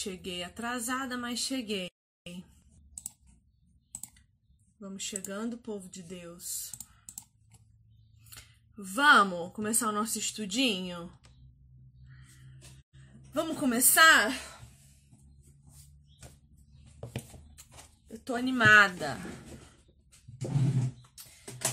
[0.00, 1.90] Cheguei atrasada, mas cheguei.
[4.78, 6.70] Vamos chegando, povo de Deus.
[8.76, 11.12] Vamos começar o nosso estudinho?
[13.32, 14.32] Vamos começar?
[18.08, 19.18] Eu tô animada.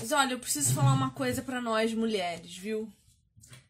[0.00, 2.92] Mas olha, eu preciso falar uma coisa para nós mulheres, viu?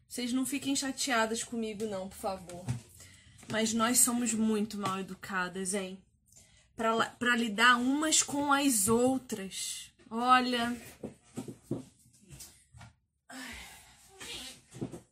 [0.09, 2.65] Vocês não fiquem chateadas comigo, não, por favor.
[3.49, 5.97] Mas nós somos muito mal educadas, hein?
[6.75, 9.91] Para lidar umas com as outras.
[10.09, 10.75] Olha.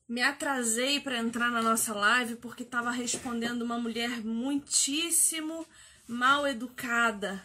[0.07, 5.65] Me atrasei para entrar na nossa live porque estava respondendo uma mulher muitíssimo
[6.07, 7.43] mal educada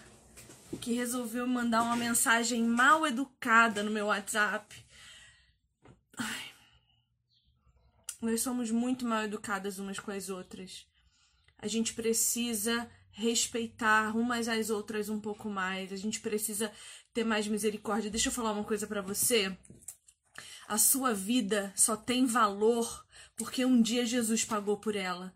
[0.80, 4.84] que resolveu mandar uma mensagem mal educada no meu WhatsApp.
[6.18, 6.49] Ai.
[8.20, 10.86] Nós somos muito mal educadas umas com as outras.
[11.58, 15.92] A gente precisa respeitar umas às outras um pouco mais.
[15.92, 16.70] A gente precisa
[17.12, 18.10] ter mais misericórdia.
[18.10, 19.56] Deixa eu falar uma coisa para você.
[20.68, 23.04] A sua vida só tem valor
[23.36, 25.34] porque um dia Jesus pagou por ela.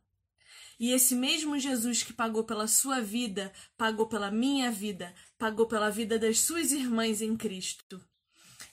[0.78, 5.90] E esse mesmo Jesus que pagou pela sua vida, pagou pela minha vida, pagou pela
[5.90, 8.04] vida das suas irmãs em Cristo.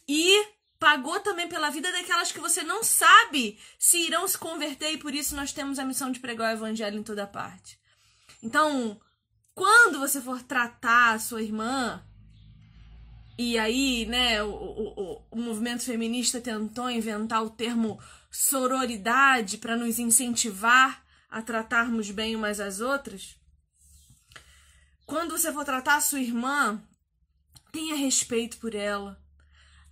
[0.07, 0.45] E
[0.81, 5.13] pagou também pela vida daquelas que você não sabe se irão se converter, e por
[5.13, 7.79] isso nós temos a missão de pregar o evangelho em toda parte.
[8.41, 8.99] Então,
[9.53, 12.03] quando você for tratar a sua irmã,
[13.38, 18.01] e aí, né, o, o, o movimento feminista tentou inventar o termo
[18.31, 23.38] sororidade para nos incentivar a tratarmos bem umas às outras.
[25.05, 26.81] Quando você for tratar a sua irmã,
[27.71, 29.20] tenha respeito por ela.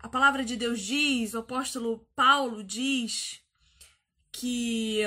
[0.02, 3.44] A palavra de Deus diz, o apóstolo Paulo diz
[4.32, 5.02] que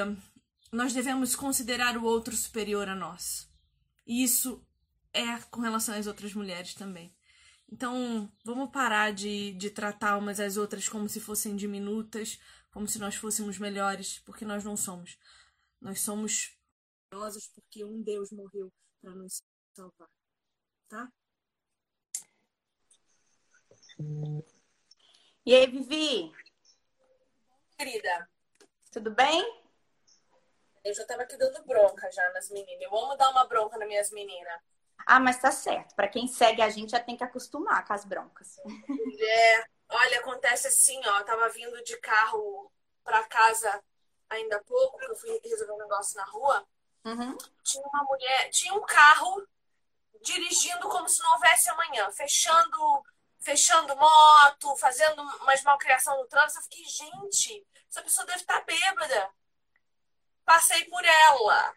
[0.70, 3.50] nós devemos considerar o outro superior a nós.
[4.06, 4.64] E isso
[5.12, 7.14] é com relação às outras mulheres também.
[7.70, 12.38] Então, vamos parar de, de tratar umas às outras como se fossem diminutas,
[12.70, 15.18] como se nós fôssemos melhores, porque nós não somos.
[15.80, 16.54] Nós somos
[17.08, 18.70] poderosos porque um Deus morreu
[19.00, 19.42] para nos
[19.74, 20.08] salvar.
[20.88, 21.10] Tá?
[25.44, 26.32] E aí, Vivi?
[27.76, 28.28] Querida.
[28.92, 29.62] Tudo bem?
[30.84, 32.80] Eu já tava aqui dando bronca já nas meninas.
[32.80, 34.60] Eu amo dar uma bronca nas minhas meninas.
[35.04, 35.96] Ah, mas tá certo.
[35.96, 38.56] Para quem segue a gente já tem que acostumar com as broncas.
[39.18, 39.64] É.
[39.88, 41.18] Olha, acontece assim, ó.
[41.18, 43.82] Eu tava vindo de carro para casa
[44.30, 46.66] ainda há pouco, que eu fui resolver um negócio na rua.
[47.04, 47.36] Uhum.
[47.64, 49.44] Tinha uma mulher, tinha um carro
[50.22, 53.02] dirigindo como se não houvesse amanhã, fechando
[53.42, 56.60] fechando moto, fazendo umas malcriação no trânsito.
[56.60, 59.30] Eu fiquei, gente, essa pessoa deve estar bêbada.
[60.44, 61.74] Passei por ela.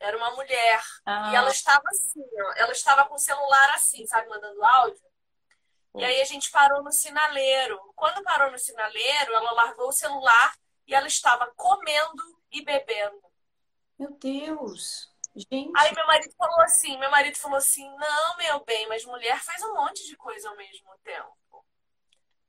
[0.00, 0.82] Era uma mulher.
[1.06, 1.30] Ah.
[1.32, 2.52] E ela estava assim, ó.
[2.56, 5.04] Ela estava com o celular assim, sabe, mandando áudio.
[5.96, 7.78] E aí a gente parou no sinaleiro.
[7.94, 10.54] Quando parou no sinaleiro, ela largou o celular
[10.86, 13.22] e ela estava comendo e bebendo.
[13.96, 15.13] Meu Deus.
[15.34, 15.72] Gente.
[15.76, 19.62] Aí meu marido falou assim, meu marido falou assim, não, meu bem, mas mulher faz
[19.62, 21.66] um monte de coisa ao mesmo tempo.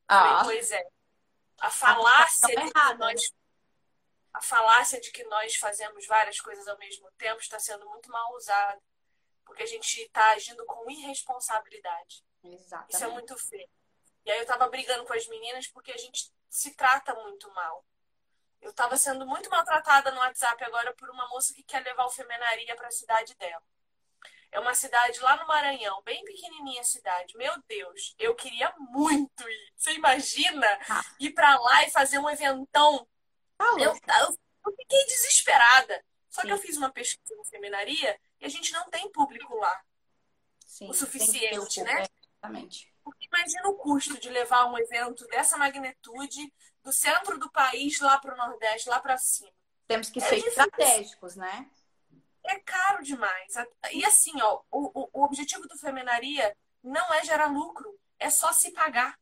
[0.08, 0.40] Ah.
[0.40, 0.84] Falei, pois é.
[1.60, 3.34] A falácia tá de que nós
[4.36, 8.34] a falácia de que nós fazemos várias coisas ao mesmo tempo está sendo muito mal
[8.36, 8.82] usada,
[9.46, 12.22] porque a gente está agindo com irresponsabilidade.
[12.44, 12.94] Exatamente.
[12.94, 13.70] Isso é muito feio.
[14.26, 17.86] E aí eu tava brigando com as meninas porque a gente se trata muito mal.
[18.66, 22.10] Eu tava sendo muito maltratada no WhatsApp agora por uma moça que quer levar o
[22.10, 23.62] Femenaria para a cidade dela.
[24.52, 27.38] É uma cidade lá no Maranhão, bem pequenininha a cidade.
[27.38, 29.74] Meu Deus, eu queria muito ir.
[29.76, 31.04] Você imagina Ah.
[31.20, 33.08] ir para lá e fazer um eventão?
[33.56, 33.94] Tá Eu, eu,
[34.66, 36.04] eu fiquei desesperada.
[36.28, 36.54] Só que Sim.
[36.54, 39.80] eu fiz uma pesquisa no Femenaria e a gente não tem público lá.
[40.66, 42.02] Sim, o que suficiente, né?
[42.02, 42.95] é, Exatamente.
[43.36, 48.34] Imagina o custo de levar um evento dessa magnitude do centro do país lá para
[48.34, 49.52] o Nordeste, lá para cima.
[49.88, 50.64] Temos que É ser difícil.
[50.64, 51.70] estratégicos, né?
[52.46, 53.54] É caro demais.
[53.92, 58.72] E assim, ó, o, o, objetivo do Femenaria não é gerar lucro, é só se
[58.72, 59.20] pagar.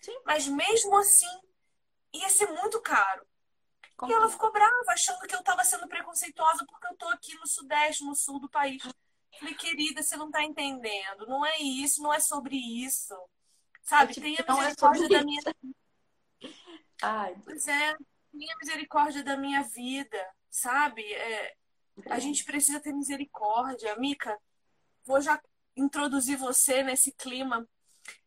[0.00, 0.18] Sim.
[0.24, 1.40] Mas mesmo assim,
[2.12, 3.26] ia ser muito caro.
[3.96, 7.34] Como E ela ficou brava, achando que eu estava sendo preconceituosa porque eu estou aqui
[7.34, 8.82] no Sudeste, no Sul do país.
[9.38, 11.26] Falei, querida, você não está entendendo.
[11.26, 13.14] Não é isso, não é sobre isso.
[13.82, 14.14] Sabe?
[14.14, 15.42] Tipo, Tenha é misericórdia sobre da minha
[17.02, 17.96] Ai, Pois é,
[18.32, 21.02] minha misericórdia da minha vida, sabe?
[21.12, 21.54] É,
[22.06, 23.96] a gente precisa ter misericórdia.
[23.96, 24.38] Mica,
[25.04, 25.40] vou já
[25.76, 27.68] introduzir você nesse clima.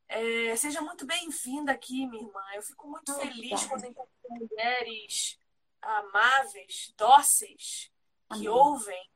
[0.08, 2.42] É, seja muito bem-vinda aqui, minha irmã.
[2.54, 3.68] Eu fico muito feliz Obrigada.
[3.68, 5.40] quando encontro mulheres
[5.82, 7.92] amáveis, dóceis,
[8.30, 8.50] que Amém.
[8.50, 9.10] ouvem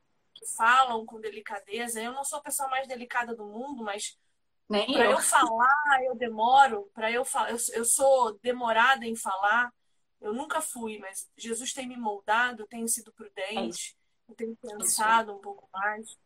[0.56, 2.00] falam com delicadeza.
[2.00, 4.18] Eu não sou a pessoa mais delicada do mundo, mas
[4.66, 5.10] para eu.
[5.12, 6.90] eu falar, eu demoro.
[6.94, 9.72] Para eu falar, eu, eu sou demorada em falar.
[10.20, 13.94] Eu nunca fui, mas Jesus tem me moldado, eu tenho sido É prudente,
[14.26, 16.16] eu tenho pensado um pouco mais.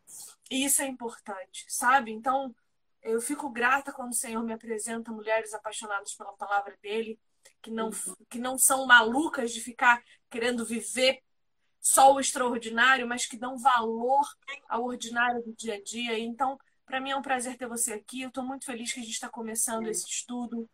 [0.48, 2.12] E isso é importante, sabe?
[2.12, 2.54] Então,
[3.02, 7.18] eu fico grata quando o Senhor me apresenta mulheres apaixonadas pela palavra dele,
[7.60, 7.90] que não,
[8.28, 10.00] que não são malucas de ficar
[10.30, 11.20] querendo viver
[11.80, 14.26] só o extraordinário, mas que dão valor
[14.68, 16.18] ao ordinário do dia a dia.
[16.18, 18.22] Então, para mim é um prazer ter você aqui.
[18.22, 20.68] Eu estou muito feliz que a gente está começando esse estudo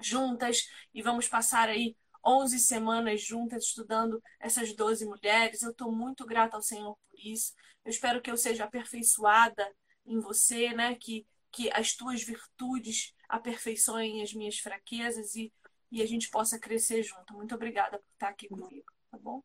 [0.00, 5.62] juntas e vamos passar aí 11 semanas juntas estudando essas 12 mulheres.
[5.62, 7.52] Eu estou muito grata ao Senhor por isso.
[7.84, 9.70] Eu espero que eu seja aperfeiçoada
[10.06, 10.94] em você, né?
[10.94, 15.52] Que, que as tuas virtudes aperfeiçoem as minhas fraquezas e,
[15.90, 17.34] e a gente possa crescer junto.
[17.34, 19.42] Muito obrigada por estar aqui comigo, tá bom?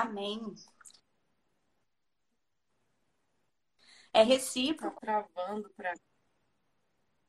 [0.00, 0.54] Amém.
[4.12, 5.94] É Tá recíproco travando para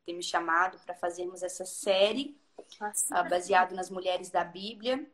[0.06, 2.36] ter me chamado para fazermos essa série
[3.12, 5.06] ah, baseado nas mulheres da Bíblia.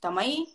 [0.00, 0.46] Tamo aí?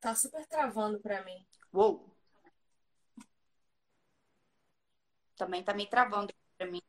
[0.00, 1.46] Tá super travando para mim.
[1.72, 2.10] Uou!
[5.36, 6.80] Também tá meio travando para mim.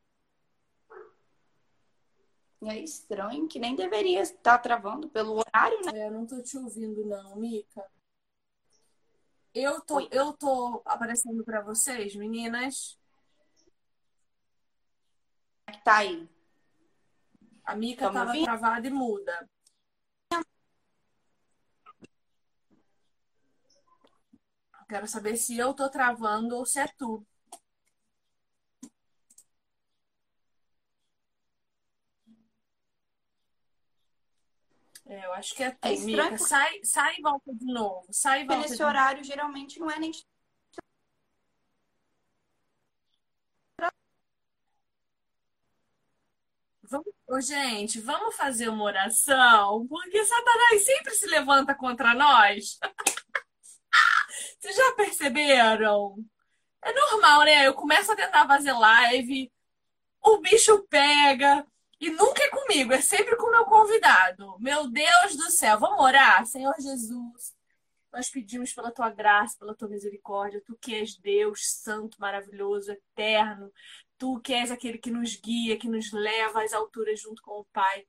[2.63, 5.99] É estranho que nem deveria estar travando pelo horário, né?
[5.99, 7.83] É, eu não tô te ouvindo não, Mica.
[9.53, 10.07] Eu tô, Oi.
[10.11, 12.97] eu tô aparecendo para vocês, meninas.
[15.65, 16.29] Como é que tá aí?
[17.65, 18.43] A Mica me tava ouvindo?
[18.43, 19.49] travada e muda.
[24.87, 27.25] Quero saber se eu tô travando ou se é tu.
[35.13, 38.07] Eu acho que é É estranho porque- Sai, sai e volta de novo.
[38.11, 38.89] Sai e Porque volta nesse de novo.
[38.91, 40.25] horário geralmente não é nem de
[46.83, 52.77] Vamos, gente, vamos fazer uma oração, porque Satanás sempre se levanta contra nós.
[54.59, 56.15] Vocês já perceberam?
[56.83, 57.67] É normal, né?
[57.67, 59.51] Eu começo a tentar fazer live,
[60.23, 61.65] o bicho pega,
[62.01, 64.57] e nunca é comigo, é sempre com o meu convidado.
[64.59, 66.43] Meu Deus do céu, vamos orar?
[66.47, 67.55] Senhor Jesus,
[68.11, 73.71] nós pedimos pela tua graça, pela tua misericórdia, tu que és Deus santo, maravilhoso, eterno,
[74.17, 77.65] tu que és aquele que nos guia, que nos leva às alturas junto com o
[77.65, 78.07] Pai.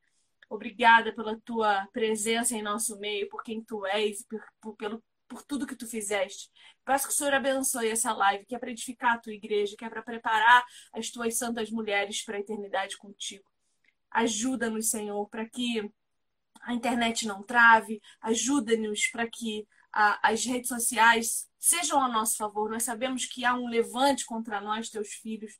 [0.48, 5.42] Obrigada pela tua presença em nosso meio, por quem tu és por, por, pelo, por
[5.42, 6.50] tudo que tu fizeste.
[6.82, 9.84] Peço que o Senhor abençoe essa live, que é para edificar a tua igreja, que
[9.84, 10.64] é para preparar
[10.94, 13.51] as tuas santas mulheres para a eternidade contigo.
[14.12, 15.90] Ajuda-nos, Senhor, para que
[16.62, 22.70] a internet não trave, ajuda-nos para que a, as redes sociais sejam a nosso favor.
[22.70, 25.52] Nós sabemos que há um levante contra nós, teus filhos,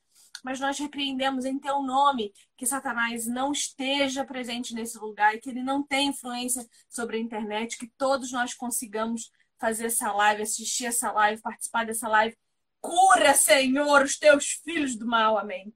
[0.42, 5.50] mas nós repreendemos em teu nome que Satanás não esteja presente nesse lugar e que
[5.50, 10.86] ele não tenha influência sobre a internet, que todos nós consigamos fazer essa live, assistir
[10.86, 12.36] essa live, participar dessa live.
[12.80, 15.38] Cura, Senhor, os teus filhos do mal.
[15.38, 15.72] Amém.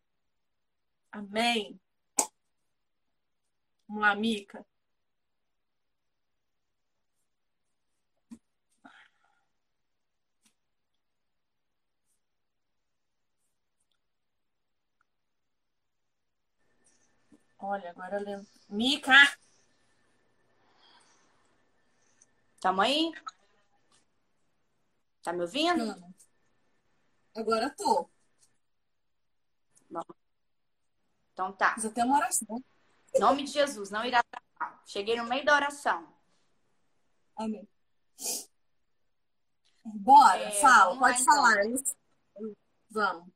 [1.13, 1.79] Amém.
[3.89, 4.65] Vamos lá, Mica.
[17.59, 18.47] Olha, agora lembro.
[18.69, 19.13] Mica!
[22.61, 23.13] Tamo aí?
[25.23, 25.95] Tá me ouvindo?
[27.37, 28.09] Agora tô.
[31.33, 31.75] Então tá.
[31.75, 32.63] Fiz até uma oração.
[33.17, 34.83] Em nome de Jesus, não irá travar.
[34.87, 36.07] Cheguei no meio da oração.
[37.37, 37.67] Amém.
[39.85, 41.35] Bora, É, fala, lá, pode então.
[41.35, 41.55] falar.
[42.91, 43.29] Vamos.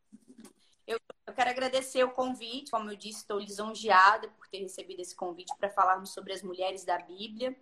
[0.86, 0.98] Eu
[1.34, 5.70] quero agradecer o convite, como eu disse, estou lisonjeada por ter recebido esse convite para
[5.70, 7.56] falarmos sobre as mulheres da Bíblia.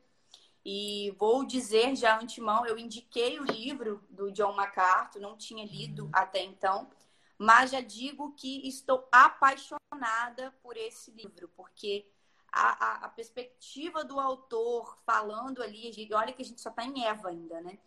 [0.64, 6.08] E vou dizer já antemão, eu indiquei o livro do John MacArthur, não tinha lido
[6.12, 6.90] até então,
[7.37, 9.77] mas já digo que estou apaixonada
[10.62, 12.07] por esse livro, porque
[12.52, 17.05] a, a, a perspectiva do autor falando ali, olha que a gente só está em
[17.05, 17.78] Eva ainda, né?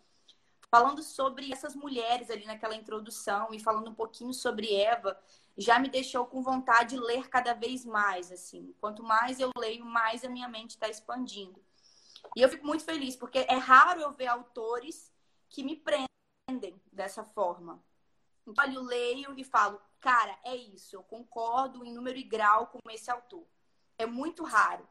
[0.70, 5.18] Falando sobre essas mulheres ali naquela introdução e falando um pouquinho sobre Eva,
[5.56, 8.74] já me deixou com vontade de ler cada vez mais, assim.
[8.80, 11.62] Quanto mais eu leio, mais a minha mente está expandindo.
[12.34, 15.12] E eu fico muito feliz, porque é raro eu ver autores
[15.50, 17.82] que me prendem dessa forma.
[18.46, 22.90] Então, eu leio e falo, cara, é isso, eu concordo em número e grau com
[22.90, 23.46] esse autor.
[23.96, 24.88] É muito raro.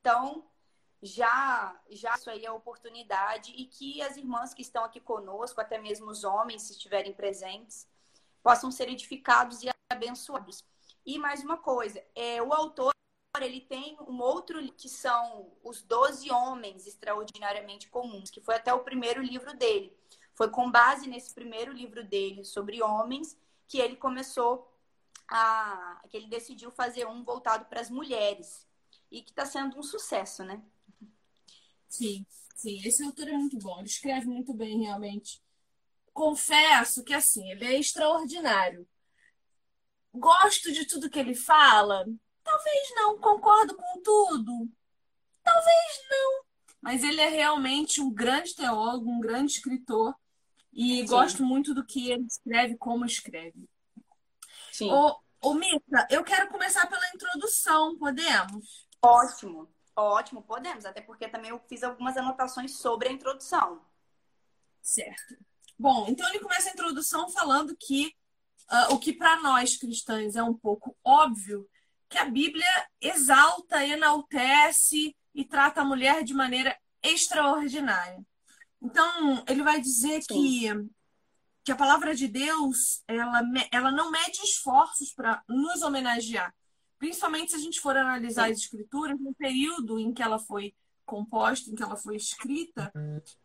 [0.00, 0.48] Então,
[1.02, 5.78] já, já isso aí é oportunidade e que as irmãs que estão aqui conosco, até
[5.78, 7.86] mesmo os homens, se estiverem presentes,
[8.42, 10.64] possam ser edificados e abençoados.
[11.04, 12.92] E mais uma coisa, é, o autor
[13.40, 18.82] ele tem um outro que são os Doze Homens Extraordinariamente Comuns, que foi até o
[18.82, 19.96] primeiro livro dele.
[20.38, 24.72] Foi com base nesse primeiro livro dele sobre homens que ele começou
[25.26, 26.00] a.
[26.08, 28.64] que ele decidiu fazer um voltado para as mulheres.
[29.10, 30.62] E que está sendo um sucesso, né?
[31.88, 32.80] Sim, sim.
[32.84, 33.80] Esse autor é muito bom.
[33.80, 35.42] Ele escreve muito bem, realmente.
[36.12, 38.88] Confesso que, assim, ele é extraordinário.
[40.14, 42.06] Gosto de tudo que ele fala?
[42.44, 43.18] Talvez não.
[43.18, 44.70] Concordo com tudo?
[45.42, 46.44] Talvez não.
[46.80, 50.14] Mas ele é realmente um grande teólogo, um grande escritor.
[50.72, 51.06] E Sim.
[51.06, 53.68] gosto muito do que ele escreve, como escreve.
[54.72, 54.90] Sim.
[54.90, 58.86] Ô, ô Mita, eu quero começar pela introdução, podemos?
[59.02, 59.68] Ótimo.
[59.96, 63.82] Ótimo, podemos, até porque também eu fiz algumas anotações sobre a introdução.
[64.80, 65.36] Certo.
[65.76, 68.14] Bom, então ele começa a introdução falando que
[68.70, 71.68] uh, o que para nós cristãos é um pouco óbvio,
[72.08, 78.24] que a Bíblia exalta, enaltece e trata a mulher de maneira extraordinária.
[78.80, 80.68] Então, ele vai dizer que,
[81.64, 83.42] que a palavra de Deus ela,
[83.72, 86.54] ela não mede esforços para nos homenagear.
[86.98, 91.70] Principalmente se a gente for analisar as escrituras, no período em que ela foi composta,
[91.70, 92.92] em que ela foi escrita,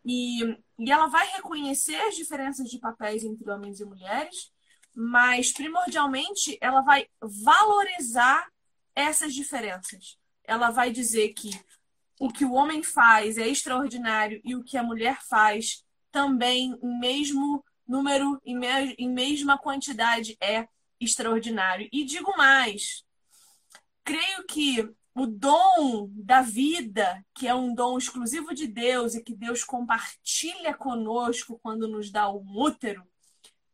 [0.03, 0.43] e,
[0.77, 4.51] e ela vai reconhecer as diferenças de papéis entre homens e mulheres,
[4.93, 8.47] mas primordialmente ela vai valorizar
[8.95, 10.17] essas diferenças.
[10.43, 11.49] Ela vai dizer que
[12.19, 16.99] o que o homem faz é extraordinário e o que a mulher faz também, em
[16.99, 18.67] mesmo número, em, me,
[18.97, 20.67] em mesma quantidade, é
[20.99, 21.89] extraordinário.
[21.91, 23.03] E digo mais,
[24.03, 29.35] creio que o dom da vida, que é um dom exclusivo de Deus e que
[29.35, 33.03] Deus compartilha conosco quando nos dá o útero,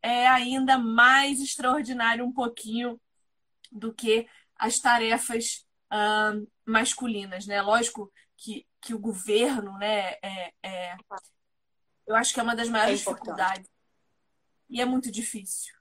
[0.02, 3.00] é ainda mais extraordinário um pouquinho
[3.70, 7.60] do que as tarefas uh, masculinas, né?
[7.60, 10.96] Lógico que, que o governo, né, é, é,
[12.06, 13.70] eu acho que é uma das maiores é dificuldades.
[14.68, 15.74] E é muito difícil.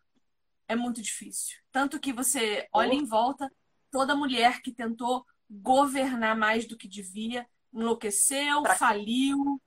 [0.67, 1.57] É muito difícil.
[1.71, 3.51] Tanto que você olha em volta,
[3.89, 9.61] toda mulher que tentou governar mais do que devia enlouqueceu, faliu,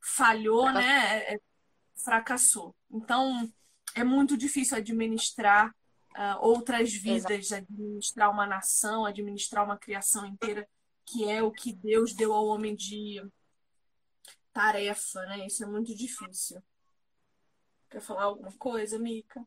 [0.00, 1.18] falhou, né?
[1.18, 1.40] É, é,
[1.96, 2.74] fracassou.
[2.90, 3.50] Então,
[3.94, 5.74] é muito difícil administrar
[6.16, 7.62] uh, outras vidas, Exato.
[7.62, 10.68] administrar uma nação, administrar uma criação inteira,
[11.04, 13.22] que é o que Deus deu ao homem de
[14.52, 15.46] tarefa, né?
[15.46, 16.62] Isso é muito difícil.
[17.90, 19.46] Quer falar alguma coisa, Mica?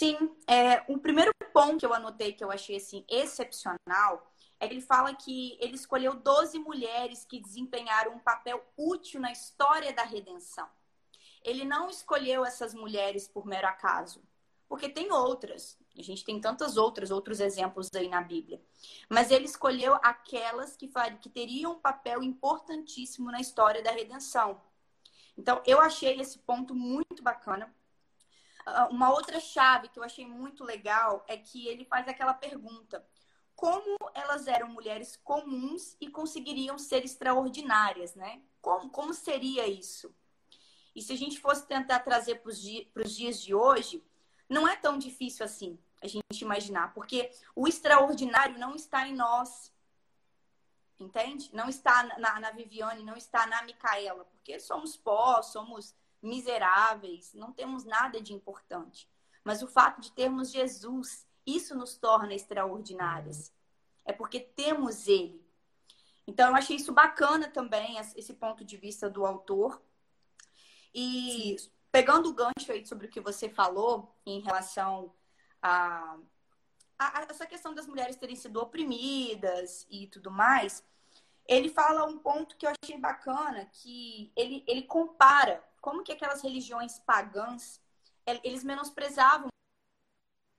[0.00, 4.72] Sim, é, o primeiro ponto que eu anotei que eu achei assim excepcional é que
[4.72, 10.02] ele fala que ele escolheu 12 mulheres que desempenharam um papel útil na história da
[10.02, 10.66] redenção.
[11.42, 14.22] Ele não escolheu essas mulheres por mero acaso,
[14.68, 15.78] porque tem outras.
[15.98, 18.62] A gente tem tantas outras, outros exemplos aí na Bíblia.
[19.08, 24.60] Mas ele escolheu aquelas que, que teriam um papel importantíssimo na história da redenção.
[25.36, 27.74] Então, eu achei esse ponto muito bacana,
[28.66, 33.04] ah, uma outra chave que eu achei muito legal é que ele faz aquela pergunta:
[33.54, 38.42] como elas eram mulheres comuns e conseguiriam ser extraordinárias, né?
[38.60, 40.14] Como, como seria isso?
[40.94, 44.04] E se a gente fosse tentar trazer para os dias, de hoje,
[44.48, 49.70] não é tão difícil assim a gente imaginar, porque o extraordinário não está em nós,
[50.98, 51.50] entende?
[51.52, 57.52] Não está na, na Viviane, não está na Micaela, porque somos pó, somos miseráveis, não
[57.52, 59.08] temos nada de importante.
[59.44, 63.52] Mas o fato de termos Jesus, isso nos torna extraordinárias.
[64.04, 65.44] É porque temos Ele.
[66.26, 69.82] Então, eu achei isso bacana também, esse ponto de vista do autor.
[70.94, 71.70] E Sim.
[71.92, 75.12] pegando o gancho aí sobre o que você falou em relação
[75.62, 76.16] a,
[76.98, 80.84] a, a essa questão das mulheres terem sido oprimidas e tudo mais,
[81.46, 86.42] ele fala um ponto que eu achei bacana, que ele, ele compara como que aquelas
[86.42, 87.80] religiões pagãs,
[88.44, 89.48] eles menosprezavam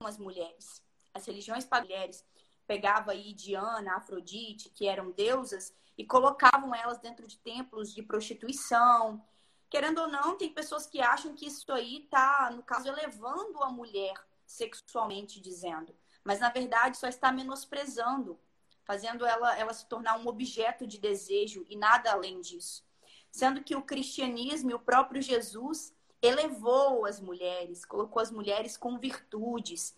[0.04, 0.84] as mulheres.
[1.14, 2.26] As religiões pagãs
[2.66, 9.24] pegavam aí Diana, Afrodite, que eram deusas, e colocavam elas dentro de templos de prostituição.
[9.72, 13.72] Querendo ou não, tem pessoas que acham que isso aí está, no caso, elevando a
[13.72, 14.14] mulher
[14.46, 15.96] sexualmente dizendo.
[16.26, 18.38] Mas, na verdade, só está menosprezando.
[18.84, 22.84] fazendo ela, ela se tornar um objeto de desejo e nada além disso.
[23.32, 29.00] Sendo que o cristianismo e o próprio Jesus elevou as mulheres, colocou as mulheres com
[29.00, 29.96] virtudes.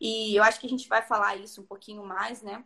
[0.00, 2.64] E eu acho que a gente vai falar isso um pouquinho mais, né?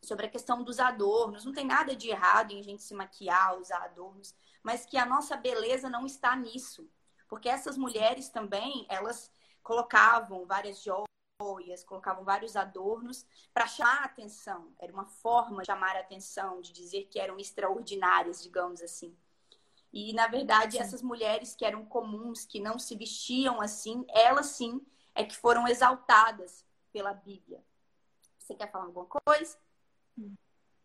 [0.00, 1.44] Sobre a questão dos adornos.
[1.44, 5.06] Não tem nada de errado em a gente se maquiar, usar adornos, mas que a
[5.06, 6.88] nossa beleza não está nisso.
[7.28, 9.30] Porque essas mulheres também, elas
[9.62, 14.72] colocavam várias joias, colocavam vários adornos para chamar a atenção.
[14.78, 19.16] Era uma forma de chamar a atenção, de dizer que eram extraordinárias, digamos assim.
[19.92, 20.78] E, na verdade, sim.
[20.78, 24.84] essas mulheres que eram comuns, que não se vestiam assim, elas sim
[25.14, 27.62] é que foram exaltadas pela Bíblia.
[28.38, 29.58] Você quer falar alguma coisa?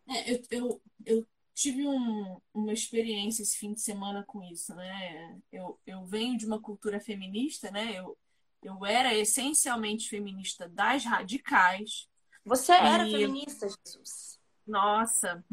[0.08, 5.40] É, eu, eu, eu tive um, uma experiência esse fim de semana com isso, né?
[5.52, 7.94] Eu, eu venho de uma cultura feminista, né?
[7.98, 8.18] Eu,
[8.62, 12.08] eu era essencialmente feminista das radicais.
[12.46, 14.40] Você era feminista, Jesus?
[14.66, 15.44] Nossa.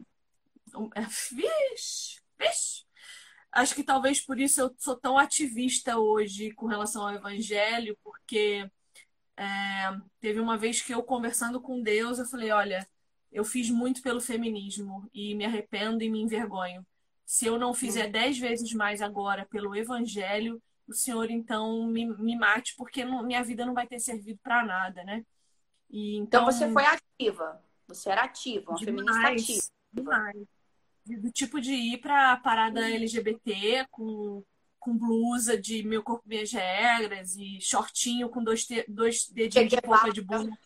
[0.95, 2.85] É, vixe, vixe.
[3.53, 8.71] Acho que talvez por isso eu sou tão ativista hoje com relação ao evangelho, porque
[9.37, 9.45] é,
[10.21, 12.87] teve uma vez que eu conversando com Deus, eu falei, olha,
[13.33, 16.85] eu fiz muito pelo feminismo e me arrependo e me envergonho.
[17.25, 22.37] Se eu não fizer dez vezes mais agora pelo evangelho, o Senhor então me, me
[22.37, 25.25] mate, porque não, minha vida não vai ter servido para nada, né?
[25.89, 26.43] E, então...
[26.43, 26.45] então...
[26.45, 27.63] você foi ativa.
[27.87, 29.67] Você era ativa, uma demais, feminista ativa.
[29.93, 30.47] Demais.
[31.07, 34.45] Do tipo de ir para a parada LGBT com,
[34.79, 39.81] com blusa de meu corpo, minhas regras e shortinho com dois, te, dois dedinhos de
[39.81, 40.57] boca de bunda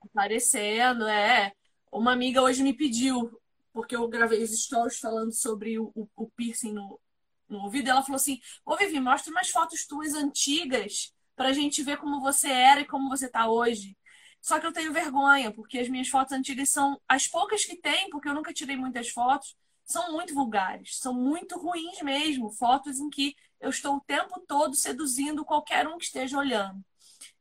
[0.00, 1.52] aparecendo, é.
[1.94, 3.40] Uma amiga hoje me pediu,
[3.72, 7.00] porque eu gravei os stories falando sobre o, o, piercing no,
[7.48, 11.98] no ouvido, ela falou assim: Ô Vivi, mostra umas fotos tuas antigas pra gente ver
[11.98, 13.96] como você era e como você tá hoje.
[14.40, 18.10] Só que eu tenho vergonha, porque as minhas fotos antigas são as poucas que tem,
[18.10, 22.50] porque eu nunca tirei muitas fotos, são muito vulgares, são muito ruins mesmo.
[22.50, 26.84] Fotos em que eu estou o tempo todo seduzindo qualquer um que esteja olhando.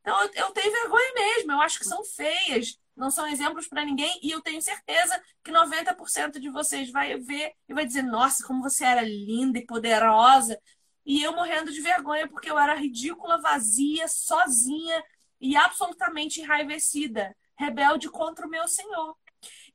[0.01, 3.85] Então eu, eu tenho vergonha mesmo, eu acho que são feias não são exemplos para
[3.85, 8.45] ninguém e eu tenho certeza que 90% de vocês vai ver e vai dizer: "Nossa,
[8.45, 10.59] como você era linda e poderosa".
[11.05, 15.03] E eu morrendo de vergonha porque eu era ridícula, vazia, sozinha
[15.39, 19.15] e absolutamente enraivecida, rebelde contra o meu Senhor.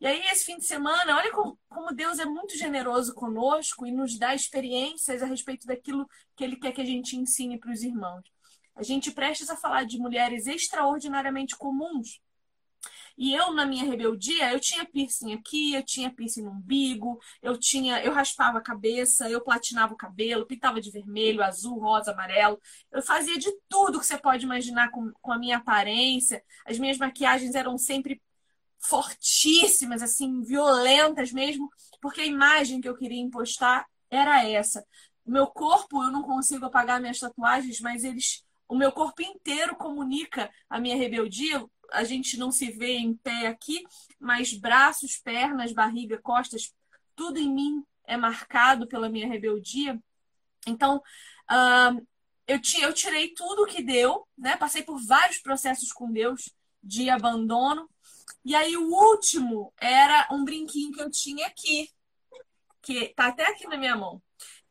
[0.00, 3.92] E aí, esse fim de semana, olha como, como, Deus é muito generoso conosco e
[3.92, 7.83] nos dá experiências a respeito daquilo que Ele quer que a gente ensine para os
[7.83, 8.22] irmãos.
[8.76, 12.20] A gente prestes a falar de mulheres extraordinariamente comuns,
[13.18, 17.59] e eu, na minha rebeldia, eu tinha piercing aqui, eu tinha piercing no umbigo, eu
[17.59, 22.61] tinha, eu raspava a cabeça, eu platinava o cabelo, pintava de vermelho, azul, rosa, amarelo.
[22.92, 26.40] Eu fazia de tudo que você pode imaginar com, com a minha aparência.
[26.64, 28.22] As minhas maquiagens eram sempre
[28.78, 31.68] fortíssimas, assim, violentas mesmo,
[32.00, 34.87] porque a imagem que eu queria impostar era essa.
[35.26, 40.50] Meu corpo, eu não consigo apagar minhas tatuagens, mas eles o meu corpo inteiro comunica
[40.68, 43.85] a minha rebeldia a gente não se vê em pé aqui,
[44.18, 46.74] mas braços, pernas, barriga, costas,
[47.14, 50.01] tudo em mim é marcado pela minha rebeldia.
[50.66, 50.96] Então,
[51.51, 52.07] uh,
[52.46, 54.57] eu, eu tirei tudo que deu, né?
[54.57, 57.88] Passei por vários processos com Deus de abandono.
[58.44, 61.90] E aí o último era um brinquinho que eu tinha aqui,
[62.81, 64.22] que tá até aqui na minha mão.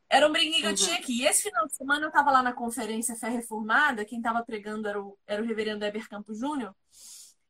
[0.10, 1.02] Era um brinquinho que eu tinha uhum.
[1.02, 1.22] aqui.
[1.22, 4.88] E esse final de semana eu estava lá na conferência Fé Reformada, quem estava pregando
[4.88, 6.74] era o, era o reverendo Eber Campos Júnior.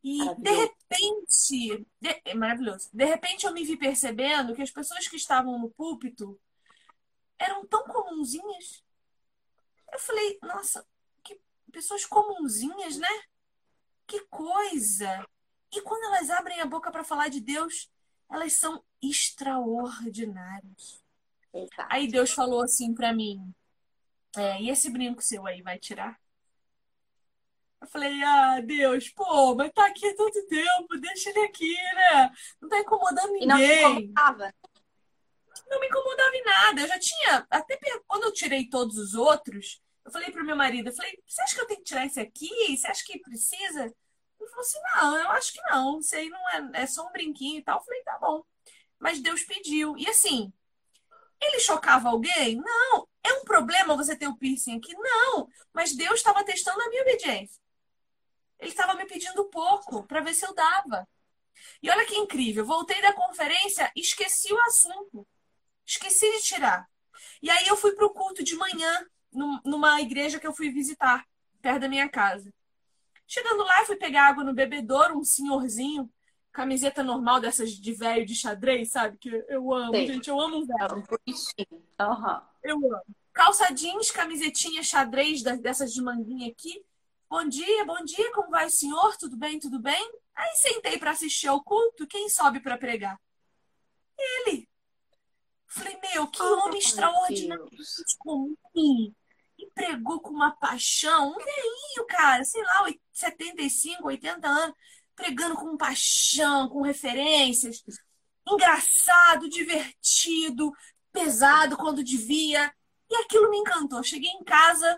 [0.04, 2.90] E de repente, de, é maravilhoso.
[2.94, 6.40] De repente eu me vi percebendo que as pessoas que estavam no púlpito
[7.38, 8.84] eram tão comunzinhas.
[9.92, 10.86] Eu falei, nossa,
[11.24, 11.40] que
[11.72, 13.10] pessoas comunzinhas, né?
[14.06, 15.28] Que coisa!
[15.72, 17.90] E quando elas abrem a boca para falar de Deus,
[18.30, 21.04] elas são extraordinárias.
[21.54, 21.88] Exato.
[21.90, 23.54] Aí Deus falou assim para mim:
[24.36, 26.20] é, e esse brinco seu aí vai tirar?
[27.82, 32.32] Eu falei, ah, Deus, pô, mas tá aqui há tanto tempo, deixa ele aqui, né?
[32.60, 33.44] Não tá incomodando ninguém.
[33.44, 34.54] E não me incomodava?
[35.70, 36.82] Não me incomodava em nada.
[36.82, 40.90] Eu já tinha, até quando eu tirei todos os outros, eu falei pro meu marido,
[40.90, 42.78] eu falei, você acha que eu tenho que tirar esse aqui?
[42.78, 43.84] Você acha que precisa?
[44.40, 46.00] Ele falou assim, não, eu acho que não.
[46.00, 47.80] Isso aí não é, é só um brinquinho e tal.
[47.80, 48.44] Eu falei, tá bom.
[49.00, 49.96] Mas Deus pediu.
[49.98, 50.52] E assim,
[51.42, 52.56] ele chocava alguém?
[52.56, 53.08] Não.
[53.24, 54.94] É um problema você ter o piercing aqui?
[54.96, 55.48] Não.
[55.74, 57.62] Mas Deus estava testando a minha obediência.
[58.60, 61.08] Ele estava me pedindo pouco para ver se eu dava.
[61.82, 65.28] E olha que incrível, voltei da conferência, esqueci o assunto.
[65.86, 66.88] Esqueci de tirar.
[67.42, 69.06] E aí eu fui para o culto de manhã,
[69.64, 71.26] numa igreja que eu fui visitar,
[71.62, 72.52] perto da minha casa.
[73.28, 76.10] Chegando lá, fui pegar água no bebedouro, um senhorzinho,
[76.52, 79.18] camiseta normal dessas de velho de xadrez, sabe?
[79.18, 80.08] Que eu amo, Sim.
[80.08, 81.04] gente, eu amo velho.
[81.28, 82.42] Uhum.
[82.64, 83.04] Eu amo.
[83.34, 86.84] Calça jeans, camisetinha xadrez dessas de manguinha aqui.
[87.30, 89.18] Bom dia, bom dia, como vai, senhor?
[89.18, 90.12] Tudo bem, tudo bem?
[90.34, 92.08] Aí sentei para assistir ao culto.
[92.08, 93.20] Quem sobe para pregar?
[94.18, 94.68] Ele.
[95.66, 97.68] Falei, meu, que oh, homem extraordinário,
[98.20, 99.14] comum.
[99.58, 101.32] E pregou com uma paixão.
[101.32, 104.76] Um velhinho, cara, sei lá, 75, 80 anos,
[105.14, 107.84] pregando com paixão, com referências.
[108.48, 110.72] Engraçado, divertido,
[111.12, 112.74] pesado quando devia.
[113.10, 114.02] E aquilo me encantou.
[114.02, 114.98] Cheguei em casa,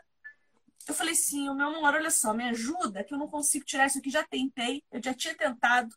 [0.91, 3.85] eu falei assim, o meu amor, olha só, me ajuda, que eu não consigo tirar
[3.87, 5.95] isso aqui, já tentei, eu já tinha tentado.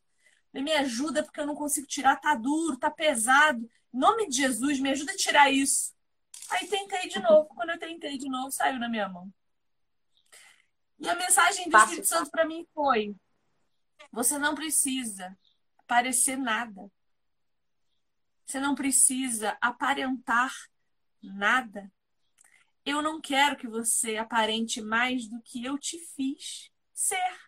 [0.52, 3.68] Me ajuda porque eu não consigo tirar, tá duro, tá pesado.
[3.92, 5.94] Em nome de Jesus, me ajuda a tirar isso.
[6.50, 7.48] Aí tentei de novo.
[7.54, 9.32] Quando eu tentei de novo, saiu na minha mão.
[10.98, 13.16] E a mensagem do Espírito Santo para mim foi:
[14.12, 15.36] você não precisa
[15.86, 16.90] parecer nada.
[18.44, 20.52] Você não precisa aparentar
[21.22, 21.90] nada.
[22.84, 27.40] Eu não quero que você aparente mais do que eu te fiz ser.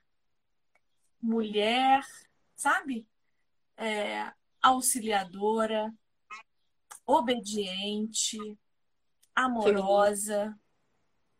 [1.21, 2.05] Mulher,
[2.55, 3.07] sabe?
[3.77, 5.93] É, auxiliadora,
[7.07, 8.39] obediente,
[9.35, 10.59] amorosa,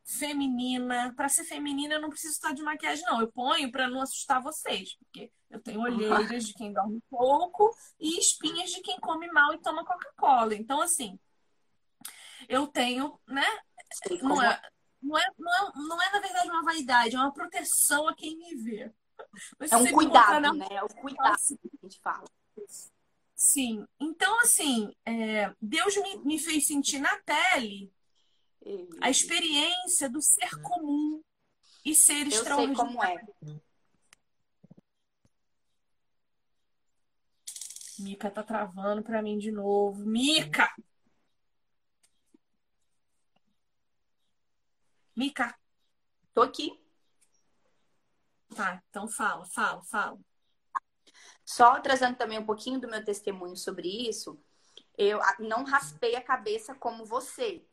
[0.05, 1.15] feminina.
[1.15, 3.21] Para ser feminina, eu não preciso estar de maquiagem, não.
[3.21, 8.19] Eu ponho para não assustar vocês, porque eu tenho olheiras de quem dorme pouco e
[8.19, 10.55] espinhas de quem come mal e toma Coca-Cola.
[10.55, 11.19] Então, assim,
[12.49, 13.47] eu tenho, né?
[14.23, 14.61] Não é,
[15.03, 18.37] não, é, não, é, não é, na verdade, uma vaidade, é uma proteção a quem
[18.37, 18.93] me vê.
[19.59, 20.53] Mas é um cuidado, na...
[20.53, 20.67] né?
[20.71, 22.25] É o cuidado que a gente fala.
[23.35, 23.87] Sim.
[24.01, 27.93] Então, assim, é, Deus me, me, fez sentir na pele
[29.01, 31.23] a experiência do ser comum
[31.85, 32.77] e ser Eu extraordinário.
[32.77, 33.61] Sei como é.
[37.99, 40.05] Mica tá travando para mim de novo.
[40.05, 40.73] Mica!
[45.17, 45.55] Mica.
[46.33, 46.81] Tô aqui.
[48.55, 50.19] Tá, então fala, fala, fala.
[51.45, 54.41] Só trazendo também um pouquinho do meu testemunho sobre isso,
[54.97, 57.65] eu não raspei a cabeça como você,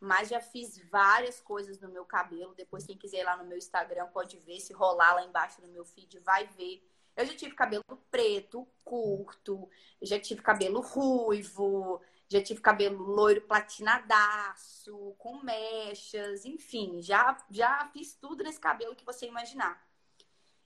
[0.00, 2.54] mas já fiz várias coisas no meu cabelo.
[2.54, 5.68] Depois, quem quiser ir lá no meu Instagram pode ver, se rolar lá embaixo no
[5.68, 6.86] meu feed, vai ver.
[7.16, 9.68] Eu já tive cabelo preto, curto,
[10.00, 18.14] já tive cabelo ruivo, já tive cabelo loiro platinadaço, com mechas, enfim, já, já fiz
[18.14, 19.84] tudo nesse cabelo que você imaginar.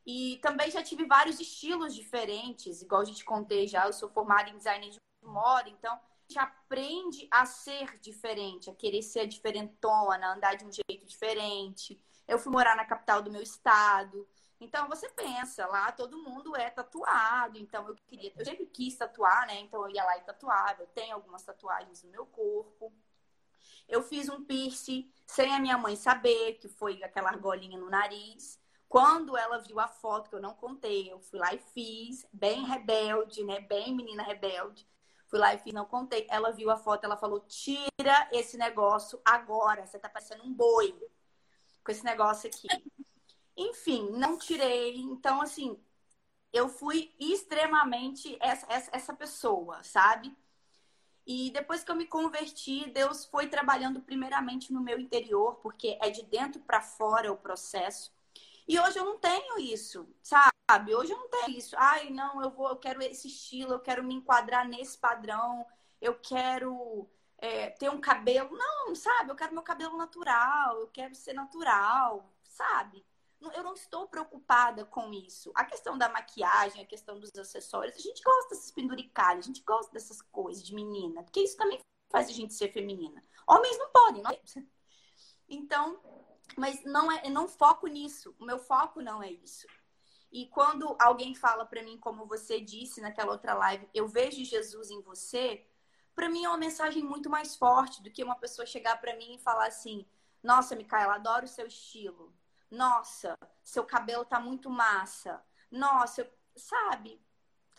[0.07, 4.51] E também já tive vários estilos diferentes, igual a gente contei já, eu sou formada
[4.51, 10.35] em design de moda, então a gente aprende a ser diferente, a querer ser diferentona,
[10.35, 11.99] andar de um jeito diferente.
[12.29, 14.29] Eu fui morar na capital do meu estado,
[14.65, 19.47] então você pensa, lá todo mundo é tatuado, então eu queria, eu sempre quis tatuar,
[19.47, 19.61] né?
[19.61, 20.83] Então eu ia lá e tatuava.
[20.83, 22.91] Eu tenho algumas tatuagens no meu corpo.
[23.87, 28.59] Eu fiz um piercing sem a minha mãe saber, que foi aquela argolinha no nariz.
[28.89, 32.65] Quando ela viu a foto que eu não contei, eu fui lá e fiz, bem
[32.65, 33.61] rebelde, né?
[33.61, 34.89] Bem menina rebelde.
[35.27, 36.27] Fui lá e fiz, não contei.
[36.31, 40.99] Ela viu a foto, ela falou: "Tira esse negócio agora, você tá parecendo um boi
[41.85, 42.69] com esse negócio aqui".
[43.57, 44.97] Enfim, não tirei.
[44.97, 45.79] Então, assim,
[46.53, 50.37] eu fui extremamente essa, essa, essa pessoa, sabe?
[51.27, 56.11] E depois que eu me converti, Deus foi trabalhando primeiramente no meu interior, porque é
[56.11, 58.13] de dentro para fora o processo.
[58.69, 60.95] E hoje eu não tenho isso, sabe?
[60.95, 61.75] Hoje eu não tenho isso.
[61.79, 65.67] Ai, não, eu vou, eu quero esse estilo, eu quero me enquadrar nesse padrão,
[66.01, 68.57] eu quero é, ter um cabelo.
[68.57, 69.31] Não, sabe?
[69.31, 73.05] Eu quero meu cabelo natural, eu quero ser natural, sabe?
[73.41, 75.53] Eu não estou preocupada com isso.
[75.55, 79.63] A questão da maquiagem, a questão dos acessórios, a gente gosta desses penduricalhos, a gente
[79.63, 81.79] gosta dessas coisas de menina, porque isso também
[82.11, 83.23] faz a gente ser feminina.
[83.47, 84.41] Homens não podem, não é?
[85.49, 86.01] Então,
[86.57, 88.35] mas não é, eu não foco nisso.
[88.39, 89.67] O meu foco não é isso.
[90.31, 94.91] E quando alguém fala para mim, como você disse naquela outra live, eu vejo Jesus
[94.91, 95.65] em você,
[96.15, 99.35] para mim é uma mensagem muito mais forte do que uma pessoa chegar para mim
[99.35, 100.07] e falar assim:
[100.43, 102.33] "Nossa, Micaela, adoro o seu estilo.
[102.75, 105.43] Nossa, seu cabelo tá muito massa.
[105.71, 106.31] Nossa, eu...
[106.57, 107.21] sabe?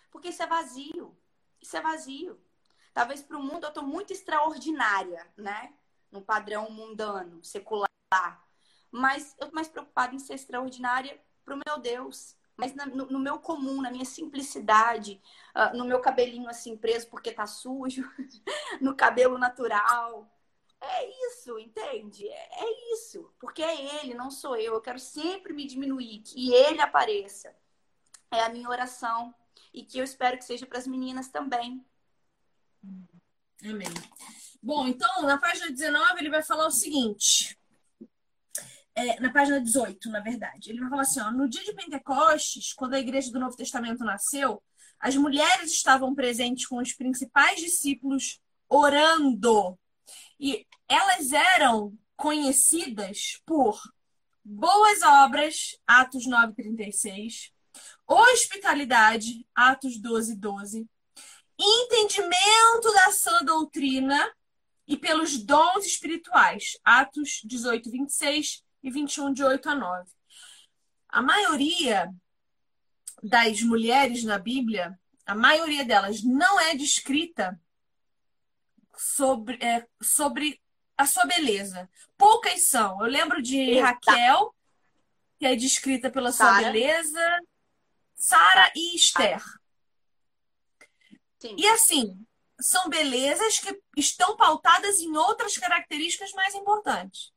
[0.10, 1.18] Porque isso é vazio.
[1.62, 2.42] Isso é vazio.
[2.94, 5.74] Talvez para o mundo eu tô muito extraordinária, né?
[6.10, 7.90] No padrão mundano, secular.
[8.90, 12.38] Mas eu tô mais preocupada em ser extraordinária pro meu Deus.
[12.56, 15.22] Mas no, no, meu comum, na minha simplicidade,
[15.54, 18.10] uh, no meu cabelinho assim preso porque tá sujo,
[18.80, 20.32] no cabelo natural,
[20.86, 22.28] é isso, entende?
[22.28, 23.32] É, é isso.
[23.40, 24.74] Porque é ele, não sou eu.
[24.74, 27.56] Eu quero sempre me diminuir, que ele apareça.
[28.32, 29.34] É a minha oração.
[29.74, 31.86] e que eu espero que seja para as meninas também.
[33.64, 33.88] Amém.
[34.62, 37.58] Bom, então, na página 19, ele vai falar o seguinte.
[38.96, 40.70] É, na página 18, na verdade.
[40.70, 44.04] Ele vai falar assim: ó, no dia de Pentecostes, quando a igreja do Novo Testamento
[44.04, 44.64] nasceu,
[45.00, 49.78] as mulheres estavam presentes com os principais discípulos orando.
[50.40, 53.80] E elas eram conhecidas por
[54.44, 57.52] boas obras, Atos 9:36,
[58.08, 60.90] hospitalidade, Atos 12:12, 12,
[61.58, 64.32] entendimento da sã doutrina
[64.88, 70.12] e pelos dons espirituais, Atos 18:26 e 21 de 8 a 9.
[71.10, 72.14] A maioria
[73.24, 77.60] das mulheres na Bíblia, a maioria delas não é descrita
[78.98, 80.62] sobre, é, sobre
[80.98, 81.90] a sua beleza.
[82.18, 83.00] Poucas são.
[83.02, 84.10] Eu lembro de Exato.
[84.10, 84.56] Raquel,
[85.40, 86.62] que é descrita pela Sarah.
[86.62, 87.40] sua beleza,
[88.16, 89.42] Sara e Esther.
[91.40, 91.56] Sim.
[91.58, 92.26] E assim,
[92.60, 97.34] são belezas que estão pautadas em outras características mais importantes.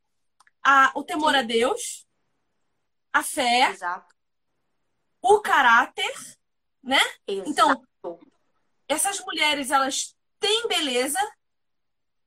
[0.62, 1.38] A, o temor Sim.
[1.38, 2.06] a Deus,
[3.12, 4.14] a fé, Exato.
[5.20, 6.14] o caráter,
[6.82, 7.00] né?
[7.26, 7.50] Exato.
[7.50, 7.84] Então,
[8.86, 11.18] essas mulheres, elas têm beleza,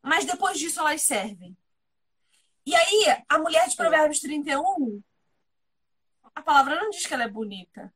[0.01, 1.55] mas depois disso elas servem.
[2.65, 5.01] E aí, a mulher de Provérbios 31,
[6.35, 7.93] a palavra não diz que ela é bonita.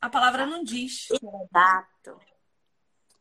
[0.00, 1.08] A palavra não diz.
[1.10, 2.20] Exato.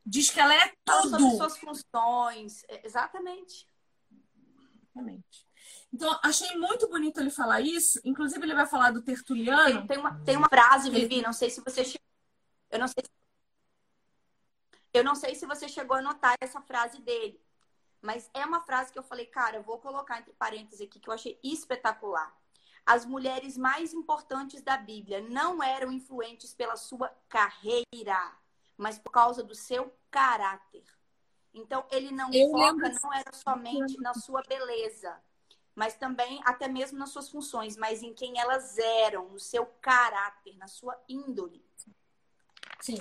[0.06, 1.10] Diz que ela é tudo.
[1.10, 2.64] Sobre suas funções.
[2.84, 3.68] Exatamente.
[4.86, 5.48] Exatamente.
[5.92, 8.00] Então, achei muito bonito ele falar isso.
[8.06, 9.80] Inclusive, ele vai falar do Tertuliano.
[9.80, 11.82] Tem, tem uma, tem uma frase, Vivi, não sei se você.
[12.70, 13.19] Eu não sei se
[14.94, 17.42] eu não sei se você chegou a notar essa frase dele,
[18.02, 21.10] mas é uma frase que eu falei, cara, eu vou colocar entre parênteses aqui que
[21.10, 22.36] eu achei espetacular.
[22.86, 28.36] As mulheres mais importantes da Bíblia não eram influentes pela sua carreira,
[28.78, 30.84] mas por causa do seu caráter.
[31.54, 35.22] Então, ele não eu foca, não era somente na sua beleza,
[35.76, 40.58] mas também até mesmo nas suas funções, mas em quem elas eram, no seu caráter,
[40.58, 41.64] na sua índole.
[42.80, 42.98] Sim.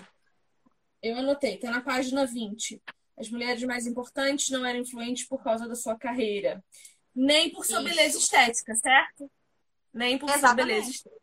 [1.03, 2.83] Eu anotei, está na página 20.
[3.17, 6.65] As mulheres mais importantes não eram influentes por causa da sua carreira,
[7.15, 7.89] nem por sua Isso.
[7.89, 9.31] beleza estética, certo?
[9.93, 10.47] Nem por Exatamente.
[10.47, 11.19] sua beleza estética.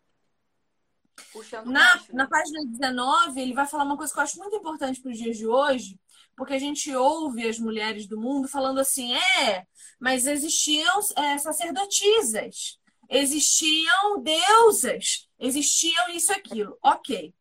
[1.32, 2.14] Puxando na, baixo, né?
[2.14, 5.18] na página 19, ele vai falar uma coisa que eu acho muito importante para os
[5.18, 5.98] dias de hoje,
[6.36, 9.66] porque a gente ouve as mulheres do mundo falando assim: é,
[10.00, 12.78] mas existiam é, sacerdotisas,
[13.10, 16.78] existiam deusas, existiam isso aquilo.
[16.84, 17.34] Ok.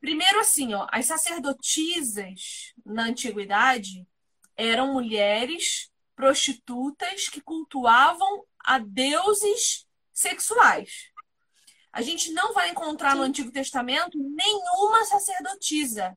[0.00, 4.06] Primeiro, assim, ó, as sacerdotisas na antiguidade
[4.56, 11.10] eram mulheres prostitutas que cultuavam a deuses sexuais.
[11.92, 13.18] A gente não vai encontrar Sim.
[13.18, 16.16] no Antigo Testamento nenhuma sacerdotisa.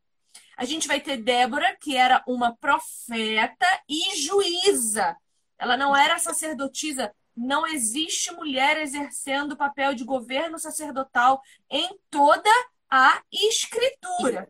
[0.57, 5.15] A gente vai ter Débora, que era uma profeta e juíza.
[5.57, 7.11] Ela não era sacerdotisa.
[7.35, 12.49] Não existe mulher exercendo o papel de governo sacerdotal em toda
[12.91, 14.49] a escritura.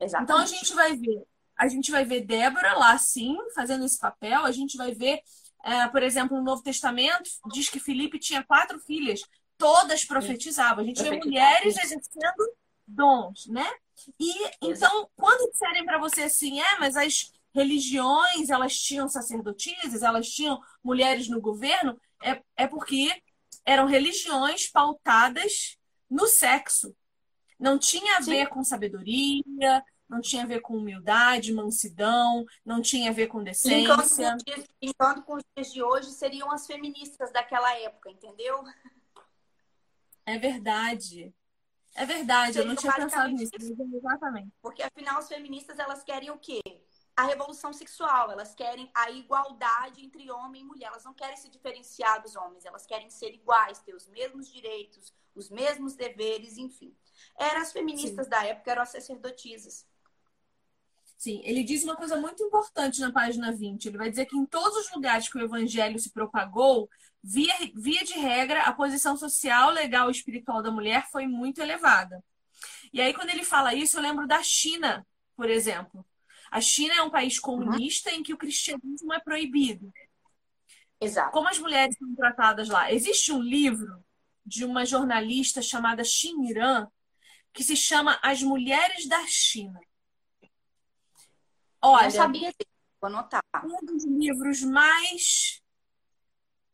[0.00, 0.24] Exatamente.
[0.24, 1.24] Então a gente vai ver,
[1.56, 5.20] a gente vai ver Débora lá sim, fazendo esse papel, a gente vai ver,
[5.64, 9.22] é, por exemplo, no Novo Testamento, diz que Filipe tinha quatro filhas,
[9.56, 10.82] todas profetizavam.
[10.82, 12.52] A gente vê mulheres exercendo
[12.86, 13.68] dons, né?
[14.18, 20.28] E então, quando disserem para você assim, é, mas as religiões, elas tinham sacerdotisas, elas
[20.28, 23.10] tinham mulheres no governo, é, é porque
[23.64, 25.76] eram religiões pautadas
[26.08, 26.94] no sexo.
[27.58, 28.52] Não tinha a ver Sim.
[28.52, 33.78] com sabedoria, não tinha a ver com humildade, mansidão, não tinha a ver com decência.
[33.78, 38.62] Enquanto, enquanto com os dias de hoje seriam as feministas daquela época, entendeu?
[40.24, 41.34] É verdade.
[41.94, 43.50] É verdade, Seria eu não tinha pensado nisso.
[43.56, 44.52] Exatamente.
[44.62, 46.60] Porque afinal as feministas elas querem o quê?
[47.16, 50.86] A revolução sexual, elas querem a igualdade entre homem e mulher.
[50.86, 55.12] Elas não querem se diferenciar dos homens, elas querem ser iguais, ter os mesmos direitos,
[55.34, 56.96] os mesmos deveres, enfim
[57.38, 58.30] eram as feministas Sim.
[58.30, 59.86] da época, eram as sacerdotisas.
[61.16, 63.86] Sim, ele diz uma coisa muito importante na página 20.
[63.86, 66.88] Ele vai dizer que em todos os lugares que o evangelho se propagou,
[67.22, 72.22] via, via de regra, a posição social, legal e espiritual da mulher foi muito elevada.
[72.92, 75.04] E aí, quando ele fala isso, eu lembro da China,
[75.36, 76.06] por exemplo.
[76.50, 78.16] A China é um país comunista uhum.
[78.16, 79.92] em que o cristianismo é proibido.
[81.00, 81.32] Exato.
[81.32, 82.92] Como as mulheres são tratadas lá?
[82.92, 84.04] Existe um livro
[84.44, 86.88] de uma jornalista chamada Xin Iran,
[87.52, 89.80] que se chama As Mulheres da China.
[91.80, 92.52] Olha, eu sabia
[93.00, 93.42] vou anotar.
[93.64, 95.62] Um dos livros mais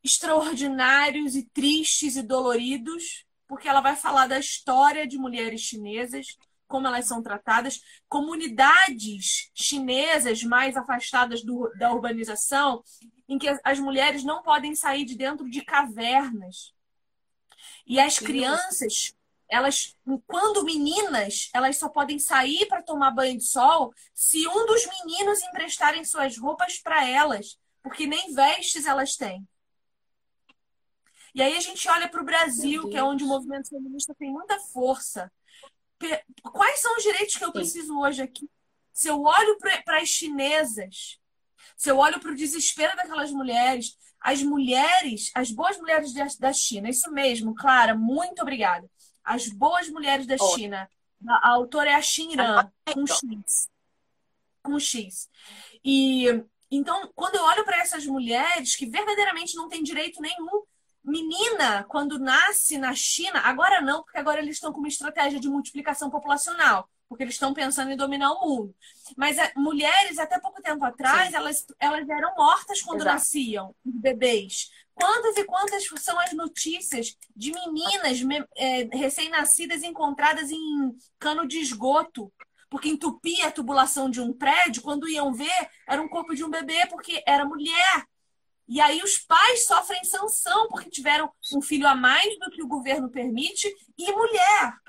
[0.03, 6.87] extraordinários e tristes e doloridos porque ela vai falar da história de mulheres chinesas, como
[6.87, 12.83] elas são tratadas, comunidades chinesas mais afastadas do, da urbanização,
[13.29, 16.75] em que as mulheres não podem sair de dentro de cavernas.
[17.87, 19.15] E as crianças,
[19.49, 24.87] elas, quando meninas, elas só podem sair para tomar banho de sol se um dos
[24.87, 29.47] meninos emprestarem suas roupas para elas, porque nem vestes elas têm.
[31.35, 34.31] E aí a gente olha para o Brasil, que é onde o movimento feminista tem
[34.31, 35.31] muita força.
[36.43, 38.49] Quais são os direitos que eu preciso hoje aqui?
[38.93, 41.19] Se eu olho para as chinesas,
[41.77, 46.89] se eu olho para o desespero daquelas mulheres, as mulheres, as boas mulheres da China,
[46.89, 48.89] isso mesmo, Clara, muito obrigada.
[49.25, 50.89] As boas mulheres da China.
[51.27, 53.71] A autora é a Xinran, com X.
[54.63, 55.31] Com X.
[55.83, 56.27] E
[56.71, 60.65] então, quando eu olho para essas mulheres que verdadeiramente não têm direito nenhum
[61.05, 65.51] Menina, quando nasce na China, agora não, porque agora eles estão com uma estratégia de
[65.51, 68.74] multiplicação populacional, porque eles estão pensando em dominar o mundo.
[69.16, 73.14] Mas é, mulheres, até pouco tempo atrás, elas, elas eram mortas quando Exato.
[73.14, 74.70] nasciam, os bebês.
[74.92, 78.18] Quantas e quantas são as notícias de meninas
[78.57, 82.33] é, recém-nascidas encontradas em cano de esgoto?
[82.68, 86.50] Porque entupia a tubulação de um prédio, quando iam ver, era um corpo de um
[86.50, 88.05] bebê, porque era mulher.
[88.66, 92.68] E aí os pais sofrem sanção porque tiveram um filho a mais do que o
[92.68, 94.84] governo permite e mulher.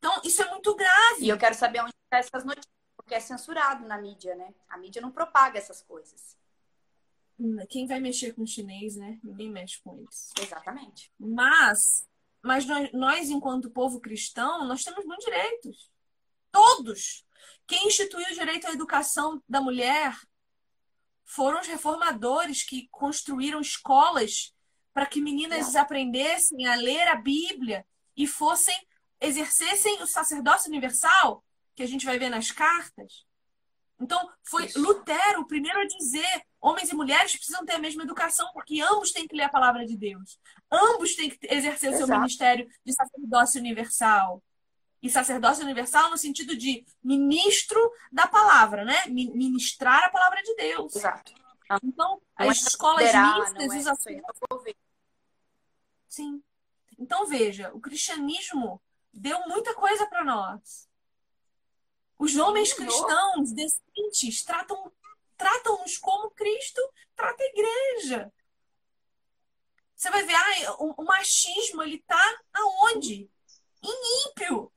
[0.00, 1.26] Então, isso é muito grave.
[1.26, 4.52] E eu quero saber onde estão essas notícias, porque é censurado na mídia, né?
[4.68, 6.38] A mídia não propaga essas coisas.
[7.68, 9.18] Quem vai mexer com o chinês, né?
[9.22, 10.30] Ninguém mexe com eles.
[10.40, 11.12] Exatamente.
[11.18, 12.08] Mas,
[12.42, 15.90] mas nós, nós, enquanto povo cristão, nós temos muitos direitos.
[16.50, 17.26] Todos.
[17.66, 20.18] Quem instituiu o direito à educação da mulher
[21.24, 24.54] foram os reformadores que construíram escolas
[24.92, 27.86] para que meninas aprendessem a ler a Bíblia
[28.16, 28.76] e fossem
[29.20, 33.24] exercessem o sacerdócio universal, que a gente vai ver nas cartas.
[34.00, 34.80] Então, foi Isso.
[34.80, 39.12] Lutero o primeiro a dizer: homens e mulheres precisam ter a mesma educação, porque ambos
[39.12, 40.38] têm que ler a palavra de Deus.
[40.70, 44.42] Ambos têm que exercer o seu ministério de sacerdócio universal
[45.02, 47.80] e sacerdócio universal no sentido de ministro
[48.10, 49.06] da palavra, né?
[49.06, 50.96] Ministrar a palavra de Deus.
[50.96, 51.32] Exato.
[51.84, 54.20] Então, as é escolas mistas, é assim...
[56.08, 56.42] Sim.
[56.98, 58.80] Então, veja, o cristianismo
[59.12, 60.88] deu muita coisa para nós.
[62.18, 64.92] Os homens cristãos decentes tratam
[65.36, 66.82] tratam-nos como Cristo
[67.16, 68.32] trata a igreja.
[69.96, 73.30] Você vai ver, ah, o, o machismo ele tá aonde?
[73.82, 74.70] Em ímpio.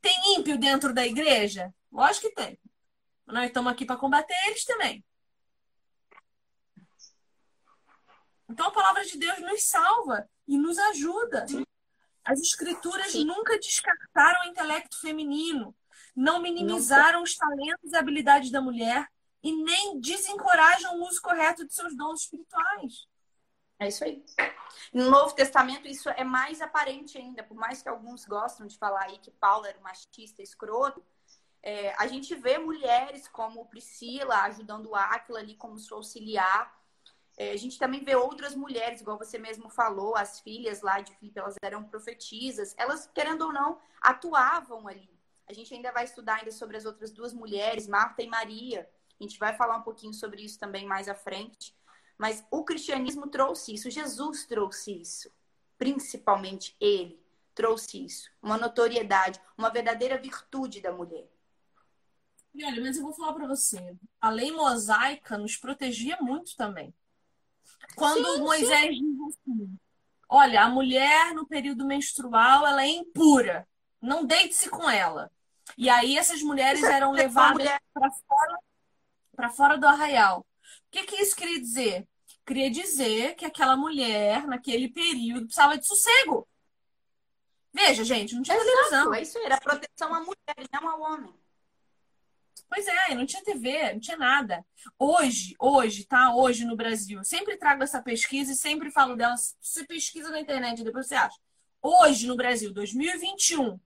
[0.00, 1.74] Tem ímpio dentro da igreja?
[1.90, 2.60] Lógico que tem.
[3.26, 5.04] Nós estamos aqui para combater eles também.
[8.48, 11.46] Então a palavra de Deus nos salva e nos ajuda.
[12.24, 13.24] As escrituras Sim.
[13.24, 15.74] nunca descartaram o intelecto feminino,
[16.16, 17.30] não minimizaram nunca.
[17.30, 19.06] os talentos e habilidades da mulher
[19.42, 23.06] e nem desencorajam o uso correto de seus dons espirituais.
[23.78, 24.24] É isso aí.
[24.92, 29.02] No Novo Testamento, isso é mais aparente ainda, por mais que alguns gostam de falar
[29.02, 31.04] aí que Paulo era um machista escroto.
[31.62, 36.72] É, a gente vê mulheres como Priscila ajudando Áquila ali como sua auxiliar.
[37.36, 41.14] É, a gente também vê outras mulheres, igual você mesmo falou, as filhas lá de
[41.16, 42.74] Filipe, elas eram profetisas.
[42.76, 45.10] Elas, querendo ou não, atuavam ali.
[45.46, 48.88] A gente ainda vai estudar ainda sobre as outras duas mulheres, Marta e Maria.
[49.20, 51.76] A gente vai falar um pouquinho sobre isso também mais à frente.
[52.16, 55.30] Mas o cristianismo trouxe isso, Jesus trouxe isso.
[55.76, 57.20] Principalmente ele
[57.54, 58.30] trouxe isso.
[58.40, 61.28] Uma notoriedade, uma verdadeira virtude da mulher.
[62.54, 66.94] E olha, mas eu vou falar para você, a lei mosaica nos protegia muito também.
[67.96, 69.16] Quando sim, Moisés sim.
[69.16, 69.78] diz assim,
[70.28, 73.66] olha, a mulher no período menstrual ela é impura,
[74.00, 75.30] não deite-se com ela.
[75.78, 78.58] E aí essas mulheres eram levadas para fora,
[79.34, 80.46] para fora do arraial
[80.94, 82.08] que, que isso queria dizer?
[82.46, 86.46] Queria dizer que aquela mulher, naquele período, precisava de sossego.
[87.72, 89.14] Veja, gente, não tinha Exato, televisão.
[89.14, 91.34] É isso era proteção à mulher, não ao homem.
[92.68, 94.64] Pois é, não tinha TV, não tinha nada.
[94.98, 96.34] Hoje, hoje, tá?
[96.34, 99.34] Hoje no Brasil, sempre trago essa pesquisa e sempre falo dela.
[99.60, 101.38] Você pesquisa na internet, depois você acha.
[101.80, 103.78] Hoje no Brasil, 2021,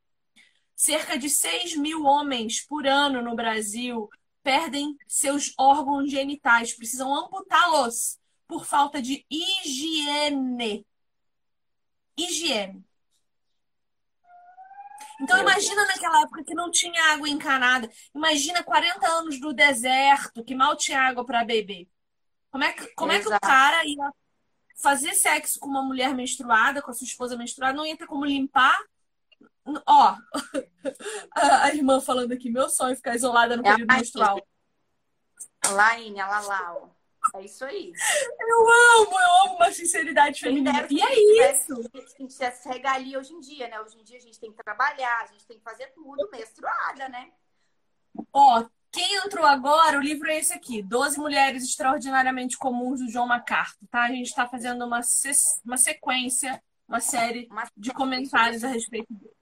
[0.75, 4.09] cerca de 6 mil homens por ano no Brasil
[4.43, 10.87] perdem seus órgãos genitais, precisam amputá-los por falta de higiene.
[12.17, 12.88] Higiene.
[15.21, 17.91] Então imagina naquela época que não tinha água encanada.
[18.15, 21.89] Imagina 40 anos do deserto, que mal tinha água para beber.
[22.51, 24.13] Como é que, como é que o cara ia
[24.81, 28.25] fazer sexo com uma mulher menstruada, com a sua esposa menstruada, não ia ter como
[28.25, 28.77] limpar.
[29.87, 30.17] Ó,
[31.35, 34.41] a irmã falando aqui, meu sonho é ficar isolada no é período menstrual.
[35.71, 36.98] Laine, ela lá, ó.
[37.35, 37.93] É isso aí.
[38.41, 40.87] Eu amo, eu amo uma sinceridade feminina.
[40.91, 41.75] E é isso.
[41.95, 43.81] A gente se regalia hoje em dia, né?
[43.81, 47.09] Hoje em dia a gente tem que trabalhar, a gente tem que fazer tudo menstruada,
[47.09, 47.31] né?
[48.33, 53.27] Ó, quem entrou agora, o livro é esse aqui: Doze Mulheres Extraordinariamente Comuns, do John
[53.27, 54.05] MacArthur, tá?
[54.05, 55.01] A gente está fazendo uma,
[55.65, 59.37] uma sequência, uma série de comentários a respeito dele.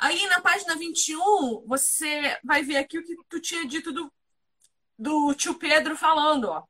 [0.00, 4.12] Aí na página 21, você vai ver aqui o que tu tinha dito do
[4.98, 6.64] do tio Pedro falando, ó.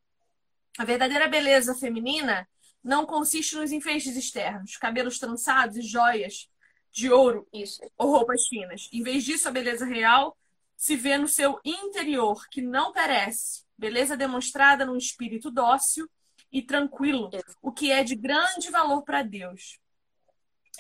[0.79, 2.49] A verdadeira beleza feminina
[2.85, 6.49] não consiste nos enfeites externos, cabelos trançados e joias
[6.93, 7.81] de ouro Isso.
[7.97, 8.89] ou roupas finas.
[8.93, 10.37] Em vez disso, a beleza real
[10.77, 13.65] se vê no seu interior, que não perece.
[13.77, 16.09] Beleza demonstrada num espírito dócil
[16.53, 19.79] e tranquilo, o que é de grande valor para Deus.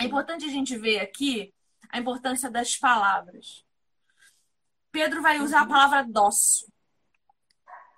[0.00, 1.52] É importante a gente ver aqui
[1.90, 3.64] a importância das palavras.
[4.92, 5.68] Pedro vai usar a uhum.
[5.68, 6.68] palavra dócil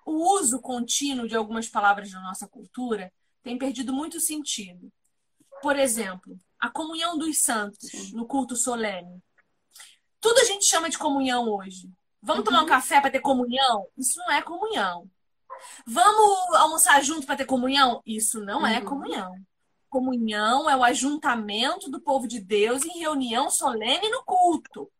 [0.04, 4.90] o uso contínuo de algumas palavras da nossa cultura tem perdido muito sentido.
[5.62, 9.22] Por exemplo, a comunhão dos santos no culto solene.
[10.20, 11.90] Tudo a gente chama de comunhão hoje.
[12.22, 12.44] Vamos uhum.
[12.44, 13.86] tomar um café para ter comunhão?
[13.96, 15.10] Isso não é comunhão.
[15.86, 18.02] Vamos almoçar junto para ter comunhão?
[18.04, 18.76] Isso não é uhum.
[18.76, 19.34] é comunhão.
[19.88, 24.90] Comunhão é o ajuntamento do povo de Deus em reunião solene no culto.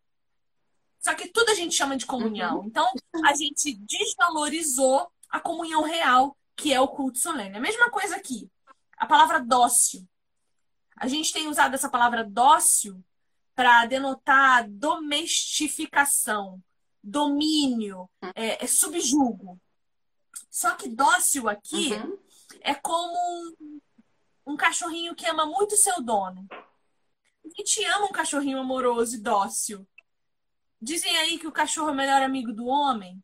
[1.01, 2.59] Só que tudo a gente chama de comunhão.
[2.59, 2.67] Uhum.
[2.67, 2.87] Então,
[3.25, 7.57] a gente desvalorizou a comunhão real, que é o culto solene.
[7.57, 8.51] A mesma coisa aqui.
[8.99, 10.07] A palavra dócil.
[10.97, 13.03] A gente tem usado essa palavra dócil
[13.55, 16.63] para denotar domestificação,
[17.03, 19.59] domínio, é, é subjugo.
[20.51, 22.19] Só que dócil aqui uhum.
[22.61, 23.17] é como
[23.59, 23.81] um,
[24.47, 26.47] um cachorrinho que ama muito seu dono.
[26.53, 29.87] A gente ama um cachorrinho amoroso e dócil.
[30.81, 33.23] Dizem aí que o cachorro é o melhor amigo do homem.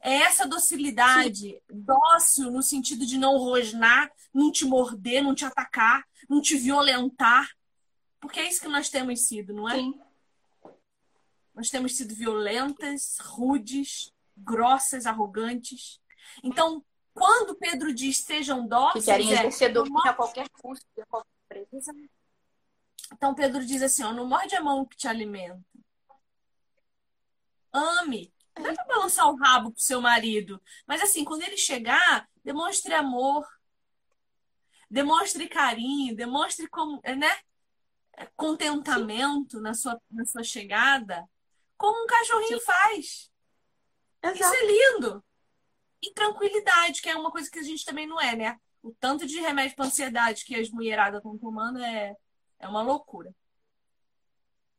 [0.00, 1.60] É essa docilidade, Sim.
[1.70, 7.48] dócil no sentido de não rosnar, não te morder, não te atacar, não te violentar.
[8.20, 9.76] Porque é isso que nós temos sido, não é?
[9.76, 9.98] Sim.
[11.54, 16.00] Nós temos sido violentas, rudes, grossas, arrogantes.
[16.42, 16.84] Então,
[17.14, 19.04] quando Pedro diz sejam dóceis.
[19.04, 21.90] Que querem é, exercer domínio a qualquer custo, a qualquer preço.
[23.12, 25.60] Então Pedro diz assim: ó, não morde a mão que te alimenta
[27.72, 28.32] ame.
[28.58, 30.62] Não é pra balançar o rabo pro seu marido.
[30.86, 33.46] Mas assim, quando ele chegar, demonstre amor.
[34.90, 37.40] Demonstre carinho, demonstre como, né?
[38.36, 41.26] Contentamento na sua, na sua chegada.
[41.78, 42.64] Como um cachorrinho Sim.
[42.64, 43.32] faz.
[44.22, 44.40] Exato.
[44.40, 45.24] Isso é lindo.
[46.02, 48.60] E tranquilidade, que é uma coisa que a gente também não é, né?
[48.82, 52.14] O tanto de remédio para ansiedade que as mulheradas estão tomando é,
[52.58, 53.34] é uma loucura.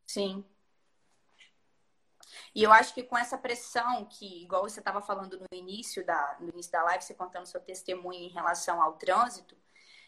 [0.05, 0.45] Sim.
[2.55, 6.37] E eu acho que com essa pressão que, igual você estava falando no início da,
[6.39, 9.57] no início da live, você contando seu testemunho em relação ao trânsito,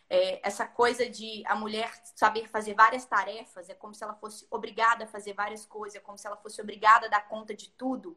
[0.07, 4.45] é, essa coisa de a mulher saber fazer várias tarefas, é como se ela fosse
[4.51, 7.69] obrigada a fazer várias coisas, é como se ela fosse obrigada a dar conta de
[7.71, 8.15] tudo,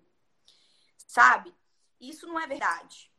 [1.07, 1.55] sabe?
[1.99, 3.11] Isso não é verdade.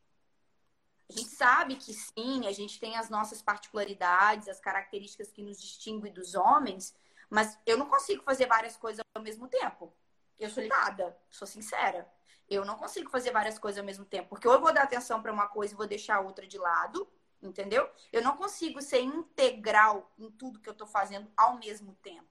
[1.08, 5.60] A gente sabe que sim, a gente tem as nossas particularidades, as características que nos
[5.60, 6.94] distinguem dos homens,
[7.28, 9.92] mas eu não consigo fazer várias coisas ao mesmo tempo.
[10.40, 12.10] Eu sou limitada, sou sincera.
[12.48, 15.22] Eu não consigo fazer várias coisas ao mesmo tempo, porque ou eu vou dar atenção
[15.22, 17.06] para uma coisa e vou deixar a outra de lado,
[17.40, 17.88] entendeu?
[18.12, 22.26] Eu não consigo ser integral em tudo que eu tô fazendo ao mesmo tempo.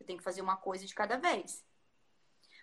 [0.00, 1.64] Eu tenho que fazer uma coisa de cada vez.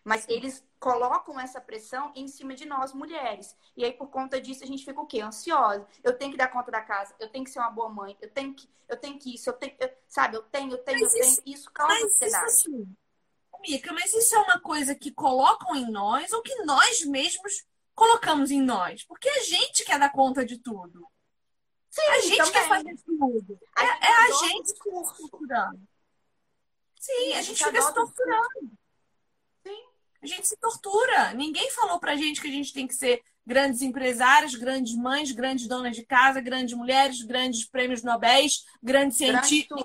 [0.03, 3.55] Mas eles colocam essa pressão em cima de nós mulheres.
[3.75, 5.21] E aí, por conta disso, a gente fica o quê?
[5.21, 5.85] Ansiosa.
[6.03, 8.29] Eu tenho que dar conta da casa, eu tenho que ser uma boa mãe, eu
[8.29, 11.13] tenho que, eu tenho que isso, eu tenho, eu, sabe, eu tenho, eu tenho, mas
[11.13, 11.33] eu tenho.
[11.33, 12.51] Isso, isso causa ansiedade.
[12.51, 12.87] Isso,
[13.61, 18.51] Mica, mas isso é uma coisa que colocam em nós ou que nós mesmos colocamos
[18.51, 19.03] em nós?
[19.03, 21.07] Porque a gente quer dar conta de tudo.
[21.89, 22.51] Sim, a gente também.
[22.51, 23.59] quer fazer tudo.
[23.75, 25.81] A é, é a gente se torturando.
[26.99, 28.71] Sim, Sim, a, gente, gente fica se torturando.
[29.65, 29.83] Sim.
[30.21, 31.33] A gente se tortura.
[31.33, 35.67] Ninguém falou pra gente que a gente tem que ser grandes empresárias, grandes mães, grandes
[35.67, 38.45] donas de casa, grandes mulheres, grandes prêmios Nobel,
[38.81, 39.81] grandes cientistas.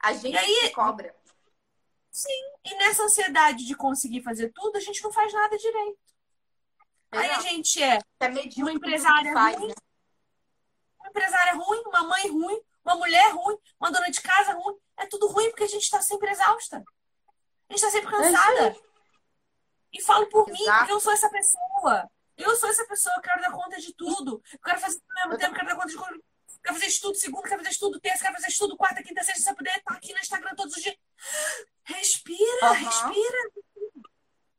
[0.00, 1.14] A gente aí, se cobra.
[2.20, 5.98] Sim, e nessa ansiedade de conseguir fazer tudo, a gente não faz nada direito.
[7.12, 9.74] Aí a gente é, é uma empresária faz, ruim, né?
[10.98, 14.76] uma empresária ruim, uma mãe ruim, uma mulher ruim, uma dona de casa ruim.
[14.98, 16.76] É tudo ruim porque a gente está sempre exausta.
[16.76, 18.66] A gente está sempre cansada.
[18.66, 18.76] É
[19.94, 20.62] e falo por Exato.
[20.62, 22.10] mim, porque eu sou essa pessoa.
[22.36, 24.42] Eu sou essa pessoa, eu quero dar conta de tudo.
[24.52, 26.24] Eu quero fazer tudo ao mesmo tempo, eu quero dar conta de tudo.
[26.62, 29.50] Quero fazer estudo segundo, quero fazer estudo terça, quero fazer estudo quarta, quinta, sexta, se
[29.50, 30.96] eu puder estar aqui no Instagram todos os dias.
[31.84, 32.72] Respira, uhum.
[32.72, 33.50] respira.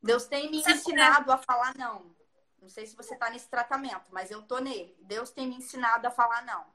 [0.02, 2.16] Deus tem me Sabe ensinado a falar não.
[2.60, 4.96] Não sei se você está nesse tratamento, mas eu tô nele.
[5.02, 6.66] Deus tem me ensinado a falar não.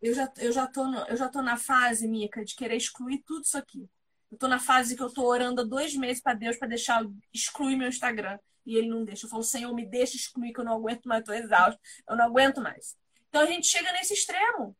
[0.00, 3.22] Eu já, eu já, tô, no, eu já tô na fase, Mica, de querer excluir
[3.26, 3.88] tudo isso aqui.
[4.30, 7.04] Eu tô na fase que eu tô orando há dois meses para Deus para deixar
[7.32, 8.38] excluir meu Instagram.
[8.64, 9.26] E ele não deixa.
[9.26, 11.80] Eu falo, Senhor, me deixa excluir, que eu não aguento mais, tô exausto.
[12.08, 12.96] Eu não aguento mais.
[13.30, 14.76] Então a gente chega nesse extremo.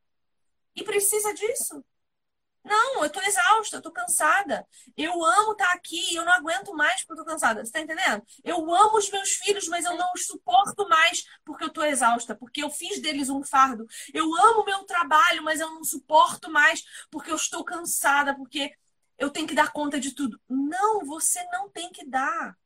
[0.74, 1.82] E precisa disso.
[2.62, 4.66] Não, eu tô exausta, eu tô cansada.
[4.96, 7.64] Eu amo estar tá aqui, eu não aguento mais porque eu tô cansada.
[7.64, 8.22] Você tá entendendo?
[8.44, 12.34] Eu amo os meus filhos, mas eu não os suporto mais porque eu tô exausta,
[12.34, 13.86] porque eu fiz deles um fardo.
[14.12, 18.74] Eu amo meu trabalho, mas eu não suporto mais porque eu estou cansada, porque
[19.18, 20.40] eu tenho que dar conta de tudo.
[20.48, 22.57] Não, você não tem que dar.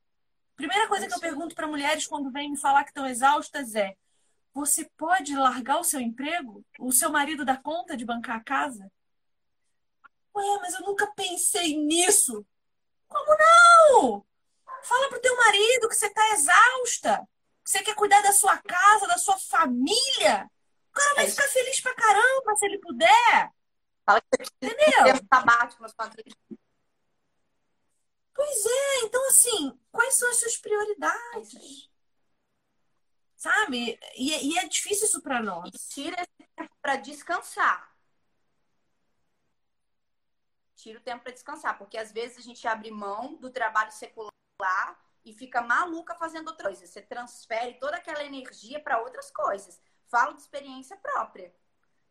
[0.57, 3.97] Primeira coisa que eu pergunto para mulheres quando vêm me falar que estão exaustas é:
[4.55, 6.65] você pode largar o seu emprego?
[6.79, 8.91] O seu marido dá conta de bancar a casa?
[10.35, 12.47] Ué, mas eu nunca pensei nisso.
[13.09, 14.25] Como não?
[14.85, 17.29] Fala pro teu marido que você tá exausta.
[17.65, 20.49] Que você quer cuidar da sua casa, da sua família.
[20.91, 23.51] O cara vai é ficar feliz pra caramba se ele puder.
[24.07, 25.27] Fala que você Entendeu?
[25.33, 26.37] Sabático na sua vida.
[28.35, 31.89] Pois é, então assim, quais são as suas prioridades?
[33.45, 33.99] Sabe?
[34.17, 35.69] E, e, é difícil isso para nós.
[35.69, 37.95] E tira esse tempo para descansar
[40.85, 44.31] tira o tempo para descansar, porque às vezes a gente abre mão do trabalho secular
[45.25, 46.87] e fica maluca fazendo outra coisa.
[46.87, 49.81] Você transfere toda aquela energia para outras coisas.
[50.07, 51.55] Falo de experiência própria,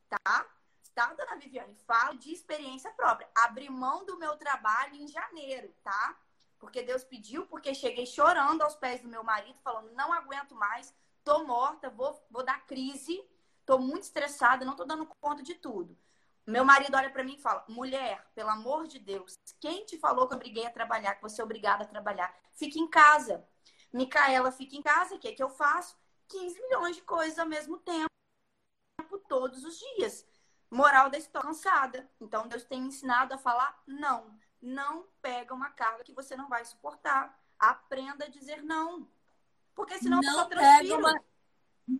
[0.09, 0.47] tá?
[0.95, 1.75] Tá, dona Viviane?
[1.87, 3.29] Falo de experiência própria.
[3.35, 6.17] Abri mão do meu trabalho em janeiro, tá?
[6.59, 10.93] Porque Deus pediu, porque cheguei chorando aos pés do meu marido, falando: não aguento mais,
[11.23, 13.23] tô morta, vou, vou dar crise,
[13.65, 15.97] tô muito estressada, não tô dando conta de tudo.
[16.45, 20.27] Meu marido olha para mim e fala: mulher, pelo amor de Deus, quem te falou
[20.27, 22.35] que eu obriguei a trabalhar, que você é obrigada a trabalhar?
[22.53, 23.47] Fique em casa.
[23.93, 25.95] Micaela fica em casa, o que é que eu faço?
[26.27, 28.09] 15 milhões de coisas ao mesmo tempo,
[29.27, 30.25] todos os dias.
[30.69, 32.09] Moral da história, cansada.
[32.19, 34.37] Então Deus tem ensinado a falar não.
[34.61, 37.39] Não pega uma carga que você não vai suportar.
[37.59, 39.07] Aprenda a dizer não.
[39.75, 40.99] Porque senão não só transfiro.
[40.99, 41.19] Uma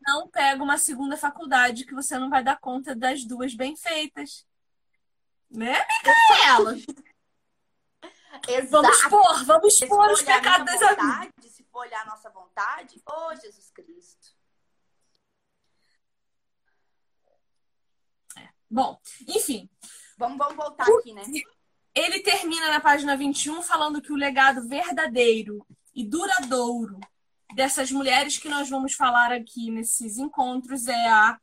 [0.05, 4.45] não pega uma segunda faculdade que você não vai dar conta das duas bem feitas.
[5.49, 5.73] Né,
[6.05, 6.75] Micaela?
[8.47, 8.71] Exato.
[8.71, 13.27] Vamos expor, vamos expor os pecados das vontade, Se for olhar a nossa vontade, ô
[13.27, 14.35] oh, Jesus Cristo.
[18.37, 18.49] É.
[18.69, 19.69] Bom, enfim.
[20.17, 21.23] Vamos, vamos voltar aqui, né?
[21.93, 26.99] Ele termina na página 21 falando que o legado verdadeiro e duradouro
[27.55, 31.39] dessas mulheres que nós vamos falar aqui nesses encontros é a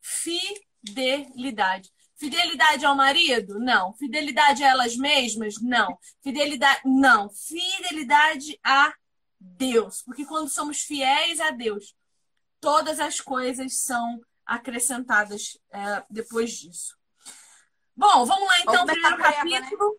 [0.00, 1.90] fidelidade.
[2.16, 3.58] Fidelidade ao marido?
[3.58, 3.92] Não.
[3.94, 5.54] Fidelidade a elas mesmas?
[5.60, 5.98] Não.
[6.22, 7.28] Fidelidade, não.
[7.30, 8.94] Fidelidade a
[9.40, 10.02] Deus.
[10.02, 11.94] Porque quando somos fiéis a Deus,
[12.60, 16.96] todas as coisas são acrescentadas é, depois disso.
[17.96, 19.54] Bom, vamos lá então, primeiro capítulo.
[19.54, 19.98] Eva, né?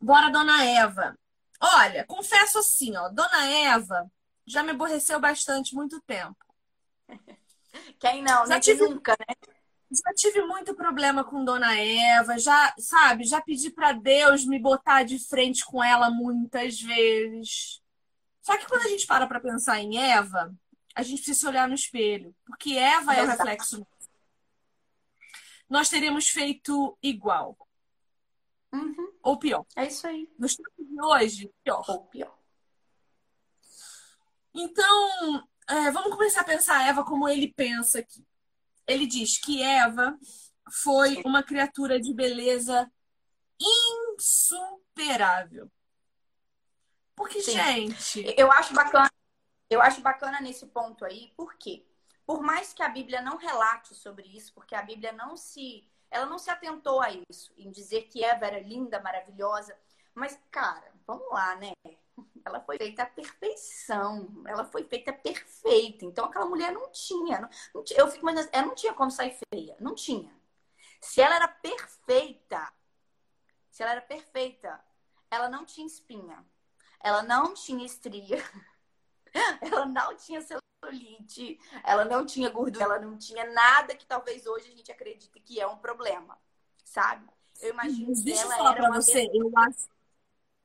[0.00, 1.18] Bora, dona Eva.
[1.62, 4.10] Olha, confesso assim, ó, dona Eva
[4.44, 6.44] já me aborreceu bastante muito tempo.
[8.00, 8.60] Quem não, já né?
[8.60, 9.34] Tive, nunca, né?
[9.90, 15.04] Já tive muito problema com Dona Eva, já, sabe, já pedi para Deus me botar
[15.04, 17.80] de frente com ela muitas vezes.
[18.40, 20.52] Só que quando a gente para para pensar em Eva,
[20.94, 23.86] a gente precisa se olhar no espelho, porque Eva é o reflexo.
[25.70, 27.56] Nós teríamos feito igual.
[28.72, 29.11] Uhum.
[29.22, 29.64] Ou pior.
[29.76, 30.28] É isso aí.
[30.38, 31.84] Nos tempos de hoje, pior.
[31.88, 32.36] Ou pior.
[34.54, 38.26] Então, é, vamos começar a pensar Eva como ele pensa aqui.
[38.86, 40.18] Ele diz que Eva
[40.70, 42.90] foi uma criatura de beleza
[44.18, 45.70] insuperável.
[47.14, 47.52] Porque, Sim.
[47.52, 48.34] gente.
[48.36, 49.10] Eu acho bacana.
[49.70, 51.86] Eu acho bacana nesse ponto aí, porque
[52.26, 56.26] por mais que a Bíblia não relate sobre isso, porque a Bíblia não se, ela
[56.26, 59.76] não se atentou a isso, em dizer que Eva era linda, maravilhosa,
[60.14, 61.72] mas cara, vamos lá, né?
[62.44, 66.04] ela foi feita à perfeição, ela foi feita perfeita.
[66.04, 69.38] Então aquela mulher não tinha, não, não eu fico imaginando, ela não tinha como sair
[69.52, 70.34] feia, não tinha.
[71.00, 72.72] Se ela era perfeita,
[73.70, 74.80] se ela era perfeita,
[75.30, 76.44] ela não tinha espinha,
[77.00, 78.38] ela não tinha estria,
[79.60, 80.40] ela não tinha
[80.82, 85.40] celulite, ela não tinha gordura, ela não tinha nada que talvez hoje a gente acredite
[85.40, 86.36] que é um problema,
[86.84, 87.26] sabe?
[87.60, 89.92] Eu imagino que Deixa ela eu falar era pra você, eu acho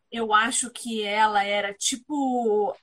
[0.10, 2.76] eu acho que ela era tipo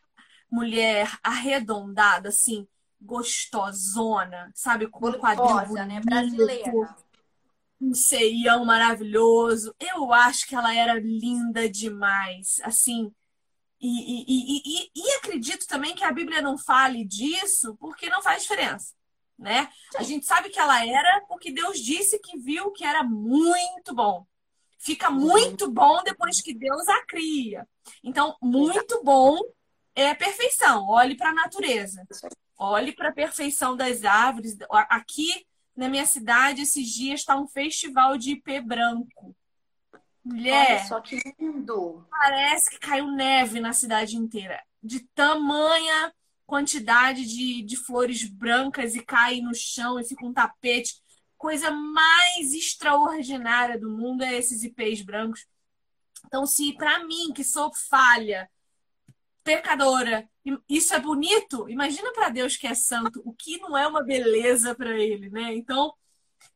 [0.51, 2.68] mulher arredondada, assim,
[3.01, 4.87] gostosona, sabe?
[4.87, 6.01] Com um quadril bonito, né?
[6.01, 6.97] Brasileira.
[7.80, 9.74] Um ceião maravilhoso.
[9.80, 13.12] Eu acho que ela era linda demais, assim.
[13.87, 18.41] E, e, e, e, acredito também que a Bíblia não fale disso porque não faz
[18.41, 18.95] diferença,
[19.39, 19.70] né?
[19.97, 24.26] A gente sabe que ela era porque Deus disse que viu que era muito bom.
[24.78, 27.68] Fica muito bom depois que Deus a cria.
[28.03, 29.39] Então, muito bom
[29.95, 30.89] é perfeição.
[30.89, 32.07] Olhe para a natureza.
[32.57, 34.57] Olhe para a perfeição das árvores.
[34.89, 39.37] Aqui na minha cidade, esses dias está um festival de ipê branco.
[40.25, 40.79] Mulher.
[40.79, 42.07] Olha só que lindo!
[42.11, 44.62] Parece que caiu neve na cidade inteira.
[44.83, 46.12] De tamanha
[46.47, 51.03] quantidade de, de flores brancas e cai no chão e fica um tapete.
[51.37, 55.47] Coisa mais extraordinária do mundo é esses ipês brancos.
[56.27, 58.49] Então, se para mim, que sou falha,
[59.43, 60.29] pecadora.
[60.68, 61.68] Isso é bonito?
[61.68, 65.55] Imagina para Deus que é santo, o que não é uma beleza para ele, né?
[65.55, 65.93] Então,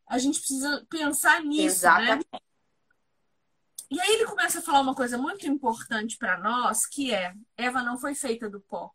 [0.07, 2.03] a gente precisa pensar nisso, né?
[2.03, 2.27] Exatamente.
[2.33, 2.41] né?
[3.91, 7.83] E aí ele começa a falar uma coisa muito importante para nós, que é: Eva
[7.83, 8.93] não foi feita do pó.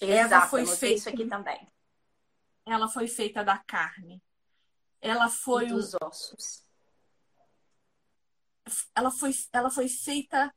[0.00, 1.68] Exato, Eva foi feita isso aqui também.
[2.66, 4.22] Ela foi feita da carne.
[5.00, 6.64] Ela foi e dos ossos.
[8.94, 10.52] Ela foi, ela foi feita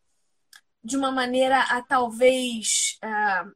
[0.83, 3.53] de uma maneira a talvez uh,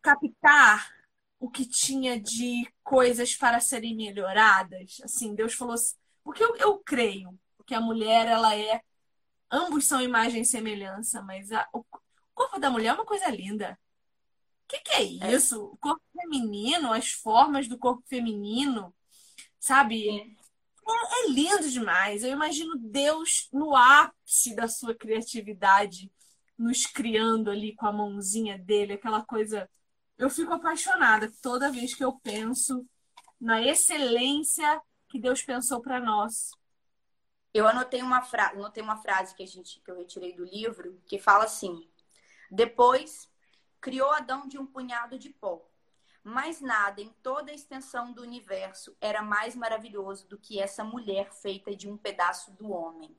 [0.00, 0.94] captar
[1.40, 4.98] o que tinha de coisas para serem melhoradas.
[5.02, 8.80] Assim, Deus falou assim, porque eu, eu creio que a mulher ela é
[9.50, 11.84] ambos são imagem e semelhança, mas a, o
[12.34, 13.78] corpo da mulher é uma coisa linda.
[14.64, 15.34] O que, que é, é.
[15.34, 15.54] isso?
[15.54, 15.58] É.
[15.58, 18.94] O corpo feminino, as formas do corpo feminino,
[19.60, 20.08] sabe?
[20.08, 20.44] É.
[20.86, 22.22] É, é lindo demais.
[22.22, 26.10] Eu imagino Deus no ápice da sua criatividade,
[26.58, 29.68] nos criando ali com a mãozinha dele, aquela coisa.
[30.18, 32.86] Eu fico apaixonada toda vez que eu penso
[33.40, 34.80] na excelência
[35.14, 36.50] que Deus pensou para nós.
[37.52, 38.48] Eu anotei uma, fra...
[38.48, 39.80] anotei uma frase que, a gente...
[39.80, 41.88] que eu retirei do livro que fala assim:
[42.50, 43.30] Depois
[43.80, 45.64] criou Adão de um punhado de pó
[46.26, 51.30] mas nada em toda a extensão do universo era mais maravilhoso do que essa mulher
[51.30, 53.14] feita de um pedaço do homem.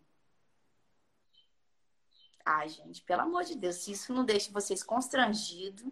[2.43, 5.85] Ai, gente, pelo amor de Deus, se isso não deixa vocês constrangidos,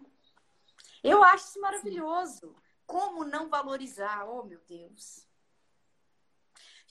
[1.04, 2.56] eu acho isso maravilhoso.
[2.84, 4.28] Como não valorizar?
[4.28, 5.24] Oh, meu Deus.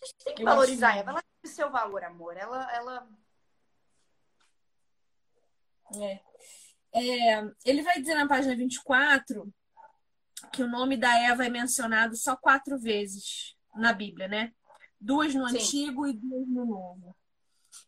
[0.04, 1.12] A gente tem que valorizar ela.
[1.12, 2.36] Ela tem o seu valor, amor.
[2.36, 2.72] Ela.
[2.74, 3.08] ela...
[5.96, 6.20] É.
[6.96, 9.52] É, ele vai dizer na página 24
[10.52, 14.54] que o nome da Eva é mencionado só quatro vezes na Bíblia, né?
[15.00, 15.58] Duas no Sim.
[15.58, 17.16] Antigo e duas no Novo.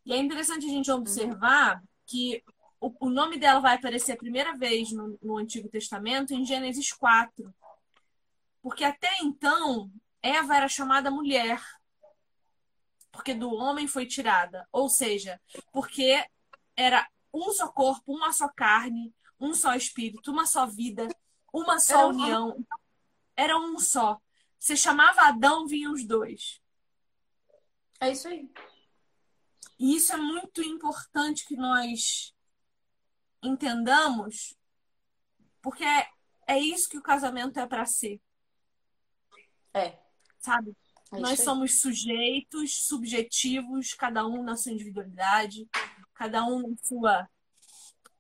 [0.06, 1.88] E é interessante a gente observar uhum.
[2.08, 2.44] que
[2.80, 6.92] o, o, nome dela vai aparecer a primeira vez no, no Antigo Testamento em Gênesis
[6.92, 7.54] 4.
[8.62, 9.92] Porque até então,
[10.22, 11.62] Eva era chamada mulher.
[13.16, 14.68] Porque do homem foi tirada.
[14.72, 15.42] Ou seja,
[15.72, 16.24] porque
[16.76, 21.08] era um só corpo, uma só carne, um só espírito, uma só vida
[21.56, 22.50] uma só era união.
[22.50, 22.66] Um...
[23.36, 24.22] Era um só.
[24.60, 26.62] Você chamava Adão, vinham os dois.
[28.00, 28.50] É isso aí.
[29.80, 32.34] E isso é muito importante que nós
[33.42, 34.56] entendamos,
[35.62, 36.10] porque é,
[36.48, 38.22] é isso que o casamento é para ser.
[39.74, 40.00] É.
[40.40, 40.76] Sabe?
[41.18, 45.68] É nós somos sujeitos, subjetivos, cada um na sua individualidade,
[46.14, 47.30] cada um na sua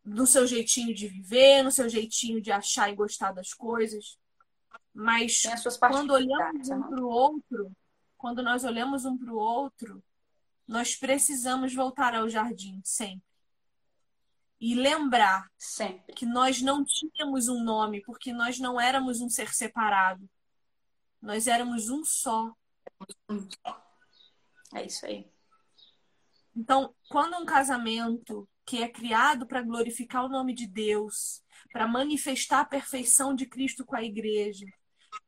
[0.03, 4.19] no seu jeitinho de viver, no seu jeitinho de achar e gostar das coisas.
[4.93, 5.41] Mas
[5.79, 7.75] quando olhamos um para o outro,
[8.15, 10.03] quando nós olhamos um para o outro,
[10.67, 13.25] nós precisamos voltar ao jardim sempre.
[14.59, 16.13] E lembrar sempre.
[16.13, 20.29] que nós não tínhamos um nome, porque nós não éramos um ser separado.
[21.21, 22.55] Nós éramos um só.
[24.73, 25.29] É isso aí.
[26.55, 32.61] Então, quando um casamento que é criado para glorificar o nome de Deus, para manifestar
[32.61, 34.65] a perfeição de Cristo com a igreja,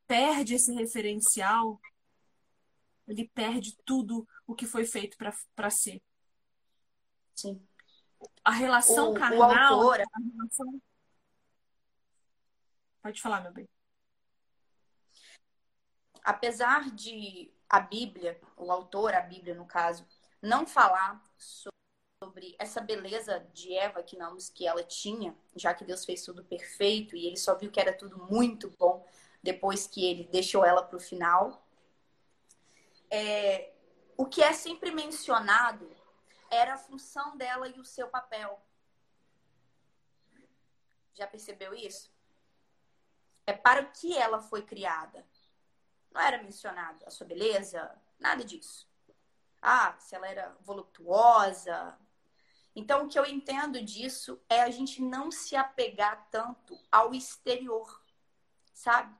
[0.08, 1.80] perde esse referencial,
[3.08, 5.18] ele perde tudo o que foi feito
[5.55, 6.01] para ser.
[7.36, 7.62] Sim.
[8.43, 9.80] A relação o, carnal.
[9.80, 10.01] O autor...
[10.01, 10.82] a relação...
[13.01, 13.70] Pode falar, meu bem.
[16.28, 20.06] Apesar de a Bíblia, o autor, a Bíblia no caso,
[20.42, 26.04] não falar sobre essa beleza de Eva que não que ela tinha, já que Deus
[26.04, 29.08] fez tudo perfeito e ele só viu que era tudo muito bom
[29.42, 31.66] depois que ele deixou ela para o final.
[33.10, 33.72] É,
[34.18, 35.90] o que é sempre mencionado
[36.52, 38.62] era a função dela e o seu papel.
[41.14, 42.12] Já percebeu isso?
[43.46, 45.26] É para o que ela foi criada.
[46.12, 48.88] Não era mencionado a sua beleza, nada disso.
[49.62, 51.97] Ah, se ela era voluptuosa.
[52.76, 58.03] Então, o que eu entendo disso é a gente não se apegar tanto ao exterior,
[58.74, 59.16] sabe?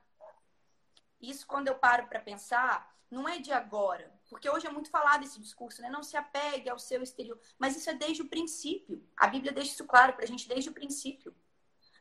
[1.20, 4.12] Isso, quando eu paro para pensar, não é de agora.
[4.28, 5.88] Porque hoje é muito falado esse discurso, né?
[5.88, 7.40] Não se apegue ao seu exterior.
[7.58, 9.04] Mas isso é desde o princípio.
[9.16, 11.34] A Bíblia deixa isso claro para a gente desde o princípio.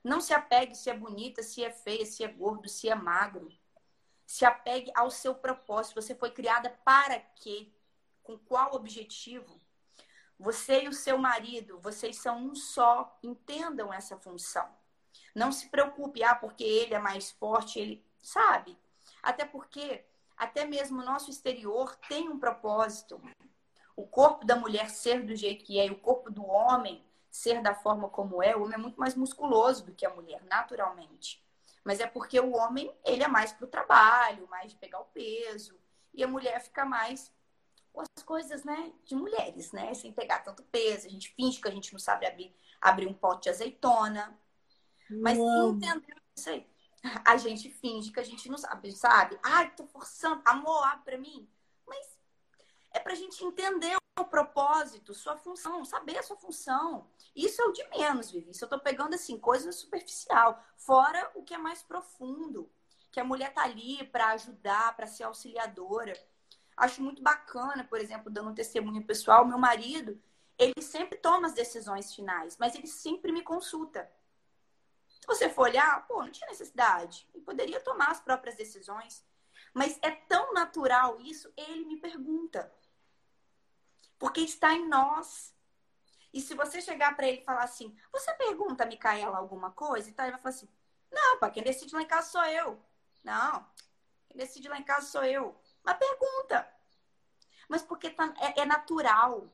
[0.04, 3.50] Não se apegue se é bonita, se é feia, se é gordo, se é magro.
[4.28, 6.00] Se apegue ao seu propósito.
[6.00, 7.72] Você foi criada para quê?
[8.22, 9.60] Com qual objetivo?
[10.38, 13.18] Você e o seu marido, vocês são um só.
[13.24, 14.70] Entendam essa função.
[15.34, 18.06] Não se preocupe, ah, porque ele é mais forte, ele.
[18.22, 18.78] Sabe?
[19.24, 20.06] Até porque
[20.38, 23.20] até mesmo o nosso exterior tem um propósito.
[23.96, 27.62] O corpo da mulher ser do jeito que é e o corpo do homem ser
[27.62, 31.44] da forma como é, o homem é muito mais musculoso do que a mulher, naturalmente.
[31.88, 35.06] Mas é porque o homem, ele é mais para o trabalho, mais de pegar o
[35.06, 35.80] peso,
[36.14, 37.32] e a mulher fica mais
[37.94, 41.08] com as coisas, né, de mulheres, né, sem pegar tanto peso.
[41.08, 44.38] A gente finge que a gente não sabe abrir, abrir um pote de azeitona.
[45.10, 46.68] Mas entendeu isso aí?
[47.24, 49.40] a gente finge que a gente não sabe, sabe?
[49.42, 51.50] Ai, tô forçando, amor, abre pra mim.
[51.88, 52.20] Mas
[52.92, 57.08] é pra gente entender o propósito, sua função, saber a sua função.
[57.38, 58.50] Isso é o de menos, Vivi.
[58.50, 60.60] Isso eu tô pegando, assim, coisa superficial.
[60.76, 62.68] Fora o que é mais profundo.
[63.12, 66.14] Que a mulher tá ali para ajudar, para ser auxiliadora.
[66.76, 70.20] Acho muito bacana, por exemplo, dando um testemunho pessoal, meu marido,
[70.58, 74.12] ele sempre toma as decisões finais, mas ele sempre me consulta.
[75.22, 77.28] Se você for olhar, pô, não tinha necessidade.
[77.34, 79.24] Ele poderia tomar as próprias decisões.
[79.74, 82.72] Mas é tão natural isso, ele me pergunta.
[84.18, 85.56] Porque está em nós.
[86.34, 90.10] E se você chegar para ele e falar assim, você pergunta a Micaela alguma coisa?
[90.10, 90.70] Então ele vai falar assim,
[91.12, 92.80] não, pá, quem decide lá em casa sou eu.
[93.24, 93.66] Não,
[94.28, 95.60] quem decide lá em casa sou eu.
[95.84, 96.68] Mas pergunta.
[97.70, 99.50] Mas porque tá, é, é natural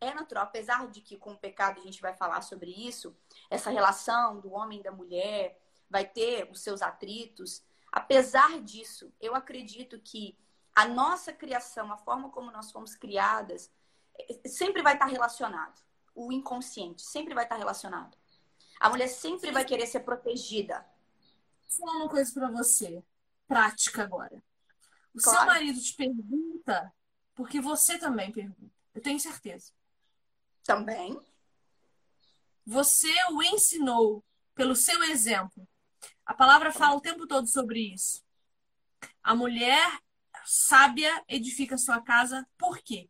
[0.00, 3.16] é natural, apesar de que com o pecado a gente vai falar sobre isso,
[3.50, 5.60] essa relação do homem e da mulher
[5.90, 7.62] vai ter os seus atritos.
[7.90, 10.38] Apesar disso, eu acredito que
[10.74, 13.70] a nossa criação, a forma como nós fomos criadas,
[14.46, 15.80] sempre vai estar relacionado.
[16.14, 18.16] O inconsciente sempre vai estar relacionado.
[18.80, 20.84] A mulher sempre vai querer ser protegida.
[21.68, 23.02] Vou falar uma coisa para você,
[23.46, 24.42] prática agora.
[25.14, 25.38] O claro.
[25.38, 26.92] seu marido te pergunta
[27.34, 28.74] porque você também pergunta.
[28.94, 29.72] Eu tenho certeza.
[30.64, 31.18] Também.
[32.66, 35.66] Você o ensinou pelo seu exemplo.
[36.26, 38.22] A palavra fala o tempo todo sobre isso.
[39.22, 40.00] A mulher
[40.44, 43.08] sábia edifica sua casa por quê?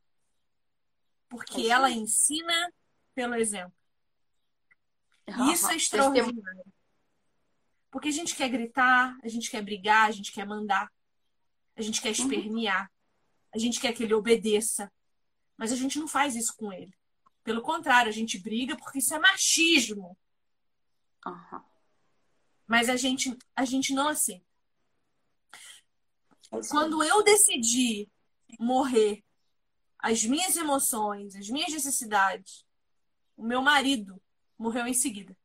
[1.29, 2.73] Porque é ela ensina
[3.15, 3.73] pelo exemplo.
[5.27, 6.65] E isso é extraordinário.
[7.91, 10.91] Porque a gente quer gritar, a gente quer brigar, a gente quer mandar,
[11.77, 12.15] a gente quer uhum.
[12.15, 12.91] espernear,
[13.55, 14.91] a gente quer que ele obedeça.
[15.57, 16.95] Mas a gente não faz isso com ele.
[17.43, 20.17] Pelo contrário, a gente briga porque isso é machismo.
[21.27, 21.63] Uhum.
[22.67, 24.45] Mas a gente, a gente não aceita.
[26.53, 28.09] É Quando eu decidi
[28.59, 29.25] morrer,
[29.99, 32.65] as minhas emoções, as minhas necessidades,
[33.37, 34.21] o meu marido
[34.57, 35.37] morreu em seguida.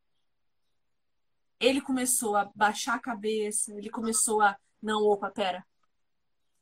[1.60, 4.58] Ele começou a baixar a cabeça, ele começou a.
[4.82, 5.66] Não, opa, pera.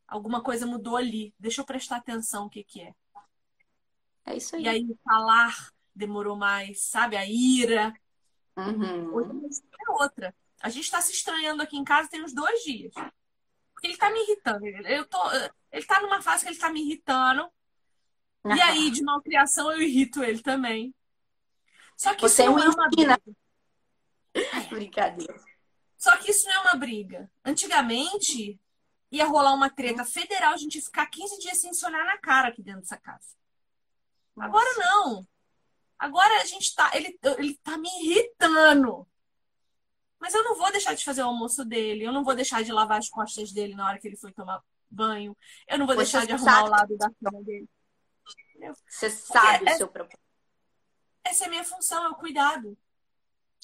[0.08, 1.34] Alguma coisa mudou ali.
[1.40, 2.94] Deixa eu prestar atenção o que, que é.
[4.26, 4.64] É isso aí.
[4.64, 7.18] E aí falar demorou mais, sabe?
[7.18, 7.94] A ira.
[8.56, 9.14] Uhum.
[9.14, 10.36] Hoje é outra.
[10.62, 12.94] A gente está se estranhando aqui em casa tem uns dois dias.
[13.74, 14.66] Porque ele está me irritando.
[14.68, 17.50] Eu tô, ele está numa fase que ele está me irritando.
[18.46, 20.94] E aí, de malcriação, eu irrito ele também.
[21.96, 23.22] Só que Você isso não é uma briga.
[24.70, 25.42] Brincadeira.
[25.98, 27.30] Só que isso não é uma briga.
[27.46, 28.60] Antigamente,
[29.12, 32.18] ia rolar uma treta federal, a gente ia ficar 15 dias sem se olhar na
[32.18, 33.36] cara aqui dentro dessa casa.
[34.36, 34.48] Nossa.
[34.48, 35.28] Agora não.
[36.00, 36.90] Agora a gente tá.
[36.96, 39.08] Ele, ele tá me irritando.
[40.20, 42.04] Mas eu não vou deixar de fazer o almoço dele.
[42.04, 44.64] Eu não vou deixar de lavar as costas dele na hora que ele foi tomar
[44.90, 45.38] banho.
[45.68, 46.68] Eu não vou deixar de arrumar sabe.
[46.68, 47.70] o lado da cama dele.
[48.88, 50.22] Você sabe o seu propósito.
[51.24, 52.78] Essa é a minha função, é o cuidado.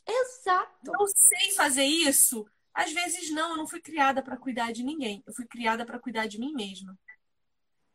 [0.05, 0.91] Exato.
[0.99, 2.47] Eu sei fazer isso.
[2.73, 5.23] Às vezes não, eu não fui criada para cuidar de ninguém.
[5.25, 6.97] Eu fui criada para cuidar de mim mesma.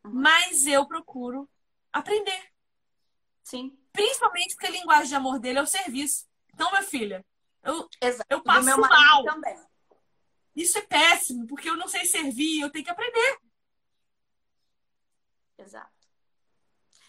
[0.03, 0.11] Uhum.
[0.13, 1.49] Mas eu procuro
[1.91, 2.51] aprender.
[3.43, 3.77] Sim.
[3.91, 6.27] Principalmente porque a linguagem de amor dele é o serviço.
[6.53, 7.25] Então, minha filha,
[7.63, 8.27] eu, Exato.
[8.29, 9.23] eu passo meu mal.
[9.23, 9.55] Também.
[10.55, 13.39] Isso é péssimo, porque eu não sei servir, eu tenho que aprender.
[15.57, 15.92] Exato.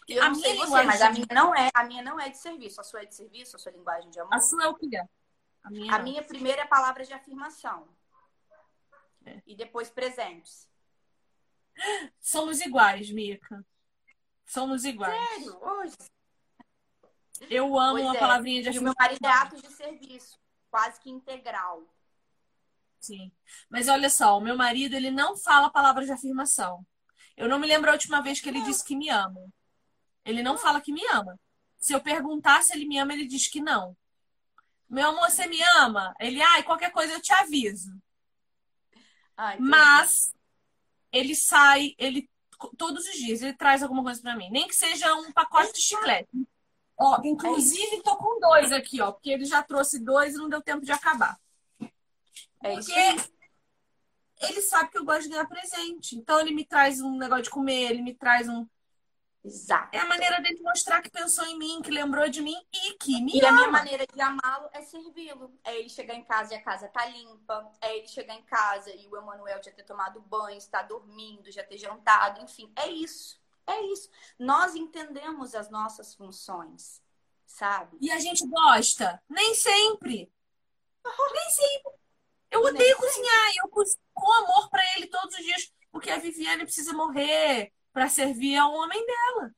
[0.09, 2.36] Eu a não sei você, mas a minha não é, a minha não é de
[2.36, 2.80] serviço.
[2.80, 4.34] A sua é de serviço, a sua linguagem de amor.
[4.34, 5.09] A sua é o que é?
[5.62, 7.88] A minha, a minha primeira é palavra de afirmação.
[9.24, 9.40] É.
[9.46, 10.68] E depois presentes.
[12.20, 13.64] Somos iguais, Mica.
[14.44, 15.14] Somos iguais.
[15.14, 15.59] Sério?
[15.62, 15.96] Hoje?
[17.50, 18.20] Eu amo pois uma é.
[18.20, 18.92] palavrinha de afirmação.
[18.92, 20.38] E o meu marido é ato de serviço,
[20.70, 21.82] quase que integral.
[23.00, 23.32] Sim.
[23.68, 26.86] Mas olha só, o meu marido, ele não fala palavras de afirmação.
[27.36, 29.40] Eu não me lembro a última vez que ele disse que me ama.
[30.24, 31.38] Ele não fala que me ama.
[31.76, 33.96] Se eu perguntar se ele me ama, ele diz que não.
[34.88, 36.14] Meu amor, você me ama?
[36.18, 37.94] Ele, ai, qualquer coisa eu te aviso.
[39.36, 40.34] Ai, Mas
[41.12, 42.28] ele sai, ele
[42.78, 45.82] todos os dias ele traz alguma coisa para mim, nem que seja um pacote de
[45.82, 46.28] chiclete.
[46.96, 50.62] Ó, inclusive tô com dois aqui, ó, porque ele já trouxe dois e não deu
[50.62, 51.38] tempo de acabar.
[52.62, 53.16] É porque
[54.40, 56.16] ele sabe que eu gosto de ganhar presente.
[56.16, 58.66] Então ele me traz um negócio de comer, ele me traz um
[59.45, 59.95] Exato.
[59.95, 63.20] É a maneira dele mostrar que pensou em mim, que lembrou de mim e que
[63.20, 63.49] me e ama.
[63.49, 65.55] a minha maneira de amá-lo é servi-lo.
[65.62, 67.70] É ele chegar em casa e a casa tá limpa.
[67.82, 71.62] É ele chegar em casa e o Emanuel já ter tomado banho, estar dormindo, já
[71.62, 72.40] ter jantado.
[72.42, 73.38] Enfim, é isso.
[73.66, 74.09] É isso.
[74.38, 77.03] Nós entendemos as nossas funções,
[77.45, 77.99] sabe?
[78.01, 79.22] E a gente gosta.
[79.28, 80.32] Nem sempre.
[81.05, 81.92] Nem sempre.
[82.51, 83.53] Eu odeio cozinhar.
[83.53, 85.70] E eu cozinho com amor para ele todos os dias.
[85.92, 89.55] Porque a Viviane precisa morrer para servir ao homem dela.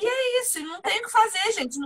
[0.00, 1.76] E é isso, não tem o que fazer, gente.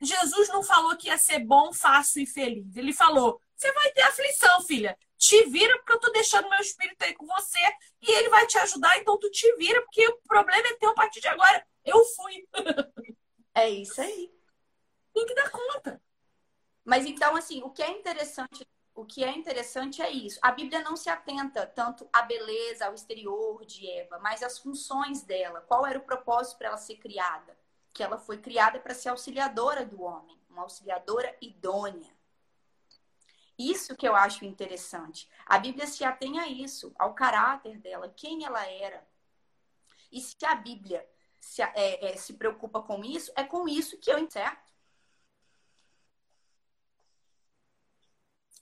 [0.00, 2.76] Jesus não falou que ia ser bom, fácil e feliz.
[2.76, 4.98] Ele falou: você vai ter aflição, filha.
[5.16, 7.58] Te vira, porque eu tô deixando meu espírito aí com você
[8.02, 10.94] e ele vai te ajudar, então tu te vira, porque o problema é teu a
[10.94, 11.64] partir de agora.
[11.84, 12.46] Eu fui.
[13.52, 14.32] É isso aí.
[15.12, 16.00] Tem que dar conta.
[16.84, 18.64] Mas então, assim, o que é interessante
[19.00, 20.38] o que é interessante é isso.
[20.42, 25.22] A Bíblia não se atenta tanto à beleza, ao exterior de Eva, mas às funções
[25.22, 25.62] dela.
[25.62, 27.56] Qual era o propósito para ela ser criada?
[27.94, 32.14] Que ela foi criada para ser auxiliadora do homem, uma auxiliadora idônea.
[33.58, 35.26] Isso que eu acho interessante.
[35.46, 39.02] A Bíblia se atém a isso, ao caráter dela, quem ela era.
[40.12, 44.10] E se a Bíblia se, é, é, se preocupa com isso, é com isso que
[44.10, 44.69] eu certo?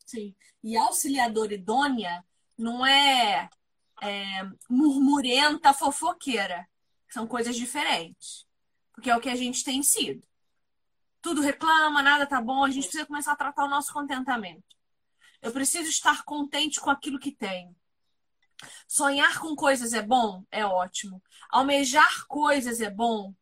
[0.09, 0.35] Sim.
[0.65, 2.25] E auxiliadora idônea
[2.57, 3.51] não é,
[4.01, 6.67] é murmurenta fofoqueira.
[7.11, 8.47] São coisas diferentes.
[8.95, 10.27] Porque é o que a gente tem sido.
[11.21, 14.65] Tudo reclama, nada tá bom, a gente precisa começar a tratar o nosso contentamento.
[15.43, 17.77] Eu preciso estar contente com aquilo que tenho.
[18.87, 20.43] Sonhar com coisas é bom?
[20.51, 21.23] É ótimo.
[21.51, 23.35] Almejar coisas é bom?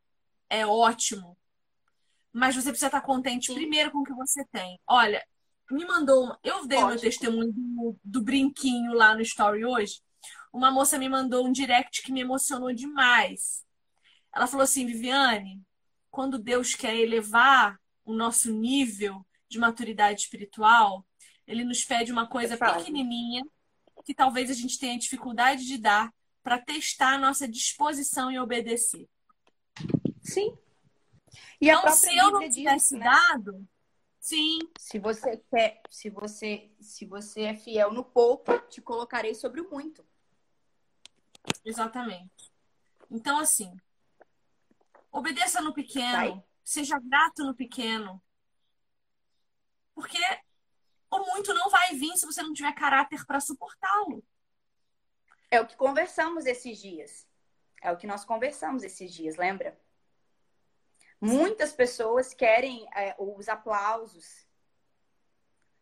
[0.50, 1.38] É ótimo.
[2.32, 3.54] Mas você precisa estar contente Sim.
[3.54, 4.80] primeiro com o que você tem.
[4.84, 5.24] Olha,
[5.70, 6.36] me mandou.
[6.42, 10.00] Eu dei o meu testemunho do, do, brinquinho lá no story hoje.
[10.52, 13.64] Uma moça me mandou um direct que me emocionou demais.
[14.34, 15.60] Ela falou assim: Viviane,
[16.10, 21.04] quando Deus quer elevar o nosso nível de maturidade espiritual,
[21.46, 23.42] ele nos pede uma coisa pequenininha
[24.06, 29.08] que talvez a gente tenha dificuldade de dar para testar a nossa disposição em obedecer.
[30.22, 30.56] Sim.
[31.60, 33.10] E então, se eu não tivesse diz, né?
[33.10, 33.66] dado,
[34.26, 34.58] Sim.
[34.76, 39.70] Se você quer, se você, se você é fiel no pouco, te colocarei sobre o
[39.70, 40.04] muito.
[41.64, 42.52] Exatamente.
[43.08, 43.72] Então, assim,
[45.12, 48.20] obedeça no pequeno, seja grato no pequeno.
[49.94, 50.18] Porque
[51.08, 54.24] o muito não vai vir se você não tiver caráter para suportá-lo.
[55.52, 57.28] É o que conversamos esses dias.
[57.80, 59.80] É o que nós conversamos esses dias, lembra?
[61.20, 64.46] Muitas pessoas querem é, os aplausos.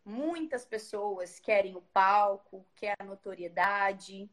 [0.05, 4.31] Muitas pessoas querem o palco, querem a notoriedade.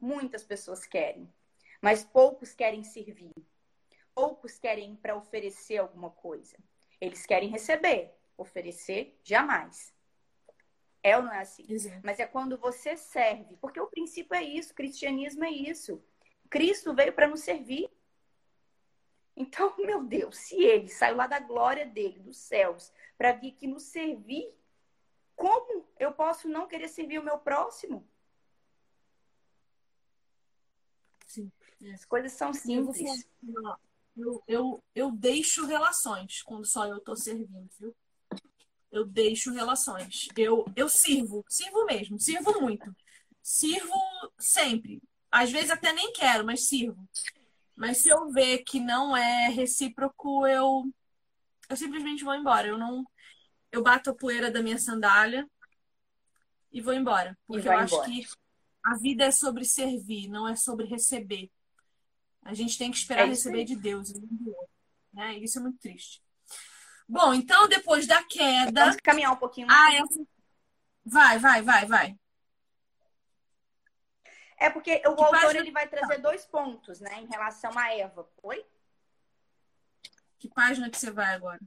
[0.00, 1.32] Muitas pessoas querem.
[1.80, 3.32] Mas poucos querem servir.
[4.14, 6.56] Poucos querem para oferecer alguma coisa.
[7.00, 8.14] Eles querem receber.
[8.36, 9.94] Oferecer, jamais.
[11.02, 11.66] É ou não é assim?
[11.68, 12.00] Exato.
[12.02, 13.56] Mas é quando você serve.
[13.56, 16.02] Porque o princípio é isso, o cristianismo é isso.
[16.48, 17.90] Cristo veio para nos servir.
[19.36, 23.66] Então, meu Deus, se ele saiu lá da glória dele, dos céus, para vir aqui
[23.66, 24.56] nos servir,
[25.34, 28.06] como eu posso não querer servir o meu próximo?
[31.26, 31.50] Sim.
[31.92, 33.26] As coisas são simples.
[34.14, 37.96] Eu, eu, eu deixo relações quando só eu tô servindo, viu?
[38.90, 40.28] Eu deixo relações.
[40.36, 42.94] Eu, eu sirvo, sirvo mesmo, sirvo muito.
[43.42, 43.94] Sirvo
[44.38, 45.02] sempre.
[45.30, 47.08] Às vezes até nem quero, mas sirvo.
[47.76, 50.84] Mas se eu ver que não é recíproco, eu
[51.68, 52.68] eu simplesmente vou embora.
[52.68, 53.04] Eu não
[53.70, 55.48] eu bato a poeira da minha sandália
[56.70, 58.26] e vou embora, porque eu acho que
[58.84, 61.50] a vida é sobre servir, não é sobre receber.
[62.42, 64.12] A gente tem que esperar é receber de Deus,
[65.12, 65.38] né?
[65.38, 66.20] Isso é muito triste.
[67.08, 68.86] Bom, então depois da queda.
[68.86, 69.94] Vamos caminhar um pouquinho mais.
[69.94, 70.26] Ah, essa...
[71.04, 72.16] Vai, vai, vai, vai.
[74.62, 75.58] É porque o que autor página...
[75.58, 78.28] ele vai trazer dois pontos, né, em relação a Eva.
[78.44, 78.64] Oi?
[80.38, 81.58] Que página que você vai agora?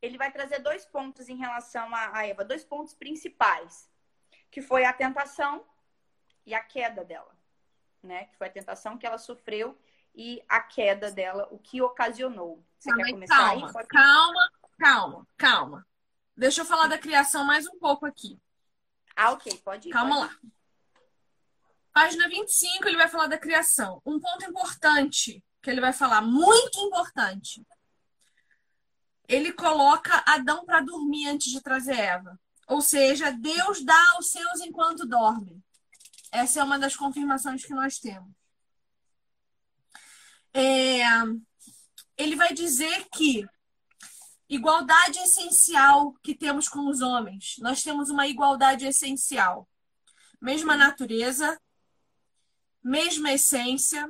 [0.00, 3.90] Ele vai trazer dois pontos em relação a Eva, dois pontos principais,
[4.50, 5.66] que foi a tentação
[6.46, 7.36] e a queda dela,
[8.02, 8.24] né?
[8.24, 9.78] Que foi a tentação que ela sofreu
[10.14, 12.64] e a queda dela, o que ocasionou.
[12.78, 13.86] Você quer começar calma, aí?
[13.86, 15.86] Calma, calma, calma.
[16.34, 18.40] Deixa eu falar da criação mais um pouco aqui.
[19.14, 19.92] Ah, ok, pode ir.
[19.92, 20.40] Calma pode lá.
[21.96, 24.02] Página 25, ele vai falar da criação.
[24.04, 27.66] Um ponto importante que ele vai falar, muito importante.
[29.26, 32.38] Ele coloca Adão para dormir antes de trazer Eva.
[32.68, 35.64] Ou seja, Deus dá aos seus enquanto dorme.
[36.30, 38.30] Essa é uma das confirmações que nós temos.
[40.52, 41.02] É,
[42.18, 43.48] ele vai dizer que
[44.50, 47.54] igualdade essencial que temos com os homens.
[47.60, 49.66] Nós temos uma igualdade essencial.
[50.38, 51.58] Mesma natureza,
[52.86, 54.08] mesma essência,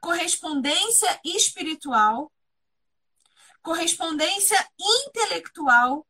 [0.00, 2.32] correspondência espiritual,
[3.62, 6.06] correspondência intelectual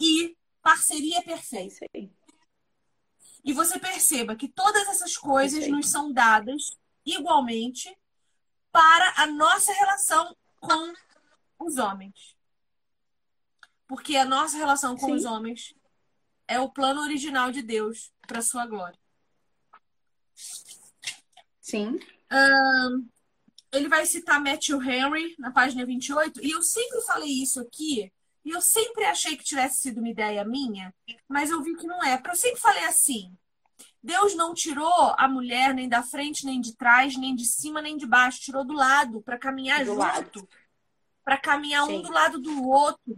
[0.00, 1.86] e parceria perfeita.
[3.44, 6.76] E você perceba que todas essas coisas nos são dadas
[7.06, 7.96] igualmente
[8.72, 10.92] para a nossa relação com
[11.60, 12.36] os homens.
[13.86, 15.12] Porque a nossa relação com Sim.
[15.12, 15.74] os homens
[16.48, 18.98] é o plano original de Deus para sua glória.
[21.72, 21.98] Sim.
[22.30, 23.08] Um,
[23.72, 28.12] ele vai citar Matthew Henry na página 28, e eu sempre falei isso aqui,
[28.44, 30.94] e eu sempre achei que tivesse sido uma ideia minha,
[31.26, 32.18] mas eu vi que não é.
[32.18, 33.34] Porque eu sempre falei assim:
[34.02, 37.96] Deus não tirou a mulher nem da frente, nem de trás, nem de cima, nem
[37.96, 40.46] de baixo, tirou do lado para caminhar do junto,
[41.24, 41.96] para caminhar Sim.
[41.96, 43.16] um do lado do outro.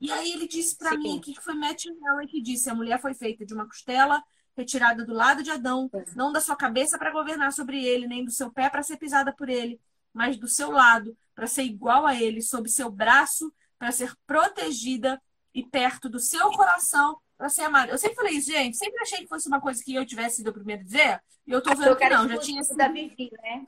[0.00, 3.12] E aí ele disse para mim que foi Matthew Henry que disse: a mulher foi
[3.12, 4.22] feita de uma costela
[4.56, 8.30] retirada do lado de Adão, não da sua cabeça para governar sobre ele, nem do
[8.30, 9.80] seu pé para ser pisada por ele,
[10.12, 15.20] mas do seu lado para ser igual a ele, sob seu braço para ser protegida
[15.54, 17.90] e perto do seu coração para ser amada.
[17.90, 18.76] Eu sempre falei isso, gente.
[18.76, 21.22] Sempre achei que fosse uma coisa que eu tivesse sido o primeiro a dizer.
[21.46, 22.76] E eu tô vendo eu que não, já tinha sido.
[22.76, 23.66] Da Vivi, né?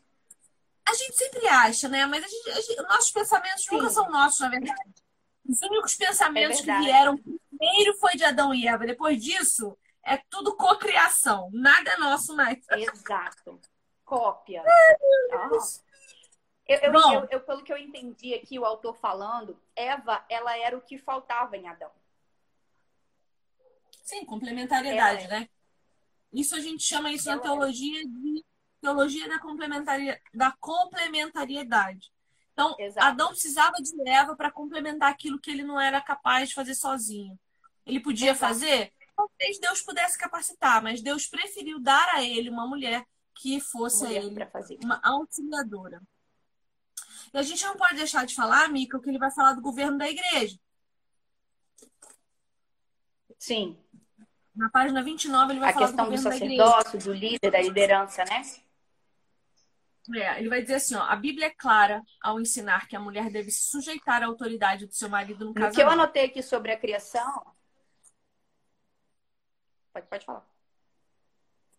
[0.86, 2.06] A gente sempre acha, né?
[2.06, 3.74] Mas a gente, a gente, nossos pensamentos Sim.
[3.74, 4.94] nunca são nossos, na verdade.
[5.48, 8.86] Os únicos pensamentos é que vieram primeiro foi de Adão e Eva.
[8.86, 9.76] Depois disso,
[10.06, 11.50] é tudo cocriação.
[11.52, 12.58] Nada é nosso mais.
[12.70, 13.60] Exato.
[14.04, 14.62] Cópia.
[16.66, 20.76] Eu, eu, eu, eu, pelo que eu entendi aqui, o autor falando, Eva, ela era
[20.76, 21.90] o que faltava em Adão.
[24.02, 25.48] Sim, complementariedade, né?
[26.32, 28.44] Isso a gente chama isso ela na teologia de
[28.80, 32.12] teologia da, complementaria, da complementariedade.
[32.52, 33.06] Então, Exato.
[33.06, 37.38] Adão precisava de Eva para complementar aquilo que ele não era capaz de fazer sozinho.
[37.86, 38.52] Ele podia Exato.
[38.52, 38.92] fazer?
[39.16, 43.04] Talvez Deus pudesse capacitar, mas Deus preferiu dar a ele uma mulher
[43.34, 46.02] que fosse mulher ele uma auxiliadora.
[47.32, 49.60] E a gente não pode deixar de falar, Mica, o que ele vai falar do
[49.60, 50.58] governo da igreja.
[53.38, 53.78] Sim.
[54.54, 58.24] Na página 29 ele vai a falar do governo do sacerdócio, do líder, da liderança,
[58.24, 58.42] né?
[60.14, 63.30] É, ele vai dizer assim, ó, a Bíblia é clara ao ensinar que a mulher
[63.30, 65.72] deve se sujeitar à autoridade do seu marido no casamento.
[65.72, 67.44] O que eu anotei aqui sobre a criação...
[69.94, 70.44] Pode, pode falar.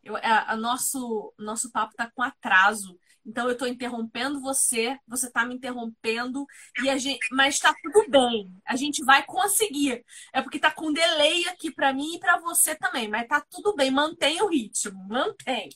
[0.01, 2.97] Eu, a, é, a nosso, nosso papo está com atraso.
[3.25, 6.45] Então eu estou interrompendo você, você está me interrompendo
[6.83, 8.55] e a gente, mas está tudo bem.
[8.65, 10.05] A gente vai conseguir.
[10.31, 13.75] É porque está com delay aqui para mim e para você também, mas está tudo
[13.75, 13.89] bem.
[13.89, 15.69] Mantém o ritmo, mantém.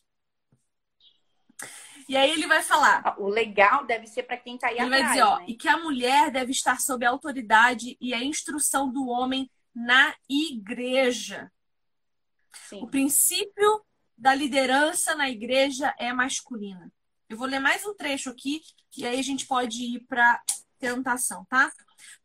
[2.08, 3.02] E aí ele vai falar.
[3.04, 5.02] Ah, o legal deve ser para quem está aí ele atrás.
[5.02, 5.46] Ele vai dizer, ó, né?
[5.48, 10.16] e que a mulher deve estar sob a autoridade e a instrução do homem na
[10.30, 11.52] igreja.
[12.70, 12.84] Sim.
[12.84, 13.86] O princípio
[14.18, 16.92] da liderança na igreja é masculina.
[17.28, 18.62] Eu vou ler mais um trecho aqui
[18.98, 20.42] e aí a gente pode ir para
[20.78, 21.72] tentação, tá?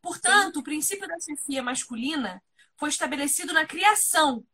[0.01, 0.61] Portanto, Sim.
[0.61, 2.43] o princípio da chefia masculina
[2.77, 4.45] foi estabelecido na criação.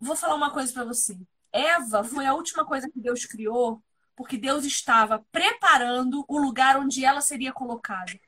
[0.00, 1.18] Vou falar uma coisa para você.
[1.52, 3.82] Eva foi a última coisa que Deus criou
[4.18, 8.18] porque Deus estava preparando o lugar onde ela seria colocada.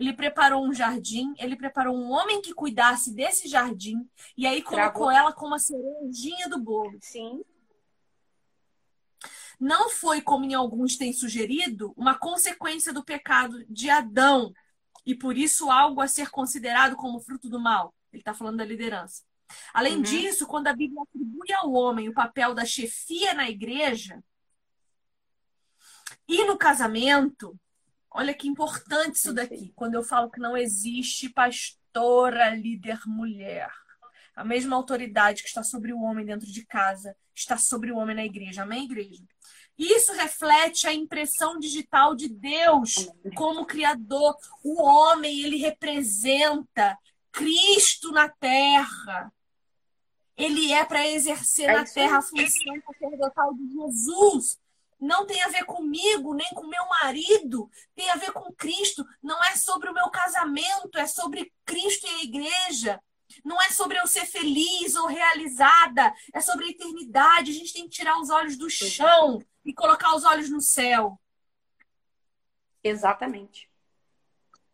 [0.00, 5.08] Ele preparou um jardim, ele preparou um homem que cuidasse desse jardim, e aí colocou
[5.08, 5.10] Travou.
[5.10, 6.98] ela como a cerejinha do bolo.
[7.02, 7.44] Sim.
[9.60, 14.54] Não foi, como em alguns têm sugerido, uma consequência do pecado de Adão,
[15.04, 17.94] e por isso algo a ser considerado como fruto do mal.
[18.10, 19.22] Ele está falando da liderança.
[19.74, 20.02] Além uhum.
[20.02, 24.24] disso, quando a Bíblia atribui ao homem o papel da chefia na igreja
[26.26, 27.54] e no casamento,
[28.10, 33.70] Olha que importante isso daqui, quando eu falo que não existe pastora líder mulher.
[34.34, 38.16] A mesma autoridade que está sobre o homem dentro de casa está sobre o homem
[38.16, 38.62] na igreja.
[38.62, 39.24] Amém, igreja?
[39.80, 44.36] Isso reflete a impressão digital de Deus como criador.
[44.62, 46.98] O homem, ele representa
[47.32, 49.32] Cristo na terra.
[50.36, 54.59] Ele é para exercer é na terra a função sacerdotal de Jesus.
[55.00, 59.04] Não tem a ver comigo, nem com meu marido, tem a ver com Cristo.
[59.22, 63.02] Não é sobre o meu casamento, é sobre Cristo e a igreja.
[63.44, 67.50] Não é sobre eu ser feliz ou realizada, é sobre a eternidade.
[67.50, 71.18] A gente tem que tirar os olhos do chão e colocar os olhos no céu.
[72.82, 73.70] Exatamente.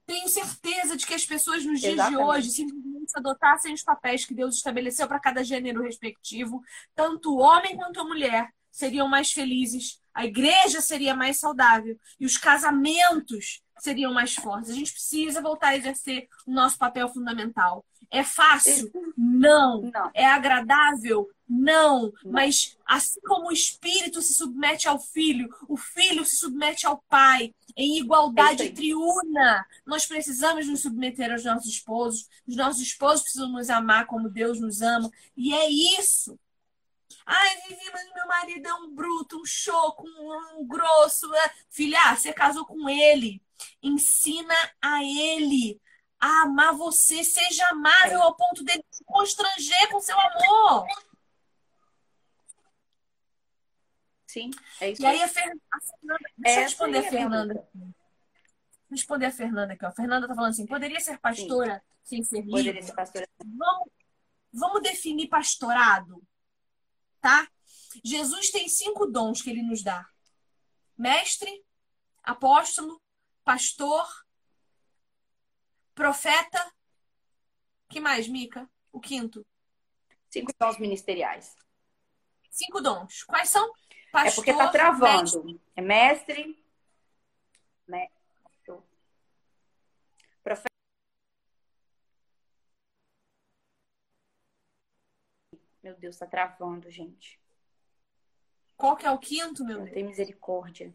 [0.07, 2.19] Tenho certeza de que as pessoas nos dias Exatamente.
[2.19, 6.63] de hoje simplesmente adotassem os papéis que Deus estabeleceu para cada gênero respectivo,
[6.95, 12.25] tanto o homem quanto a mulher seriam mais felizes, a igreja seria mais saudável e
[12.25, 14.71] os casamentos seriam mais fortes.
[14.71, 17.85] A gente precisa voltar a exercer o nosso papel fundamental.
[18.11, 18.91] É fácil?
[19.15, 19.83] Não.
[19.83, 20.11] Não.
[20.15, 21.29] É agradável?
[21.47, 22.05] Não.
[22.05, 22.33] Não.
[22.33, 27.55] Mas assim como o espírito se submete ao filho, o filho se submete ao pai
[27.77, 29.67] em igualdade é triuna.
[29.85, 32.27] Nós precisamos nos submeter aos nossos esposos.
[32.47, 35.11] Os nossos esposos precisam nos amar como Deus nos ama.
[35.37, 36.39] E é isso.
[37.27, 41.35] Ai, Vivi, mas meu marido é um bruto, um choco, um, um grosso.
[41.35, 41.55] É.
[41.69, 43.43] Filha, você casou com ele.
[43.83, 45.81] Ensina a ele
[46.21, 47.25] a amar você.
[47.25, 50.87] Seja amável ao ponto dele se constranger com seu amor.
[54.25, 54.51] Sim,
[54.81, 55.03] é isso.
[55.03, 55.51] E aí a, Fer...
[55.73, 56.31] a Fernanda.
[56.39, 57.69] Deixa eu responder a é Fernanda.
[58.89, 59.89] Responder a Fernanda aqui, ó.
[59.89, 62.23] A Fernanda tá falando assim: poderia ser pastora Sim.
[62.23, 62.51] sem ser líder?
[62.51, 63.29] Poderia ser pastora.
[63.45, 63.89] Vamos,
[64.53, 66.23] vamos definir pastorado,
[67.27, 67.51] tá?
[68.05, 70.09] Jesus tem cinco dons que ele nos dá:
[70.97, 71.65] mestre,
[72.23, 73.03] apóstolo,
[73.45, 74.07] pastor,
[75.93, 76.73] profeta.
[77.89, 78.71] que mais, Mica?
[78.93, 79.45] O quinto.
[80.31, 81.57] Cinco dons ministeriais.
[82.49, 83.25] Cinco dons.
[83.25, 83.73] Quais são?
[84.13, 85.45] Pastor, é porque tá travando.
[85.45, 85.61] Mestre.
[85.75, 86.65] É mestre.
[87.89, 88.17] mestre
[90.45, 90.77] profeta.
[95.87, 97.41] Meu Deus, tá travando, gente.
[98.77, 99.93] Qual que é o quinto, meu Deus?
[99.93, 100.93] Tem misericórdia.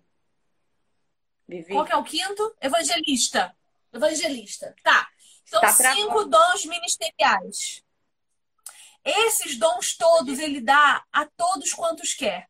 [1.48, 1.72] Vivi.
[1.72, 2.58] Qual que é o quinto?
[2.60, 3.56] Evangelista.
[3.94, 4.76] Evangelista.
[4.84, 5.10] Tá.
[5.46, 7.82] São tá cinco dons ministeriais.
[9.02, 12.50] Esses dons todos ele dá a todos quantos quer.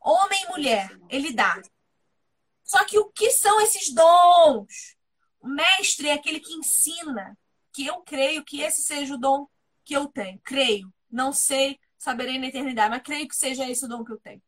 [0.00, 1.60] Homem e mulher, ele dá.
[2.64, 4.96] Só que o que são esses dons?
[5.38, 7.38] O mestre é aquele que ensina.
[7.74, 9.46] Que eu creio que esse seja o dom
[9.84, 10.40] que eu tenho.
[10.42, 10.90] Creio.
[11.10, 14.42] Não sei, saberei na eternidade, mas creio que seja esse o dom que eu tenho.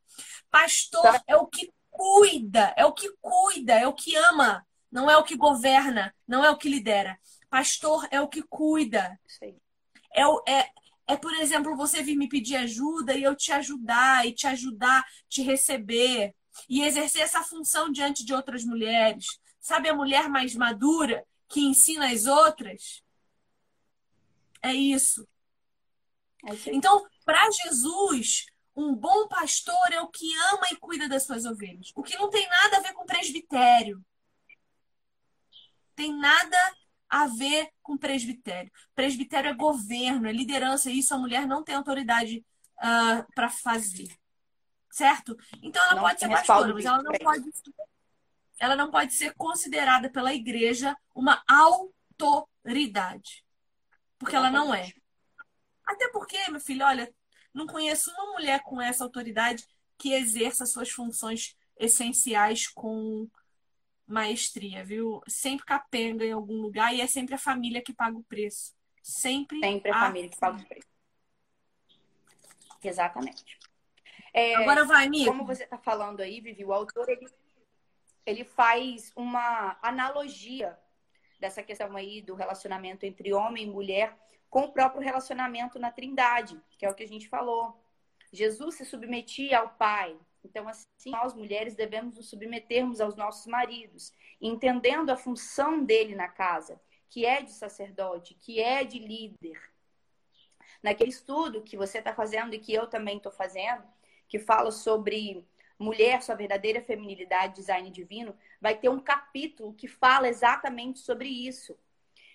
[0.51, 1.23] Pastor tá.
[1.27, 5.25] é o que cuida, é o que cuida, é o que ama, não é o
[5.25, 7.19] que governa, não é o que lidera.
[7.49, 9.19] Pastor é o que cuida.
[10.15, 10.71] É, é,
[11.07, 15.05] é, por exemplo, você vir me pedir ajuda e eu te ajudar, e te ajudar,
[15.29, 16.35] te receber,
[16.69, 19.27] e exercer essa função diante de outras mulheres.
[19.61, 23.03] Sabe a mulher mais madura que ensina as outras?
[24.63, 25.27] É isso.
[26.47, 31.45] É então, para Jesus, um bom pastor é o que ama e cuida das suas
[31.45, 31.93] ovelhas.
[31.95, 34.05] O que não tem nada a ver com presbitério.
[35.95, 36.57] Tem nada
[37.09, 38.71] a ver com presbitério.
[38.95, 42.45] Presbitério é governo, é liderança, e isso a mulher não tem autoridade uh,
[42.79, 44.09] ah, para fazer.
[44.91, 45.37] Certo?
[45.63, 47.51] Então ela não pode ser pastora, mas ela não pode,
[48.59, 53.45] ela não pode ser considerada pela igreja uma autoridade.
[54.19, 54.93] Porque ela não é.
[55.87, 57.13] Até porque, meu filho, olha,
[57.53, 59.67] não conheço uma mulher com essa autoridade
[59.99, 63.29] que exerça suas funções essenciais com
[64.07, 65.21] maestria, viu?
[65.27, 68.75] Sempre capenga em algum lugar e é sempre a família que paga o preço.
[69.03, 70.89] Sempre, sempre a, a família que paga o preço.
[72.83, 73.59] Exatamente.
[74.33, 75.27] É, Agora vai, amigo.
[75.27, 77.27] Como você está falando aí, Vivi, o autor ele,
[78.25, 80.79] ele faz uma analogia
[81.39, 84.17] dessa questão aí do relacionamento entre homem e mulher
[84.51, 87.81] com o próprio relacionamento na Trindade, que é o que a gente falou.
[88.33, 90.19] Jesus se submetia ao Pai.
[90.45, 96.29] Então, assim, nós mulheres devemos nos submetermos aos nossos maridos, entendendo a função dele na
[96.29, 99.61] casa, que é de sacerdote, que é de líder.
[100.83, 103.85] Naquele estudo que você está fazendo e que eu também estou fazendo,
[104.29, 105.47] que fala sobre
[105.79, 111.79] mulher, sua verdadeira feminilidade, design divino, vai ter um capítulo que fala exatamente sobre isso.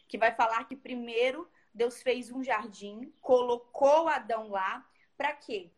[0.08, 5.70] Que vai falar que primeiro Deus fez um jardim, colocou Adão lá, para quê?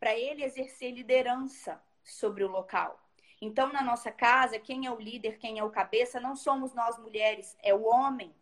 [0.00, 2.98] Para ele exercer liderança sobre o local.
[3.38, 6.98] Então, na nossa casa, quem é o líder, quem é o cabeça, não somos nós
[6.98, 8.34] mulheres, é o homem.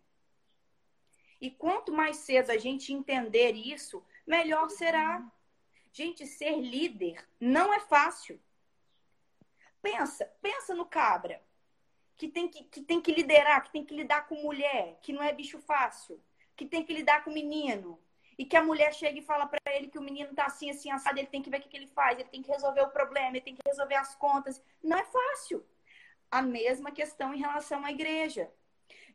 [1.40, 5.28] E quanto mais cedo a gente entender isso, melhor será.
[5.92, 8.40] Gente, ser líder não é fácil.
[9.82, 11.42] Pensa, pensa no cabra
[12.20, 15.22] que tem que, que tem que liderar, que tem que lidar com mulher, que não
[15.22, 16.22] é bicho fácil,
[16.54, 17.98] que tem que lidar com menino,
[18.36, 20.90] e que a mulher chega e fala para ele que o menino tá assim, assim,
[20.90, 22.90] assado, ele tem que ver o que, que ele faz, ele tem que resolver o
[22.90, 24.62] problema, ele tem que resolver as contas.
[24.82, 25.64] Não é fácil.
[26.30, 28.52] A mesma questão em relação à igreja.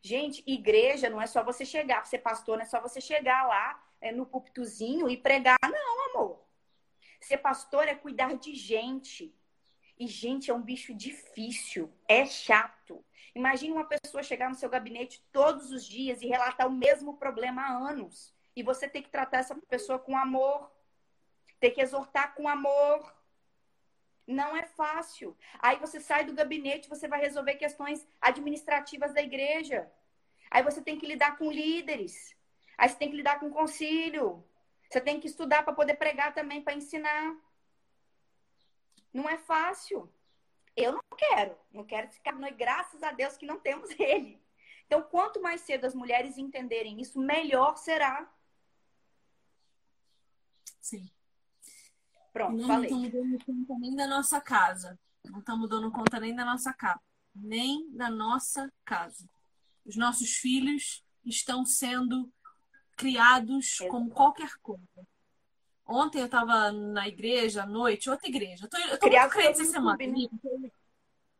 [0.01, 3.87] Gente, igreja não é só você chegar, ser pastor, não é só você chegar lá
[4.01, 6.43] é, no púlpitozinho e pregar, não, amor.
[7.21, 9.31] Ser pastor é cuidar de gente.
[9.97, 13.03] E gente é um bicho difícil, é chato.
[13.33, 17.61] Imagine uma pessoa chegar no seu gabinete todos os dias e relatar o mesmo problema
[17.61, 18.33] há anos.
[18.55, 20.71] E você tem que tratar essa pessoa com amor,
[21.59, 23.13] tem que exortar com amor.
[24.25, 25.37] Não é fácil.
[25.59, 29.91] Aí você sai do gabinete, você vai resolver questões administrativas da igreja.
[30.49, 32.35] Aí você tem que lidar com líderes.
[32.77, 34.43] Aí você tem que lidar com concílio.
[34.89, 37.35] Você tem que estudar para poder pregar também, para ensinar.
[39.15, 40.11] Não é fácil.
[40.75, 41.57] Eu não quero.
[41.71, 44.43] Não quero ficar, graças a Deus que não temos ele.
[44.85, 48.29] Então, quanto mais cedo as mulheres entenderem isso, melhor será.
[50.81, 51.09] Sim.
[52.33, 52.89] Pronto, não falei.
[52.89, 54.99] Não estamos dando conta nem da nossa casa.
[55.23, 57.01] Não estamos dando conta nem da nossa casa.
[57.33, 59.29] Nem da nossa casa.
[59.85, 62.29] Os nossos filhos estão sendo
[62.97, 65.07] criados como qualquer coisa.
[65.87, 68.65] Ontem eu estava na igreja à noite, outra igreja.
[68.65, 69.97] Eu tô, eu tô muito crente essa semana.
[69.97, 70.27] Né?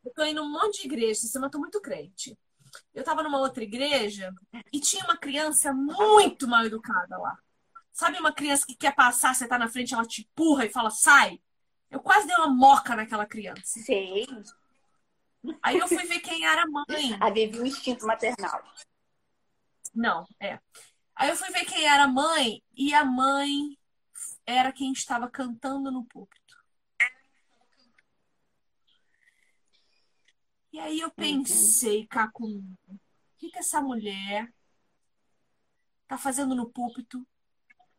[0.04, 2.38] Eu tô indo um monte de igreja essa semana, eu tô muito crente.
[2.94, 4.34] Eu estava numa outra igreja
[4.72, 7.38] e tinha uma criança muito mal educada lá.
[7.92, 10.92] Sabe uma criança que quer passar, você tá na frente, ela te empurra e fala,
[10.92, 11.40] sai?
[11.90, 13.62] Eu quase dei uma moca naquela criança.
[13.64, 14.28] Sei.
[15.62, 17.18] Aí eu fui ver quem era a mãe.
[17.20, 18.62] Havia um instinto maternal.
[19.94, 20.60] Não, é.
[21.16, 23.78] Aí eu fui ver quem era a mãe e a mãe
[24.46, 26.64] era quem estava cantando no púlpito.
[30.72, 33.00] E aí eu pensei cá comigo, o
[33.38, 34.54] que, que essa mulher
[36.08, 37.26] tá fazendo no púlpito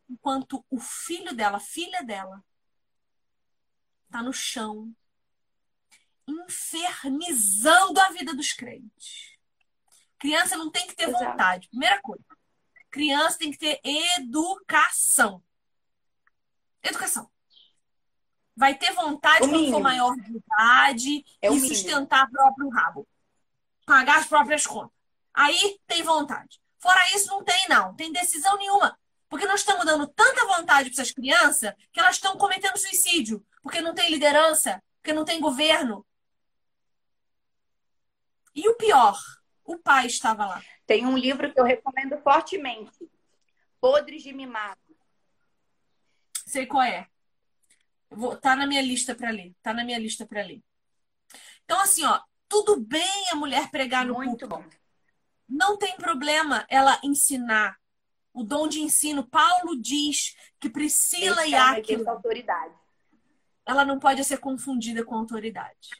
[0.08, 2.44] enquanto o filho dela, filha dela,
[4.10, 4.94] tá no chão,
[6.28, 9.36] infernizando a vida dos crentes.
[10.18, 11.24] Criança não tem que ter Exato.
[11.24, 11.68] vontade.
[11.68, 12.24] Primeira coisa.
[12.90, 15.42] Criança tem que ter educação.
[16.88, 17.30] Educação.
[18.56, 23.06] Vai ter vontade o quando for maior de idade é e sustentar o próprio rabo.
[23.84, 24.96] Pagar as próprias contas.
[25.34, 26.58] Aí tem vontade.
[26.78, 27.94] Fora isso, não tem, não.
[27.94, 28.98] Tem decisão nenhuma.
[29.28, 33.44] Porque nós estamos dando tanta vontade para essas crianças que elas estão cometendo suicídio.
[33.62, 36.06] Porque não tem liderança, porque não tem governo.
[38.54, 39.18] E o pior,
[39.64, 40.62] o pai estava lá.
[40.86, 42.96] Tem um livro que eu recomendo fortemente.
[43.80, 44.85] Podres de Mimado.
[46.46, 47.08] Sei qual é.
[48.08, 49.52] Vou, tá na minha lista para ler.
[49.62, 50.62] Tá na minha lista para ler.
[51.64, 54.64] Então, assim, ó, tudo bem a mulher pregar no Muito bom.
[55.48, 57.76] Não tem problema ela ensinar.
[58.32, 62.10] O dom de ensino, Paulo diz que Priscila Esse e Aquila.
[62.10, 62.74] autoridade.
[63.64, 65.90] Ela não pode ser confundida com autoridade.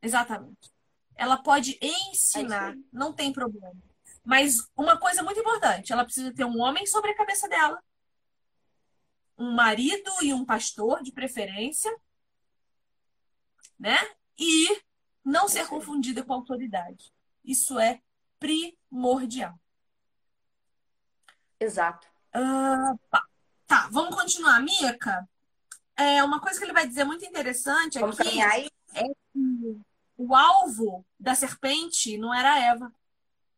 [0.00, 0.72] Exatamente.
[1.16, 3.76] Ela pode ensinar, não tem problema.
[4.24, 7.82] Mas uma coisa muito importante, ela precisa ter um homem sobre a cabeça dela
[9.42, 11.92] um marido e um pastor, de preferência,
[13.78, 13.98] né?
[14.38, 14.80] E
[15.24, 17.12] não ser confundida com autoridade.
[17.44, 18.00] Isso é
[18.38, 19.58] primordial.
[21.58, 22.06] Exato.
[22.34, 23.24] Uh, tá.
[23.66, 24.60] tá, vamos continuar.
[24.60, 25.28] Mica,
[25.96, 29.80] é, uma coisa que ele vai dizer muito interessante vamos aqui é que
[30.16, 32.94] o alvo da serpente não era Eva,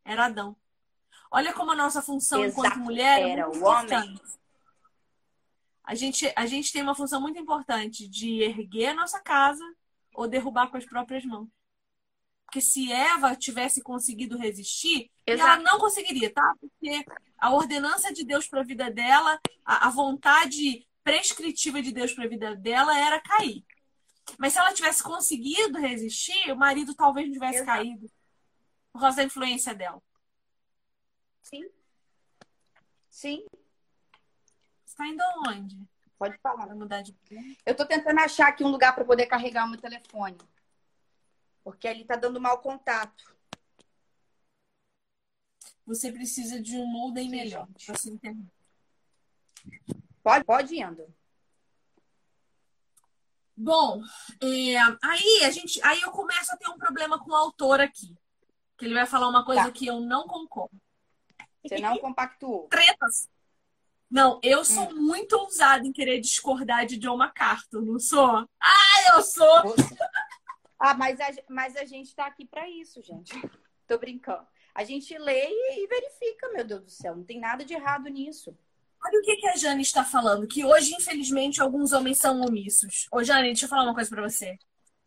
[0.02, 0.56] era Adão.
[1.30, 2.66] Olha como a nossa função Exato.
[2.66, 4.18] enquanto mulher é era o homem
[5.84, 9.64] a gente, a gente tem uma função muito importante de erguer a nossa casa
[10.14, 11.48] ou derrubar com as próprias mãos.
[12.46, 16.54] Porque se Eva tivesse conseguido resistir, ela não conseguiria, tá?
[16.60, 17.04] Porque
[17.36, 22.24] a ordenança de Deus para a vida dela, a, a vontade prescritiva de Deus para
[22.24, 23.64] a vida dela era cair.
[24.38, 27.78] Mas se ela tivesse conseguido resistir, o marido talvez não tivesse Exato.
[27.78, 28.10] caído
[28.92, 30.00] por causa da influência dela.
[31.42, 31.68] Sim.
[33.10, 33.44] Sim.
[34.94, 35.76] Está indo aonde?
[36.16, 36.66] Pode falar.
[36.66, 37.12] Vai mudar de
[37.66, 40.38] Eu estou tentando achar aqui um lugar para poder carregar o meu telefone.
[41.64, 43.34] Porque ali está dando mau contato.
[45.84, 47.96] Você precisa de um modem melhor para
[50.22, 51.12] Pode, pode indo.
[53.56, 54.00] Bom,
[54.40, 58.16] é, aí a gente, aí eu começo a ter um problema com o autor aqui,
[58.78, 59.72] que ele vai falar uma coisa Tá.
[59.72, 60.80] que eu não concordo.
[61.62, 62.68] Você não compactuou.
[62.68, 63.28] Tretas.
[64.14, 68.48] Não, eu sou muito ousada em querer discordar de John MacArthur, não sou?
[68.62, 69.74] Ah, eu sou!
[70.76, 73.32] Ah, mas a, mas a gente tá aqui pra isso, gente.
[73.86, 74.46] Tô brincando.
[74.74, 77.16] A gente lê e, verifica, meu Deus do céu.
[77.16, 78.54] Não tem nada de errado nisso.
[79.02, 83.06] Olha o que, que a Jane está falando, que hoje, infelizmente, alguns homens são omissos.
[83.10, 84.58] Ô, Jane, deixa eu falar uma coisa pra você.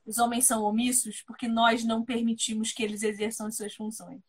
[0.04, 4.22] Os homens são omissos porque nós não permitimos que eles exerçam as suas funções.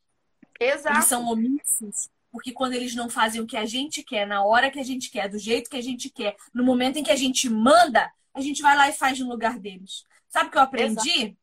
[0.61, 0.97] Exato.
[0.97, 4.71] Eles são omissos porque quando eles não fazem o que a gente quer, na hora
[4.71, 7.17] que a gente quer, do jeito que a gente quer, no momento em que a
[7.17, 10.05] gente manda, a gente vai lá e faz no lugar deles.
[10.29, 11.37] Sabe o que eu aprendi?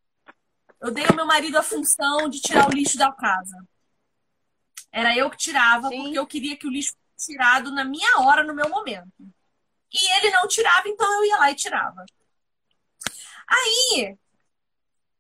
[0.80, 3.58] Eu dei ao meu marido a função de tirar o lixo da casa.
[4.92, 6.04] Era eu que tirava, Sim.
[6.04, 9.12] porque eu queria que o lixo fosse tirado na minha hora, no meu momento.
[9.92, 12.06] E ele não tirava, então eu ia lá e tirava.
[13.48, 14.18] Aí,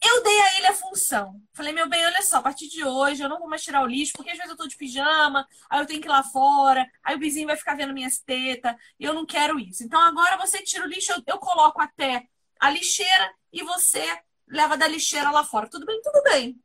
[0.06, 1.41] eu dei a ele a função.
[1.53, 3.88] Falei, meu bem, olha só, a partir de hoje eu não vou mais tirar o
[3.88, 6.86] lixo, porque às vezes eu tô de pijama, aí eu tenho que ir lá fora,
[7.03, 9.84] aí o vizinho vai ficar vendo minhas tetas, e eu não quero isso.
[9.84, 12.27] Então agora você tira o lixo, eu, eu coloco até
[12.60, 14.06] a lixeira e você
[14.48, 15.69] leva da lixeira lá fora.
[15.69, 16.02] Tudo bem?
[16.02, 16.61] Tudo bem.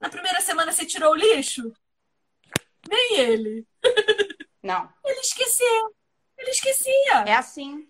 [0.00, 1.72] Na primeira semana você tirou o lixo?
[2.88, 3.66] Nem ele.
[4.62, 4.90] Não.
[5.04, 5.94] Ele esqueceu.
[6.38, 7.24] Ele esquecia.
[7.26, 7.86] É assim.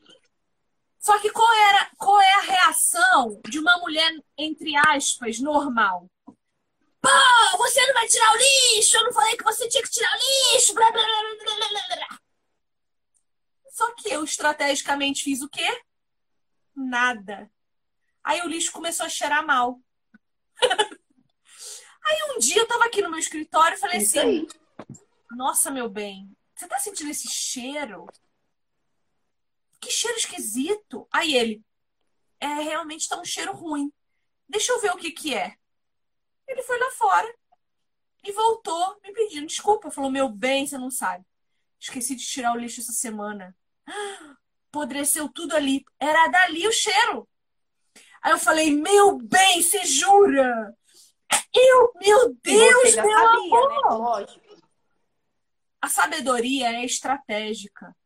[1.00, 6.06] Só que qual era, qual é a reação de uma mulher, entre aspas, normal?
[7.00, 8.98] Pô, você não vai tirar o lixo!
[8.98, 10.74] Eu não falei que você tinha que tirar o lixo!
[10.74, 12.20] Blá, blá, blá, blá, blá, blá.
[13.70, 15.82] Só que eu estrategicamente fiz o quê?
[16.76, 17.50] Nada.
[18.22, 19.80] Aí o lixo começou a cheirar mal.
[22.04, 24.48] Aí um dia eu tava aqui no meu escritório e falei Isso assim: aí.
[25.30, 28.06] Nossa, meu bem, você tá sentindo esse cheiro?
[29.80, 31.08] Que cheiro esquisito.
[31.10, 31.64] Aí ele,
[32.38, 33.92] é, realmente tá um cheiro ruim.
[34.48, 35.54] Deixa eu ver o que que é.
[36.46, 37.34] Ele foi lá fora
[38.24, 39.90] e voltou me pedindo desculpa.
[39.90, 41.24] Falou, meu bem, você não sabe.
[41.78, 43.56] Esqueci de tirar o lixo essa semana.
[44.68, 45.84] Apodreceu tudo ali.
[45.98, 47.28] Era dali o cheiro.
[48.22, 50.76] Aí eu falei, meu bem, você jura?
[51.54, 54.20] Eu, meu Deus, meu sabia, amor.
[54.20, 54.26] né?
[55.80, 57.96] A sabedoria é estratégica.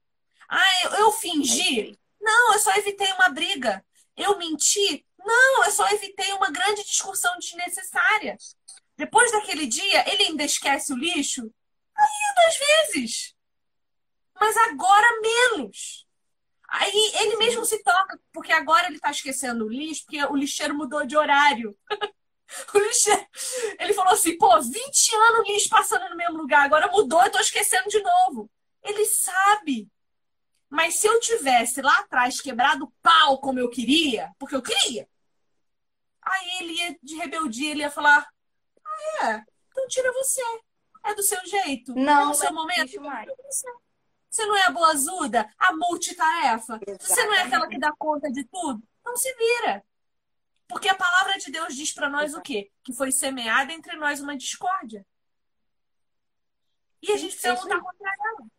[0.56, 1.98] Ah, eu, eu fingi?
[2.20, 3.84] Não, eu só evitei uma briga.
[4.16, 5.04] Eu menti?
[5.18, 8.36] Não, eu só evitei uma grande discussão desnecessária.
[8.96, 11.42] Depois daquele dia, ele ainda esquece o lixo?
[11.96, 13.34] Ainda às vezes.
[14.40, 16.06] Mas agora menos.
[16.68, 20.74] Aí ele mesmo se toca, porque agora ele tá esquecendo o lixo, porque o lixeiro
[20.74, 21.76] mudou de horário.
[22.72, 23.26] O lixeiro,
[23.80, 27.32] ele falou assim, pô, 20 anos o lixo passando no mesmo lugar, agora mudou, eu
[27.32, 28.48] tô esquecendo de novo.
[28.82, 29.88] Ele sabe.
[30.74, 35.08] Mas se eu tivesse lá atrás quebrado o pau como eu queria, porque eu queria,
[36.20, 38.28] aí ele ia, de rebeldia, ele ia falar:
[38.84, 40.42] Ah, é, então tira você.
[41.04, 41.92] É do seu jeito.
[41.92, 43.00] é Não, no seu não momento.
[43.00, 43.30] mais.
[44.28, 46.80] Você não é a boazuda, a multitarefa.
[46.98, 47.78] Você não é aquela que Exatamente.
[47.78, 48.82] dá conta de tudo.
[49.00, 49.84] Então se vira.
[50.66, 52.72] Porque a palavra de Deus diz pra nós o quê?
[52.82, 55.06] Que foi semeada entre nós uma discórdia.
[57.00, 58.53] E a gente precisa é lutar contra ela.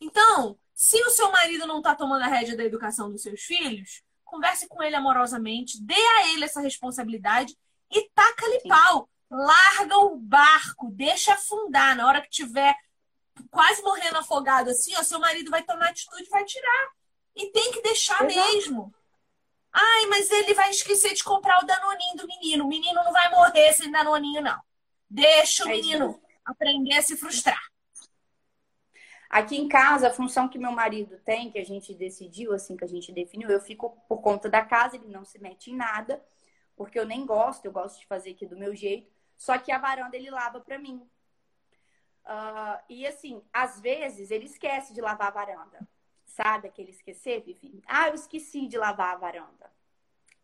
[0.00, 4.02] Então, se o seu marido não está tomando a rédea da educação dos seus filhos,
[4.24, 7.56] converse com ele amorosamente, dê a ele essa responsabilidade
[7.90, 9.08] e taca-lhe pau.
[9.30, 11.96] Larga o barco, deixa afundar.
[11.96, 12.74] Na hora que tiver
[13.50, 16.88] quase morrendo afogado assim, ó, seu marido vai tomar atitude e vai tirar.
[17.36, 18.52] E tem que deixar Exato.
[18.52, 18.94] mesmo.
[19.72, 22.64] Ai, mas ele vai esquecer de comprar o danoninho do menino.
[22.64, 24.60] O menino não vai morrer sem danoninho, não.
[25.08, 27.60] Deixa o É isso menino aprender a se frustrar.
[29.28, 32.84] Aqui em casa, a função que meu marido tem, que a gente decidiu, assim, que
[32.84, 36.24] a gente definiu, eu fico por conta da casa, ele não se mete em nada,
[36.74, 39.12] porque eu nem gosto, eu gosto de fazer aqui do meu jeito.
[39.36, 41.06] Só que a varanda ele lava pra mim.
[42.24, 45.88] Ah, e assim, às vezes ele esquece de lavar a varanda.
[46.24, 47.82] Sabe aquele esquecer, Vivi?
[47.86, 49.70] Ah, eu esqueci de lavar a varanda.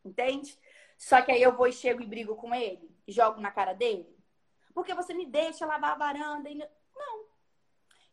[0.04, 0.58] Entende?
[0.96, 4.14] Só que aí eu vou e chego e brigo com ele, jogo na cara dele.
[4.74, 6.56] Porque você me deixa lavar a varanda e.
[6.94, 7.23] Não.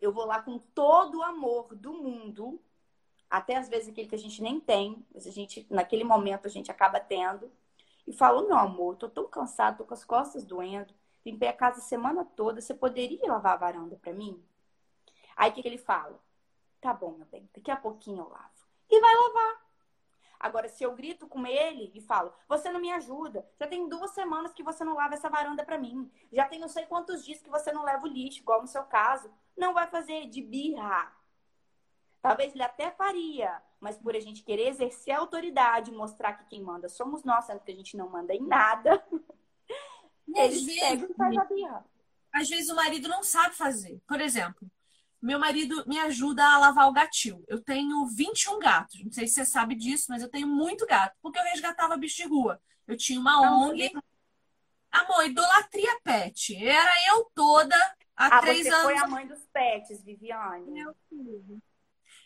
[0.01, 2.59] Eu vou lá com todo o amor do mundo,
[3.29, 6.49] até às vezes aquele que a gente nem tem, mas a gente, naquele momento a
[6.49, 7.51] gente acaba tendo,
[8.07, 10.93] e falo, meu amor, tô tão cansado, tô com as costas doendo,
[11.25, 14.43] limpei a casa a semana toda, você poderia lavar a varanda pra mim?
[15.35, 16.19] Aí o que, que ele fala?
[16.81, 18.49] Tá bom, meu bem, daqui a pouquinho eu lavo.
[18.89, 19.61] E vai lavar.
[20.39, 24.09] Agora, se eu grito com ele e falo, você não me ajuda, já tem duas
[24.09, 27.39] semanas que você não lava essa varanda pra mim, já tem não sei quantos dias
[27.39, 31.11] que você não leva o lixo, igual no seu caso, não vai fazer de birra.
[32.21, 36.61] Talvez ele até faria, mas por a gente querer exercer a autoridade, mostrar que quem
[36.61, 39.03] manda somos nós, sendo que a gente não manda em nada,
[40.35, 41.85] eles pegam e a birra.
[42.31, 44.01] Às vezes o marido não sabe fazer.
[44.07, 44.69] Por exemplo,
[45.21, 47.43] meu marido me ajuda a lavar o gatil.
[47.47, 49.03] Eu tenho 21 gatos.
[49.03, 51.15] Não sei se você sabe disso, mas eu tenho muito gato.
[51.21, 52.61] Porque eu resgatava bicho de rua.
[52.87, 53.91] Eu tinha uma não, ONG.
[54.91, 56.55] Amor, idolatria pet.
[56.55, 57.75] Era eu toda
[58.15, 58.83] há ah, três você anos.
[58.83, 60.69] foi a mãe dos pets, Viviane.
[60.69, 61.61] Meu filho.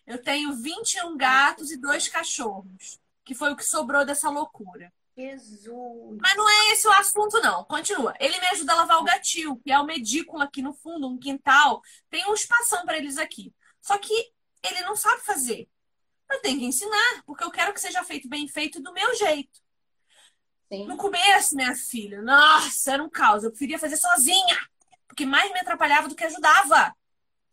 [0.06, 4.92] Eu tenho 21 gatos e dois cachorros, que foi o que sobrou dessa loucura.
[5.18, 6.18] Jesus.
[6.22, 7.64] Mas não é esse o assunto, não.
[7.64, 8.14] Continua.
[8.20, 11.18] Ele me ajuda a lavar o gatil, que é o medículo aqui no fundo, um
[11.18, 11.82] quintal.
[12.10, 13.54] Tem um espação para eles aqui.
[13.82, 14.14] Só que
[14.62, 15.70] ele não sabe fazer.
[16.30, 19.64] Eu tenho que ensinar, porque eu quero que seja feito bem feito do meu jeito.
[20.72, 20.86] Sim.
[20.86, 23.44] No começo, minha filha, nossa, era um caos.
[23.44, 24.58] Eu preferia fazer sozinha,
[25.16, 26.94] porque mais me atrapalhava do que ajudava.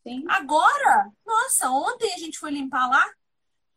[0.02, 0.24] Sim.
[0.28, 3.08] Agora, nossa, ontem a gente foi limpar lá,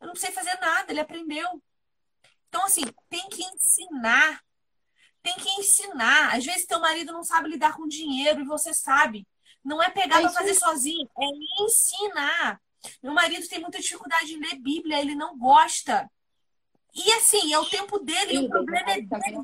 [0.02, 1.62] eu não sei fazer nada, ele aprendeu.
[2.50, 4.42] Então, assim, tem que ensinar.
[5.22, 6.36] Tem que ensinar.
[6.36, 9.28] Às vezes teu marido não sabe lidar com dinheiro e você sabe.
[9.64, 12.60] Não é pegar é para fazer sozinho, é ensinar.
[13.04, 16.10] Meu marido tem muita dificuldade em ler Bíblia, ele não gosta.
[16.94, 19.38] E assim, é o tempo dele, Sim, o problema é dele.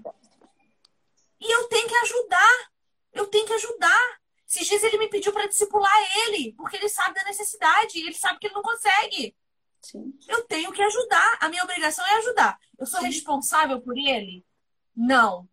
[1.39, 2.71] E eu tenho que ajudar.
[3.13, 4.20] Eu tenho que ajudar.
[4.51, 5.93] Esses dias ele me pediu para discipular
[6.27, 9.33] ele, porque ele sabe da necessidade, ele sabe que ele não consegue.
[9.81, 10.13] Sim.
[10.27, 11.37] Eu tenho que ajudar.
[11.39, 12.59] A minha obrigação é ajudar.
[12.77, 13.05] Eu sou Sim.
[13.05, 14.45] responsável por ele?
[14.93, 15.47] Não.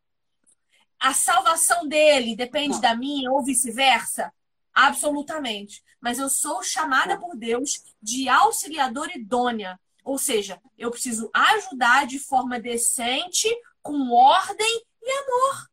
[0.99, 2.81] A salvação dele depende não.
[2.81, 4.35] da minha ou vice-versa?
[4.75, 5.81] Absolutamente.
[6.01, 7.20] Mas eu sou chamada não.
[7.20, 9.79] por Deus de auxiliadora idônea.
[10.03, 13.49] Ou seja, eu preciso ajudar de forma decente,
[13.81, 15.69] com ordem e amor.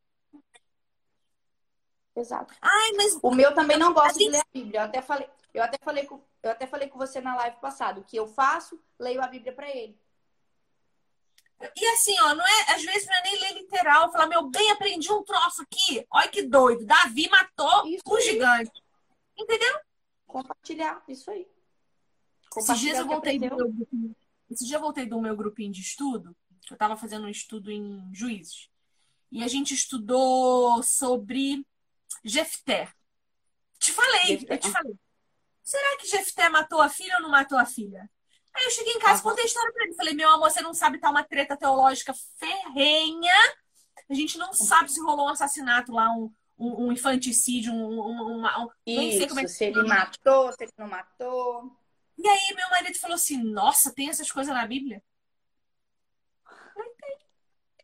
[2.16, 2.54] Exato.
[2.62, 4.80] Ai, mas o meu também não gosta de ler a Bíblia.
[4.80, 8.00] Eu até falei, eu até falei com, eu até falei com você na live passada,
[8.00, 9.98] o que eu faço, leio a Bíblia para ele.
[11.74, 14.70] E assim, ó, não é, às vezes não é nem ler literal, falar, meu bem,
[14.70, 16.06] aprendi um troço aqui.
[16.10, 16.84] Olha que doido.
[16.84, 18.82] Davi matou isso o gigante.
[19.38, 19.78] Entendeu?
[20.26, 21.46] Compartilhar, isso aí.
[22.56, 23.86] Esses dias eu voltei do meu
[24.50, 26.36] esse dia eu voltei do meu grupinho de estudo.
[26.70, 28.68] Eu estava fazendo um estudo em juízes.
[29.30, 31.66] E a gente estudou sobre
[32.24, 32.92] Jefté.
[33.78, 34.54] Te falei, Jefté.
[34.54, 34.94] eu te falei.
[35.62, 38.08] Será que Jefté matou a filha ou não matou a filha?
[38.54, 39.94] Aí eu cheguei em casa e contei a história pra ele.
[39.94, 43.34] Falei, meu amor, você não sabe, tá uma treta teológica ferrenha.
[44.08, 48.38] A gente não sabe se rolou um assassinato lá, um, um, um infanticídio, um, um,
[48.38, 51.76] uma, um Isso, sei como é que se ele matou, se ele não matou.
[52.16, 55.02] E aí meu marido falou assim, nossa, tem essas coisas na Bíblia?
[56.74, 57.18] Tem.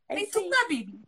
[0.09, 1.01] É tem tudo na Bíblia.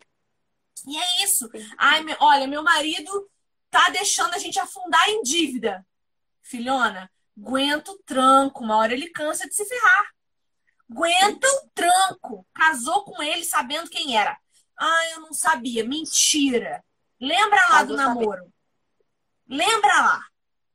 [0.86, 1.48] E é isso.
[1.78, 3.30] Ai, meu, olha, meu marido
[3.70, 5.86] tá deixando a gente afundar em dívida.
[6.42, 8.62] Filhona, aguenta o tranco.
[8.62, 10.14] Uma hora ele cansa de se ferrar.
[10.90, 12.46] Aguenta o tranco.
[12.55, 14.38] Casou com ele sabendo quem era.
[14.78, 15.84] Ah, eu não sabia.
[15.84, 16.84] Mentira.
[17.20, 18.52] Lembra lá do namoro.
[19.48, 20.26] Lembra lá.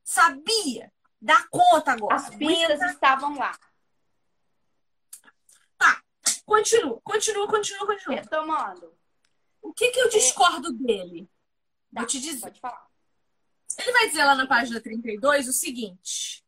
[0.02, 0.92] Sabia.
[1.20, 2.16] Dá conta agora.
[2.16, 2.86] As pistas Aguenta.
[2.86, 3.56] estavam lá.
[5.78, 6.02] Tá.
[6.44, 8.16] Continua, continua, continua, continua.
[8.16, 8.99] Retomando.
[9.70, 11.30] O que, que eu discordo dele?
[11.92, 12.40] Vou te dizer.
[12.40, 12.88] Pode falar.
[13.78, 16.44] Ele vai dizer lá na página 32 o seguinte: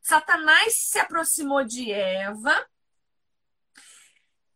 [0.00, 2.66] Satanás se aproximou de Eva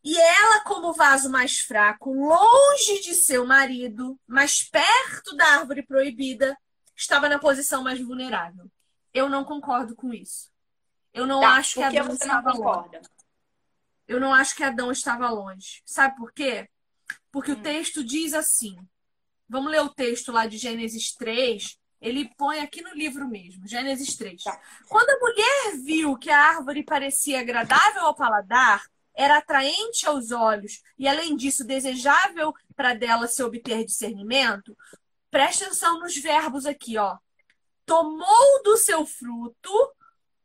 [0.02, 6.56] e ela, como vaso mais fraco, longe de seu marido, mais perto da árvore proibida,
[6.97, 8.72] estava na posição mais vulnerável.
[9.12, 10.51] Eu não concordo com isso.
[11.12, 12.98] Eu não tá, acho que Adão estava longe.
[14.09, 15.82] Eu não acho que Adão estava longe.
[15.84, 16.66] Sabe por quê?
[17.36, 17.56] Porque hum.
[17.56, 18.78] o texto diz assim.
[19.46, 21.78] Vamos ler o texto lá de Gênesis 3.
[22.00, 24.42] Ele põe aqui no livro mesmo, Gênesis 3.
[24.42, 24.58] Tá.
[24.88, 28.82] Quando a mulher viu que a árvore parecia agradável ao paladar,
[29.14, 34.74] era atraente aos olhos e, além disso, desejável para dela se obter discernimento,
[35.30, 37.18] preste atenção nos verbos aqui, ó.
[37.84, 39.92] Tomou do seu fruto,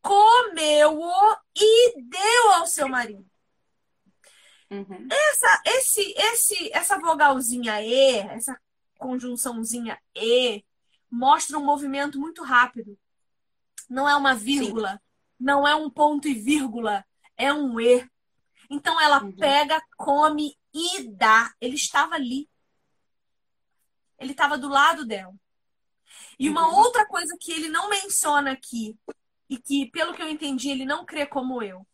[0.02, 3.31] comeu-o e deu ao seu marido.
[4.72, 5.08] Uhum.
[5.12, 8.58] Essa, esse, esse, essa vogalzinha E, essa
[8.98, 10.64] conjunçãozinha E,
[11.10, 12.98] mostra um movimento muito rápido.
[13.90, 15.00] Não é uma vírgula, Sim.
[15.38, 18.10] não é um ponto e vírgula, é um E.
[18.70, 19.36] Então ela uhum.
[19.36, 21.54] pega, come e dá.
[21.60, 22.50] Ele estava ali.
[24.18, 25.34] Ele estava do lado dela.
[26.40, 26.76] E uma uhum.
[26.76, 28.98] outra coisa que ele não menciona aqui,
[29.50, 31.86] e que, pelo que eu entendi, ele não crê como eu.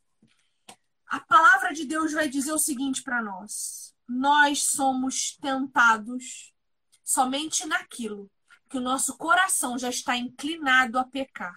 [1.08, 6.54] A palavra de Deus vai dizer o seguinte para nós: nós somos tentados
[7.04, 8.30] somente naquilo
[8.70, 11.56] que o nosso coração já está inclinado a pecar.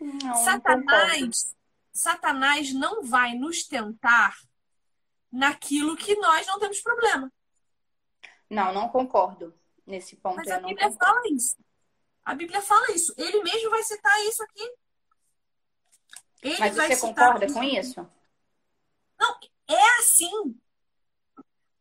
[0.00, 1.54] Não, Satanás, não
[1.92, 4.36] Satanás não vai nos tentar
[5.32, 7.32] naquilo que nós não temos problema.
[8.50, 9.54] Não, não concordo
[9.86, 10.36] nesse ponto.
[10.36, 10.98] Mas a Bíblia concordo.
[10.98, 11.56] fala isso.
[12.24, 13.14] A Bíblia fala isso.
[13.16, 14.74] Ele mesmo vai citar isso aqui.
[16.44, 18.06] Ele Mas você concorda com isso?
[19.18, 20.54] Não, é assim.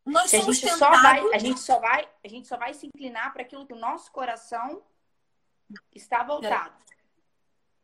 [0.06, 1.34] Nós Que a somos gente, só vai, tentados.
[1.34, 4.12] a, gente só vai, a gente só vai se inclinar para aquilo que o nosso
[4.12, 4.82] coração
[5.94, 6.74] está voltado.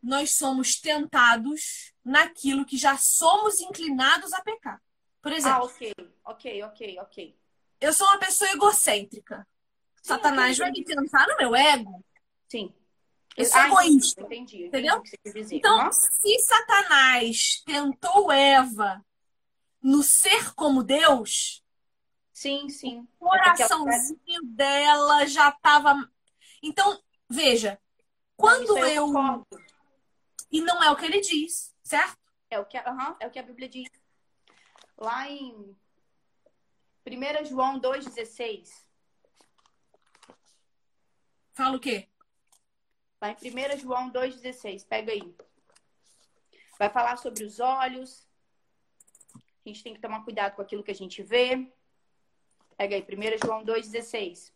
[0.01, 4.81] Nós somos tentados naquilo que já somos inclinados a pecar.
[5.21, 5.93] Por Ah, exemplo, ok,
[6.23, 7.39] ok, ok, ok.
[7.81, 9.45] eu sou uma pessoa egocêntrica.
[10.01, 12.03] Satanás vai me tentar no meu ego.
[12.47, 12.73] Sim.
[13.37, 14.21] Eu sou Ah, egoísta.
[14.21, 15.03] Entendi, entendi Entendeu?
[15.51, 15.91] Então, Aham.
[15.91, 19.05] se Satanás tentou Eva
[19.81, 21.63] no ser como Deus,
[22.33, 23.07] Sim, sim.
[23.19, 25.95] o coraçãozinho dela já estava.
[26.61, 27.79] Então, veja,
[28.35, 29.05] quando Isso eu.
[29.07, 29.47] concordo.
[30.51, 32.17] E não é o que ele diz, certo?
[32.49, 33.87] É o que, a- aham, é o que a Bíblia diz.
[34.97, 35.75] Lá em
[37.05, 38.85] 1 João 2,16.
[41.53, 42.09] Fala o quê?
[43.21, 44.87] Lá em 1 João 2,16.
[44.87, 45.35] Pega aí.
[46.77, 48.27] Vai falar sobre os olhos.
[49.35, 51.71] A gente tem que tomar cuidado com aquilo que a gente vê.
[52.77, 54.53] Pega aí, 1 João 2,16.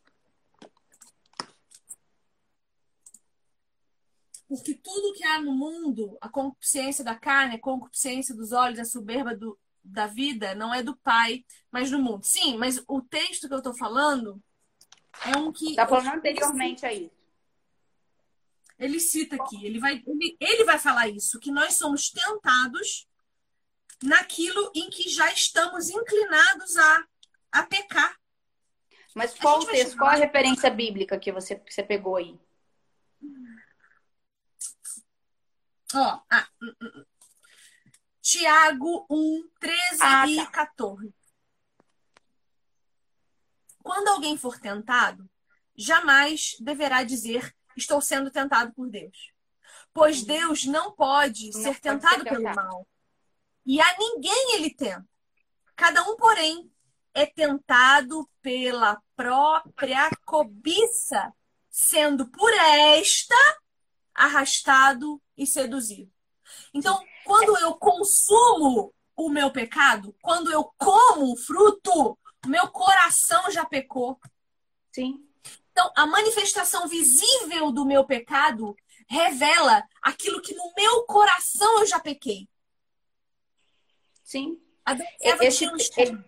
[4.47, 8.85] Porque tudo que há no mundo, a concupiscência da carne, a concupiscência dos olhos, a
[8.85, 12.23] soberba do, da vida, não é do Pai, mas do mundo.
[12.23, 14.41] Sim, mas o texto que eu tô falando
[15.25, 15.75] é um que.
[15.75, 17.11] Tá falando anteriormente aí.
[18.77, 23.07] Ele cita aqui, ele vai, ele, ele vai falar isso, que nós somos tentados
[24.01, 27.05] naquilo em que já estamos inclinados a,
[27.51, 28.17] a pecar.
[29.15, 32.39] Mas qual o texto, qual a referência bíblica que você, que você pegou aí?
[35.93, 37.05] Ó, ah, hum, hum, hum.
[38.21, 40.47] Tiago 1, 13 Ah, e tá.
[40.47, 41.13] 14.
[43.83, 45.29] Quando alguém for tentado,
[45.75, 49.31] jamais deverá dizer estou sendo tentado por Deus.
[49.93, 50.27] Pois Uhum.
[50.27, 52.87] Deus não pode Não ser pode tentado ser pelo mal.
[53.65, 55.07] E a ninguém ele tenta.
[55.75, 56.71] Cada um, porém,
[57.13, 61.33] é tentado pela própria cobiça,
[61.69, 63.35] sendo por esta
[64.13, 66.11] arrastado e seduzido.
[66.73, 73.65] Então, quando eu consumo o meu pecado, quando eu como o fruto, meu coração já
[73.65, 74.19] pecou.
[74.91, 75.27] Sim.
[75.73, 78.77] Então, a manifestação visível do meu pecado
[79.09, 82.47] revela aquilo que no meu coração eu já pequei.
[84.23, 84.61] Sim.
[85.19, 85.65] Esse,
[85.97, 86.23] ele-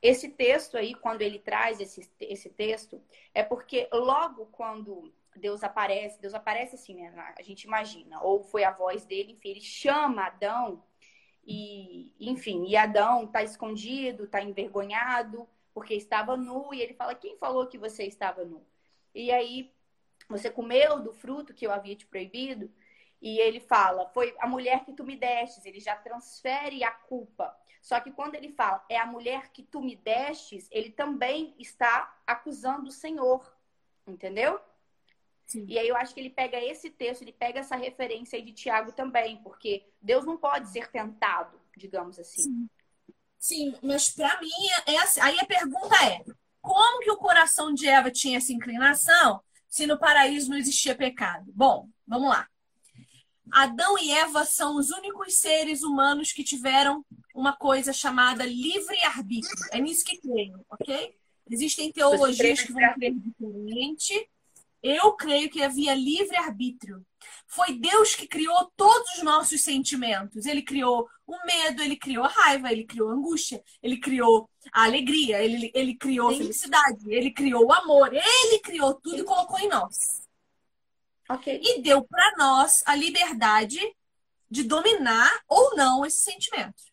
[0.00, 3.02] esse texto aí, quando ele traz esse, esse texto,
[3.34, 7.34] é porque logo quando Deus aparece, Deus aparece assim, né?
[7.36, 10.84] A gente imagina, ou foi a voz dele, enfim, ele chama Adão
[11.44, 17.36] e, enfim, e Adão tá escondido, tá envergonhado, porque estava nu, e ele fala: Quem
[17.36, 18.66] falou que você estava nu?
[19.14, 19.72] E aí,
[20.28, 22.70] você comeu do fruto que eu havia te proibido?
[23.20, 25.64] E ele fala: Foi a mulher que tu me destes.
[25.64, 27.56] Ele já transfere a culpa.
[27.82, 32.16] Só que quando ele fala, é a mulher que tu me destes, ele também está
[32.24, 33.52] acusando o Senhor.
[34.06, 34.60] Entendeu?
[35.46, 35.66] Sim.
[35.68, 38.52] E aí eu acho que ele pega esse texto, ele pega essa referência aí de
[38.52, 42.42] Tiago também, porque Deus não pode ser tentado, digamos assim.
[42.42, 42.70] Sim,
[43.82, 44.50] mas para mim
[44.86, 45.20] é assim.
[45.20, 46.22] Aí a pergunta é:
[46.60, 51.50] como que o coração de Eva tinha essa inclinação se no paraíso não existia pecado?
[51.54, 52.46] Bom, vamos lá.
[53.50, 57.04] Adão e Eva são os únicos seres humanos que tiveram
[57.34, 59.66] uma coisa chamada livre-arbítrio.
[59.72, 61.14] É nisso que creio, ok?
[61.50, 64.30] Existem teologias que vão crer diferente.
[64.82, 67.04] Eu creio que havia livre-arbítrio.
[67.46, 70.46] Foi Deus que criou todos os nossos sentimentos.
[70.46, 74.84] Ele criou o medo, ele criou a raiva, ele criou a angústia, ele criou a
[74.84, 79.58] alegria, ele, ele criou a felicidade, ele criou o amor, ele criou tudo e colocou
[79.58, 80.22] em nós.
[81.28, 81.60] Ok.
[81.62, 83.80] E deu para nós a liberdade
[84.50, 86.92] de dominar ou não esses sentimentos.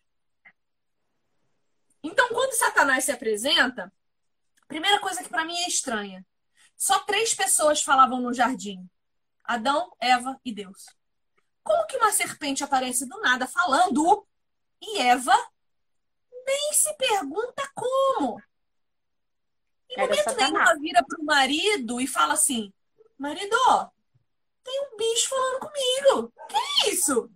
[2.02, 3.92] Então, quando Satanás se apresenta,
[4.66, 6.24] primeira coisa que para mim é estranha.
[6.76, 8.88] Só três pessoas falavam no jardim:
[9.44, 10.86] Adão, Eva e Deus.
[11.62, 14.26] Como que uma serpente aparece do nada falando
[14.80, 15.34] e Eva
[16.46, 18.40] nem se pergunta como?
[19.88, 22.72] Em Era momento nenhum ela vira pro marido e fala assim:
[23.18, 23.56] Marido,
[24.62, 26.32] tem um bicho falando comigo.
[26.48, 26.56] Que
[26.88, 27.30] é isso?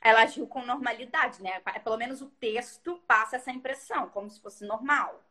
[0.00, 1.60] Ela agiu com normalidade, né?
[1.84, 5.22] Pelo menos o texto passa essa impressão, como se fosse normal.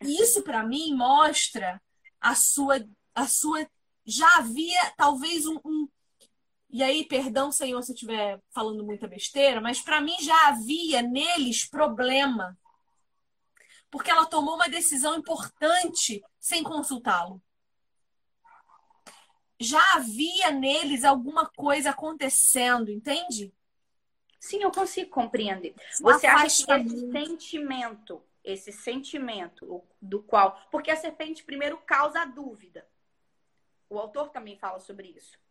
[0.00, 1.80] Isso para mim mostra
[2.20, 3.66] a sua, a sua.
[4.04, 5.88] Já havia talvez um, um-
[6.72, 11.02] e aí, perdão, Senhor, se eu estiver falando muita besteira, mas para mim já havia
[11.02, 12.58] neles problema.
[13.90, 17.42] Porque ela tomou uma decisão importante sem consultá-lo.
[19.60, 23.52] Já havia neles alguma coisa acontecendo, entende?
[24.40, 25.74] Sim, eu consigo compreender.
[26.00, 30.58] Você acha que esse sentimento, esse sentimento do qual.
[30.70, 32.88] Porque a serpente primeiro causa a dúvida.
[33.90, 35.41] O autor também fala sobre isso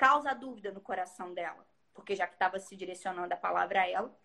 [0.00, 4.18] causa dúvida no coração dela, porque já que estava se direcionando a palavra a ela.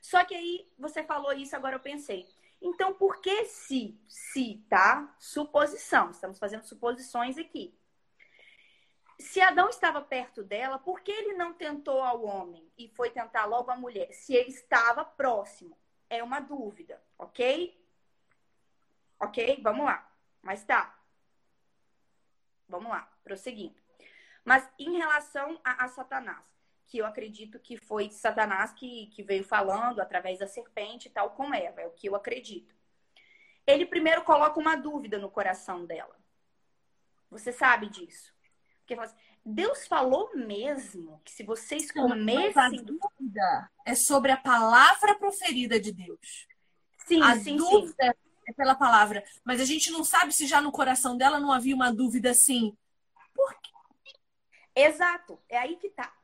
[0.00, 2.26] Só que aí você falou isso, agora eu pensei.
[2.62, 5.14] Então, por que se, se, tá?
[5.18, 7.78] Suposição, estamos fazendo suposições aqui.
[9.18, 13.44] Se Adão estava perto dela, por que ele não tentou ao homem e foi tentar
[13.44, 14.10] logo a mulher?
[14.12, 15.76] Se ele estava próximo.
[16.08, 17.78] É uma dúvida, ok?
[19.20, 19.60] Ok?
[19.62, 20.10] Vamos lá.
[20.40, 20.98] Mas tá.
[22.66, 23.87] Vamos lá, prosseguindo.
[24.48, 26.42] Mas em relação a, a Satanás,
[26.86, 31.52] que eu acredito que foi Satanás que, que veio falando através da serpente, tal com
[31.52, 32.74] Eva, é o que eu acredito.
[33.66, 36.16] Ele primeiro coloca uma dúvida no coração dela.
[37.30, 38.32] Você sabe disso?
[38.78, 42.54] Porque fala assim, Deus falou mesmo que se vocês comessem.
[42.56, 46.48] A dúvida é sobre a palavra proferida de Deus.
[47.06, 48.42] Sim, a sim, dúvida sim.
[48.48, 49.22] é pela palavra.
[49.44, 52.74] Mas a gente não sabe se já no coração dela não havia uma dúvida assim.
[54.80, 56.14] Exato, é aí que tá.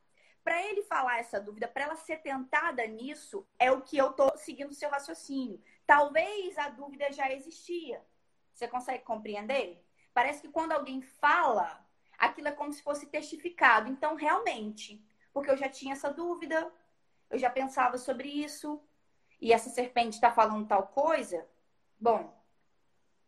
[0.44, 4.36] Para ele falar essa dúvida, para ela ser tentada nisso, é o que eu tô
[4.36, 5.60] seguindo o seu raciocínio.
[5.84, 8.00] Talvez a dúvida já existia.
[8.52, 9.84] Você consegue compreender?
[10.12, 11.84] Parece que quando alguém fala,
[12.16, 13.90] aquilo é como se fosse testificado.
[13.90, 16.72] Então, realmente, porque eu já tinha essa dúvida,
[17.30, 18.80] eu já pensava sobre isso,
[19.40, 21.44] e essa serpente está falando tal coisa,
[21.98, 22.40] bom,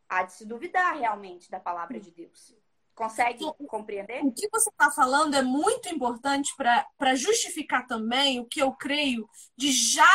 [0.09, 2.55] há de se duvidar realmente da palavra de Deus.
[2.97, 4.25] Consegue compreender?
[4.25, 9.29] O que você está falando é muito importante para justificar também o que eu creio
[9.55, 10.09] de já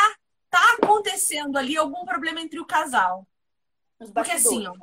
[0.49, 3.28] tá acontecendo ali algum problema entre o casal.
[4.12, 4.74] Porque assim, ó,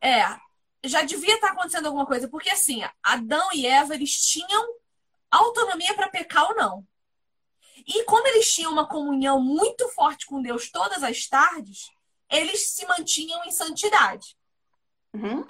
[0.00, 0.36] é,
[0.82, 4.66] já devia estar tá acontecendo alguma coisa, porque assim, Adão e Eva eles tinham
[5.30, 6.84] autonomia para pecar ou não.
[7.86, 11.88] E como eles tinham uma comunhão muito forte com Deus todas as tardes,
[12.28, 14.36] eles se mantinham em santidade.
[15.14, 15.46] Uhum.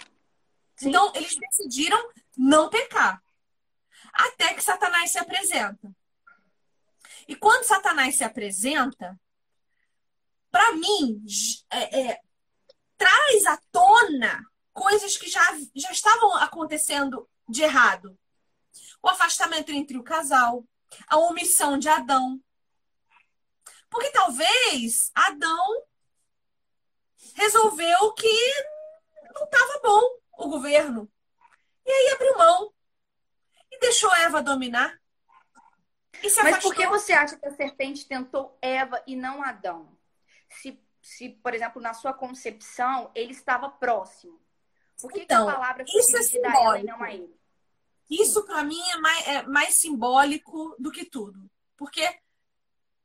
[0.77, 0.90] Sim.
[0.90, 3.23] Então, eles decidiram não pecar.
[4.12, 5.94] Até que Satanás se apresenta.
[7.28, 9.19] E quando Satanás se apresenta,
[10.51, 11.23] para mim,
[11.70, 12.20] é, é,
[12.97, 15.43] traz à tona coisas que já,
[15.74, 18.16] já estavam acontecendo de errado.
[19.03, 20.65] O afastamento entre o casal,
[21.09, 22.40] a omissão de Adão.
[23.90, 25.85] Porque talvez Adão
[27.35, 28.65] resolveu que
[29.35, 31.10] não estava bom o governo.
[31.84, 32.72] E aí abriu mão.
[33.70, 35.00] E deixou Eva dominar.
[36.42, 39.96] Mas por que você acha que a serpente tentou Eva e não Adão?
[40.48, 44.40] Se, se por exemplo, na sua concepção, ele estava próximo.
[45.00, 46.86] Por que, então, que a palavra foi isso é simbólico.
[46.86, 47.36] e não a ele?
[48.08, 51.50] Isso, para mim, é mais, é mais simbólico do que tudo.
[51.76, 52.18] Porque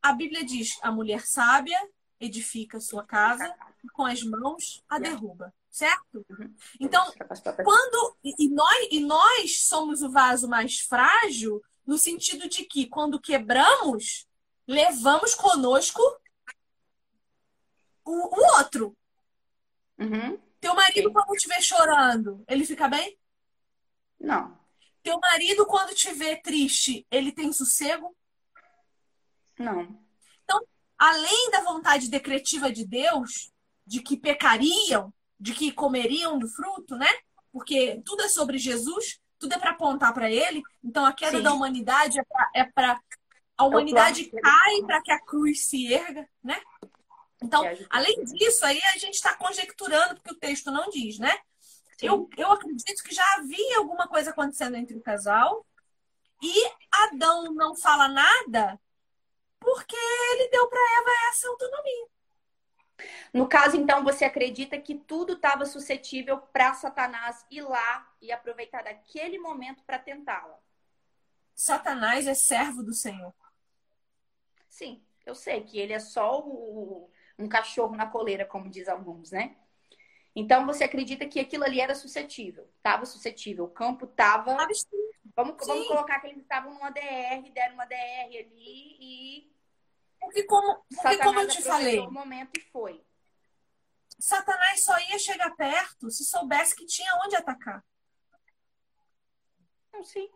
[0.01, 1.77] a Bíblia diz: a mulher sábia
[2.19, 3.53] edifica sua casa
[3.83, 6.25] e com as mãos a derruba certo?
[6.29, 6.53] Uhum.
[6.79, 7.11] Então,
[7.63, 13.19] quando e nós, e nós somos o vaso mais frágil no sentido de que quando
[13.19, 14.27] quebramos,
[14.67, 16.01] levamos conosco
[18.03, 18.95] o, o outro.
[19.97, 20.37] Uhum.
[20.59, 21.13] Teu marido Sim.
[21.13, 23.17] quando estiver chorando, ele fica bem?
[24.19, 24.59] Não.
[25.01, 28.15] Teu marido quando estiver triste, ele tem sossego?
[29.57, 29.99] Não.
[30.43, 30.63] Então,
[30.97, 33.51] além da vontade decretiva de Deus,
[33.85, 35.11] de que pecariam,
[35.41, 37.09] de que comeriam do fruto, né?
[37.51, 40.61] Porque tudo é sobre Jesus, tudo é para apontar para ele.
[40.83, 41.43] Então a queda Sim.
[41.43, 42.19] da humanidade
[42.53, 42.97] é para é
[43.57, 46.61] a humanidade cai para que a cruz se erga, né?
[47.43, 51.35] Então, é, além disso, aí a gente está conjecturando, porque o texto não diz, né?
[51.99, 55.65] Eu, eu acredito que já havia alguma coisa acontecendo entre o casal
[56.41, 58.79] e Adão não fala nada
[59.59, 62.07] porque ele deu para Eva essa autonomia.
[63.33, 68.83] No caso, então, você acredita que tudo estava suscetível para Satanás ir lá e aproveitar
[68.83, 70.59] daquele momento para tentá-la?
[71.53, 73.33] Satanás é servo do Senhor.
[74.67, 79.31] Sim, eu sei que ele é só o, um cachorro na coleira, como diz alguns,
[79.31, 79.55] né?
[80.35, 82.69] Então você acredita que aquilo ali era suscetível?
[82.77, 83.65] Estava suscetível.
[83.65, 84.55] O campo estava.
[84.55, 84.87] Vamos,
[85.35, 89.51] vamos colocar que eles estavam numa DR, deram uma DR ali e
[90.21, 91.99] porque como, porque como eu te falei.
[91.99, 93.03] O momento e foi.
[94.19, 97.83] Satanás só ia chegar perto se soubesse que tinha onde atacar.
[99.91, 100.29] Não, sim.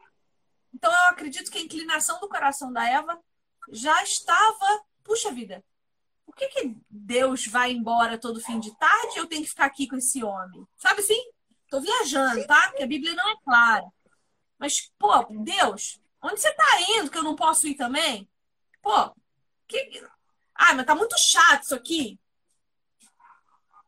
[0.74, 3.24] Então eu acredito que a inclinação do coração da Eva
[3.70, 5.64] já estava, puxa vida,
[6.26, 9.66] por que, que Deus vai embora todo fim de tarde e eu tenho que ficar
[9.66, 10.68] aqui com esse homem?
[10.76, 11.32] Sabe assim?
[11.70, 12.70] Tô viajando, tá?
[12.70, 13.86] Porque a Bíblia não é clara.
[14.58, 18.28] Mas, pô, Deus, onde você tá indo que eu não posso ir também?
[18.82, 19.16] Pô,
[19.68, 20.04] que...
[20.54, 22.20] Ah, mas tá muito chato isso aqui.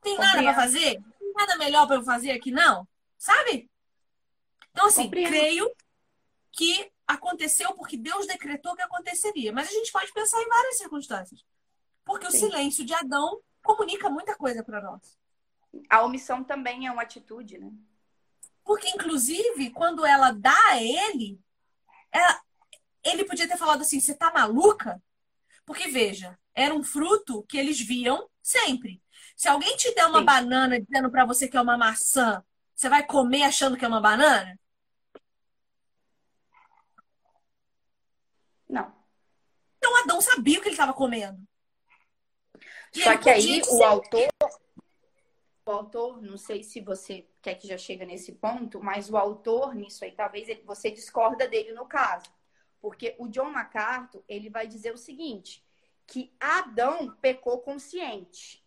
[0.01, 1.01] Tem nada para fazer?
[1.19, 2.87] Tem nada melhor para eu fazer aqui, não?
[3.17, 3.69] Sabe?
[4.71, 5.29] Então, assim, Compreendo.
[5.29, 5.75] creio
[6.51, 9.51] que aconteceu porque Deus decretou que aconteceria.
[9.53, 11.43] Mas a gente pode pensar em várias circunstâncias.
[12.03, 12.37] Porque Sim.
[12.37, 15.17] o silêncio de Adão comunica muita coisa para nós.
[15.89, 17.71] A omissão também é uma atitude, né?
[18.63, 21.39] Porque, inclusive, quando ela dá a ele,
[22.11, 22.41] ela,
[23.03, 25.01] ele podia ter falado assim: você tá maluca?
[25.67, 29.03] Porque, veja, era um fruto que eles viam sempre.
[29.35, 30.25] Se alguém te der uma Sim.
[30.25, 32.41] banana dizendo para você que é uma maçã,
[32.73, 34.57] você vai comer achando que é uma banana?
[38.69, 38.95] Não.
[39.77, 41.37] Então Adão sabia o que ele estava comendo.
[42.95, 43.69] E Só que aí dizer...
[43.69, 44.27] o autor,
[45.65, 49.75] o autor, não sei se você quer que já chega nesse ponto, mas o autor
[49.75, 52.36] nisso aí, talvez ele, você discorda dele no caso.
[52.79, 55.65] Porque o John MacArthur, ele vai dizer o seguinte,
[56.05, 58.65] que Adão pecou consciente.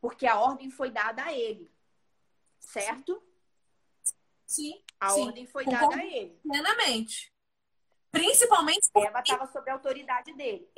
[0.00, 1.72] Porque a ordem foi dada a ele.
[2.60, 3.22] Certo?
[4.46, 4.82] Sim.
[5.00, 5.22] A sim.
[5.22, 6.38] ordem foi dada a ele.
[6.42, 7.32] Plenamente.
[8.10, 9.08] Principalmente porque...
[9.08, 10.70] Eva estava sob a autoridade dele.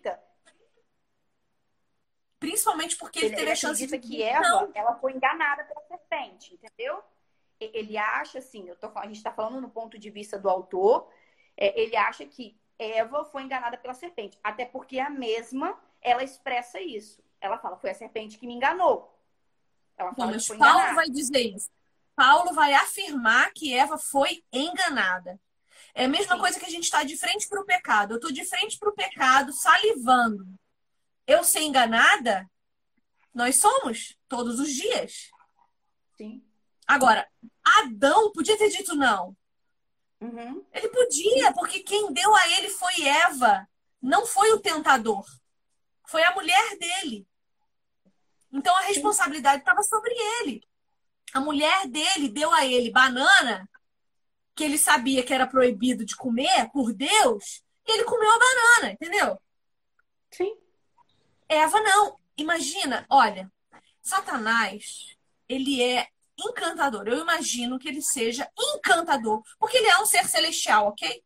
[2.39, 3.99] Principalmente porque ele, ele teve a chance de...
[3.99, 7.03] que Eva, ela foi enganada pela serpente, entendeu?
[7.59, 11.11] Ele acha assim, eu tô, a gente está falando no ponto de vista do autor,
[11.57, 14.39] é, ele acha que Eva foi enganada pela serpente.
[14.43, 17.23] Até porque a mesma, ela expressa isso.
[17.41, 19.13] Ela fala, foi a serpente que me enganou.
[19.97, 20.95] Ela fala Mas Paulo enganada.
[20.95, 21.71] vai dizer isso.
[22.15, 25.41] Paulo vai afirmar que Eva foi enganada.
[25.95, 26.41] É a mesma Sim.
[26.41, 28.13] coisa que a gente está de frente para o pecado.
[28.13, 30.47] Eu estou de frente para o pecado, salivando.
[31.27, 32.49] Eu ser enganada,
[33.35, 35.31] nós somos todos os dias.
[36.17, 36.43] Sim.
[36.87, 37.27] Agora,
[37.65, 39.37] Adão podia ter dito não.
[40.21, 40.65] Uhum.
[40.73, 43.69] Ele podia, porque quem deu a ele foi Eva,
[44.01, 45.25] não foi o tentador.
[46.07, 47.27] Foi a mulher dele.
[48.53, 50.63] Então a responsabilidade estava sobre ele.
[51.33, 53.69] A mulher dele deu a ele banana,
[54.55, 58.93] que ele sabia que era proibido de comer por Deus, e ele comeu a banana,
[58.93, 59.39] entendeu?
[60.31, 60.57] Sim.
[61.49, 62.19] Eva não.
[62.37, 63.51] Imagina, olha,
[64.03, 65.17] Satanás,
[65.49, 67.09] ele é encantador.
[67.09, 71.23] Eu imagino que ele seja encantador, porque ele é um ser celestial, ok?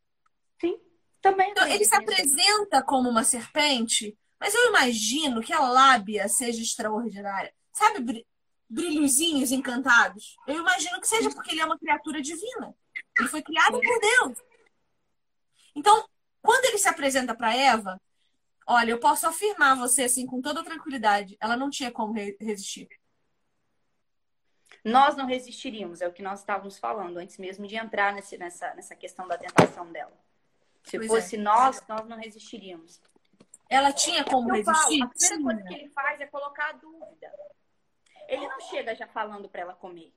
[0.61, 0.79] Sim,
[1.21, 1.51] também.
[1.51, 7.53] Então, ele se apresenta como uma serpente, mas eu imagino que a lábia seja extraordinária.
[7.73, 8.25] Sabe,
[8.69, 10.37] brilhozinhos encantados?
[10.47, 12.75] Eu imagino que seja porque ele é uma criatura divina.
[13.19, 14.39] Ele foi criado por Deus.
[15.75, 16.09] Então,
[16.41, 18.01] quando ele se apresenta para Eva,
[18.67, 22.89] olha, eu posso afirmar você assim com toda tranquilidade, ela não tinha como resistir.
[24.85, 28.75] Nós não resistiríamos, é o que nós estávamos falando antes mesmo de entrar nesse, nessa,
[28.75, 30.13] nessa questão da tentação dela.
[30.85, 31.39] Se pois fosse é.
[31.39, 33.01] nós, nós não resistiríamos.
[33.69, 34.99] Ela tinha como resistir?
[34.99, 37.33] Falo, a primeira coisa que ele faz é colocar a dúvida.
[38.27, 40.13] Ele não chega já falando para ela comer.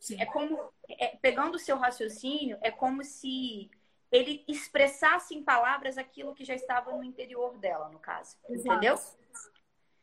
[0.00, 0.20] Sim.
[0.20, 3.70] É como, é, pegando o seu raciocínio, é como se
[4.10, 8.36] ele expressasse em palavras aquilo que já estava no interior dela, no caso.
[8.48, 8.68] Exato.
[8.68, 8.98] Entendeu?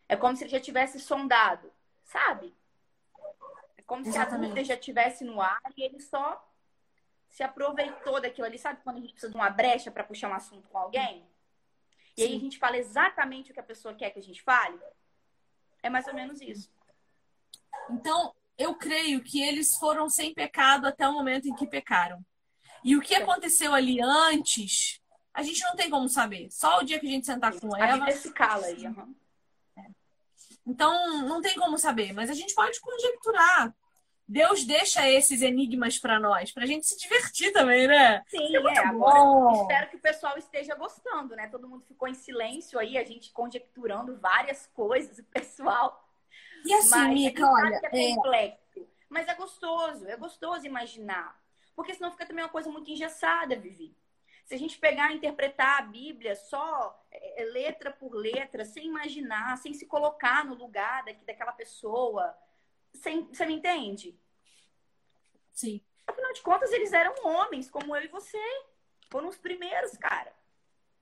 [0.07, 1.71] É como se ele já tivesse sondado,
[2.03, 2.55] sabe?
[3.89, 4.29] Como Exatamente.
[4.29, 6.47] se a dúvida já estivesse no ar e ele só
[7.27, 8.59] se aproveitou daquilo ali.
[8.59, 11.27] Sabe quando a gente precisa de uma brecha para puxar um assunto com alguém?
[12.15, 12.27] E Sim.
[12.27, 14.79] aí a gente fala exatamente o que a pessoa quer que a gente fale?
[15.81, 16.71] É mais ou menos isso.
[17.89, 22.23] Então, eu creio que eles foram sem pecado até o momento em que pecaram.
[22.83, 25.01] E o que aconteceu ali antes,
[25.33, 26.47] a gente não tem como saber.
[26.51, 28.05] Só o dia que a gente sentar com ela.
[28.05, 28.85] A esse cala aí.
[28.85, 29.15] Uhum.
[30.69, 33.73] Então, não tem como saber, mas a gente pode conjecturar.
[34.27, 38.23] Deus deixa esses enigmas para nós, pra gente se divertir também, né?
[38.27, 41.47] Sim, é, é agora espero que o pessoal esteja gostando, né?
[41.47, 46.07] Todo mundo ficou em silêncio aí, a gente conjecturando várias coisas, o pessoal.
[46.63, 47.81] E assim, mas Mica, olha.
[47.91, 51.35] É, é complexo, mas é gostoso, é gostoso imaginar.
[51.75, 53.97] Porque senão fica também uma coisa muito engessada, Vivi.
[54.49, 58.88] Se a gente pegar e interpretar a Bíblia só é, é, letra por letra, sem
[58.88, 62.35] imaginar, sem se colocar no lugar daqui, daquela pessoa,
[62.91, 64.19] sem, você me entende?
[65.53, 65.80] Sim.
[66.07, 68.41] Afinal de contas, eles eram homens, como eu e você.
[69.11, 70.34] Foram os primeiros, cara.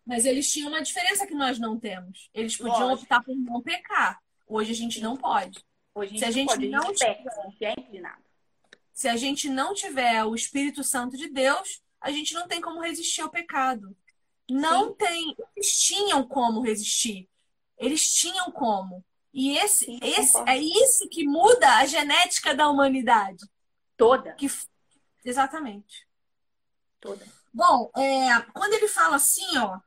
[0.06, 2.30] Mas eles tinham uma diferença que nós não temos.
[2.34, 3.04] Eles podiam Lógico.
[3.04, 4.22] optar por não pecar.
[4.46, 5.64] Hoje a gente não pode.
[5.96, 8.24] Hoje a gente, Se a gente pode, não a gente peca, é inclinado.
[8.92, 12.82] Se a gente não tiver o Espírito Santo de Deus, a gente não tem como
[12.82, 13.96] resistir ao pecado.
[14.50, 14.94] Não Sim.
[14.96, 15.36] tem.
[15.56, 17.30] Eles tinham como resistir.
[17.78, 19.04] Eles tinham como.
[19.34, 23.46] E esse, Sim, esse é isso que muda a genética da humanidade.
[23.98, 24.34] Toda.
[24.36, 24.50] Que,
[25.26, 26.08] exatamente.
[27.02, 27.26] Toda.
[27.54, 29.78] Bom, é, quando ele fala assim, ó,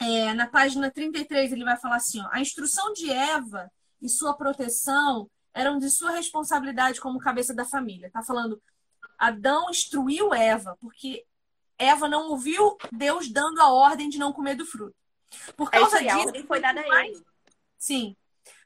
[0.00, 3.70] é, na página 33, ele vai falar assim: ó, a instrução de Eva
[4.00, 8.10] e sua proteção eram de sua responsabilidade como cabeça da família.
[8.10, 8.60] Tá falando,
[9.18, 11.24] Adão instruiu Eva, porque
[11.78, 14.94] Eva não ouviu Deus dando a ordem de não comer do fruto.
[15.56, 17.24] Por causa isso, disso, foi dada a ele.
[17.76, 18.16] Sim.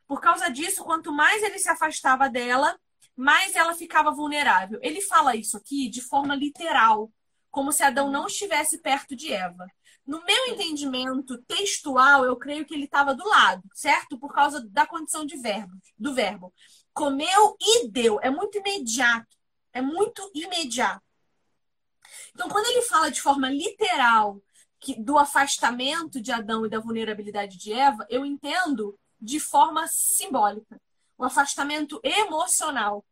[0.06, 2.78] Por causa disso, quanto mais ele se afastava dela,
[3.16, 4.78] mais ela ficava vulnerável.
[4.82, 7.10] Ele fala isso aqui de forma literal,
[7.50, 9.66] como se Adão não estivesse perto de Eva.
[10.06, 14.18] No meu entendimento textual, eu creio que ele estava do lado, certo?
[14.18, 16.54] Por causa da condição de verbo, do verbo.
[16.94, 18.18] Comeu e deu.
[18.22, 19.37] É muito imediato.
[19.78, 21.04] É muito imediato.
[22.34, 24.42] Então, quando ele fala de forma literal
[24.80, 30.80] que, do afastamento de Adão e da vulnerabilidade de Eva, eu entendo de forma simbólica.
[31.16, 33.04] O afastamento emocional.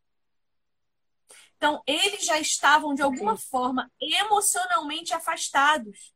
[1.56, 6.15] Então, eles já estavam, de alguma forma, emocionalmente afastados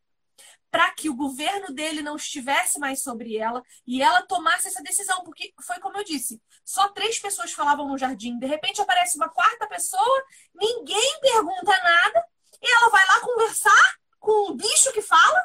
[0.71, 5.25] para que o governo dele não estivesse mais sobre ela e ela tomasse essa decisão,
[5.25, 9.29] porque foi como eu disse, só três pessoas falavam no jardim, de repente aparece uma
[9.29, 10.25] quarta pessoa,
[10.55, 12.25] ninguém pergunta nada
[12.63, 15.45] e ela vai lá conversar com o bicho que fala,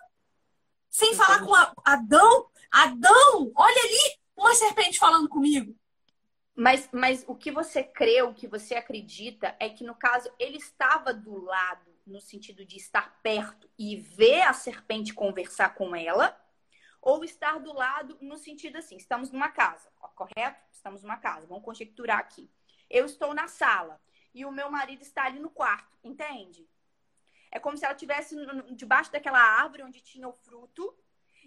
[0.90, 1.26] sem Entendi.
[1.26, 2.50] falar com a Adão.
[2.72, 5.74] Adão, olha ali, uma serpente falando comigo.
[6.54, 10.58] Mas, mas o que você crê, o que você acredita, é que no caso ele
[10.58, 16.40] estava do lado no sentido de estar perto e ver a serpente conversar com ela,
[17.02, 20.60] ou estar do lado no sentido assim, estamos numa casa, correto?
[20.72, 22.50] Estamos numa casa, vamos conjecturar aqui.
[22.90, 24.02] Eu estou na sala
[24.34, 26.68] e o meu marido está ali no quarto, entende?
[27.52, 28.36] É como se ela estivesse
[28.76, 30.98] debaixo daquela árvore onde tinha o fruto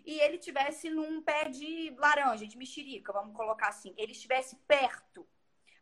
[0.05, 3.95] e ele estivesse num pé de laranja, de mexerica, vamos colocar assim.
[3.97, 5.29] Ele estivesse perto,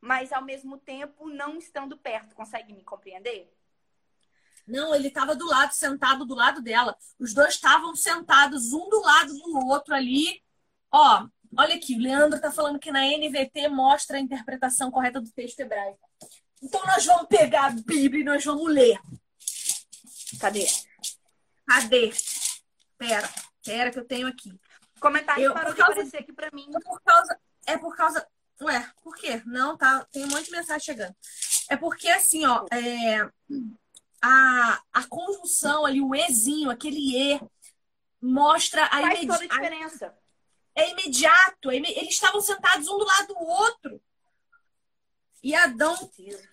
[0.01, 2.35] mas ao mesmo tempo não estando perto.
[2.35, 3.56] Consegue me compreender?
[4.67, 6.97] Não, ele estava do lado, sentado do lado dela.
[7.19, 10.43] Os dois estavam sentados, um do lado do outro ali.
[10.91, 11.27] Ó,
[11.57, 15.61] olha aqui, o Leandro está falando que na NVT mostra a interpretação correta do texto
[15.61, 16.01] hebraico.
[16.61, 18.99] Então nós vamos pegar a Bíblia e nós vamos ler.
[20.41, 20.67] Cadê?
[21.65, 22.13] Cadê?
[22.99, 23.31] Pera,
[23.65, 24.53] pera que eu tenho aqui.
[24.99, 26.67] Comentário eu, parou de causa, aparecer aqui para mim.
[26.75, 27.41] É por causa.
[27.67, 28.27] É por causa.
[28.63, 29.43] Ué, por quê?
[29.45, 30.05] Não, tá.
[30.11, 31.15] Tem um monte de mensagem chegando.
[31.71, 32.65] É porque assim, ó.
[32.73, 33.31] É
[34.27, 37.41] a, a conjunção ali, o ezinho, aquele e,
[38.21, 40.15] mostra a Faz toda a diferença.
[40.75, 41.71] É imediato.
[41.71, 44.03] É Eles estavam sentados um do lado do outro.
[45.43, 45.97] E Adão,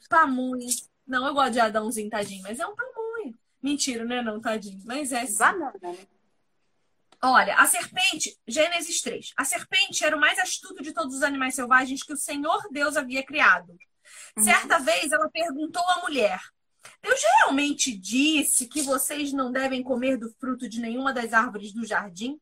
[0.10, 0.68] pamunho.
[1.06, 3.38] Não, eu gosto de Adãozinho, tadinho, mas é um pamunho.
[3.62, 4.22] Mentira, né?
[4.22, 4.82] Não, tadinho.
[4.86, 5.38] Mas é assim.
[5.38, 5.98] Banana, né?
[7.22, 9.34] Olha, a serpente, Gênesis 3.
[9.38, 12.98] A serpente era o mais astuto de todos os animais selvagens que o Senhor Deus
[12.98, 13.72] havia criado.
[14.38, 14.44] Uhum.
[14.44, 16.40] Certa vez ela perguntou à mulher:
[17.02, 21.86] Deus realmente disse que vocês não devem comer do fruto de nenhuma das árvores do
[21.86, 22.40] jardim?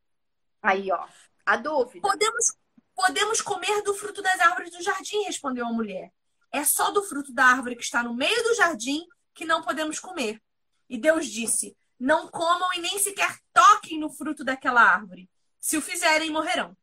[0.61, 1.07] Aí, ó,
[1.45, 2.01] a dúvida.
[2.01, 2.55] Podemos,
[2.95, 6.11] podemos comer do fruto das árvores do jardim, respondeu a mulher.
[6.51, 9.99] É só do fruto da árvore que está no meio do jardim que não podemos
[9.99, 10.41] comer.
[10.89, 15.29] E Deus disse: Não comam e nem sequer toquem no fruto daquela árvore.
[15.59, 16.75] Se o fizerem, morrerão.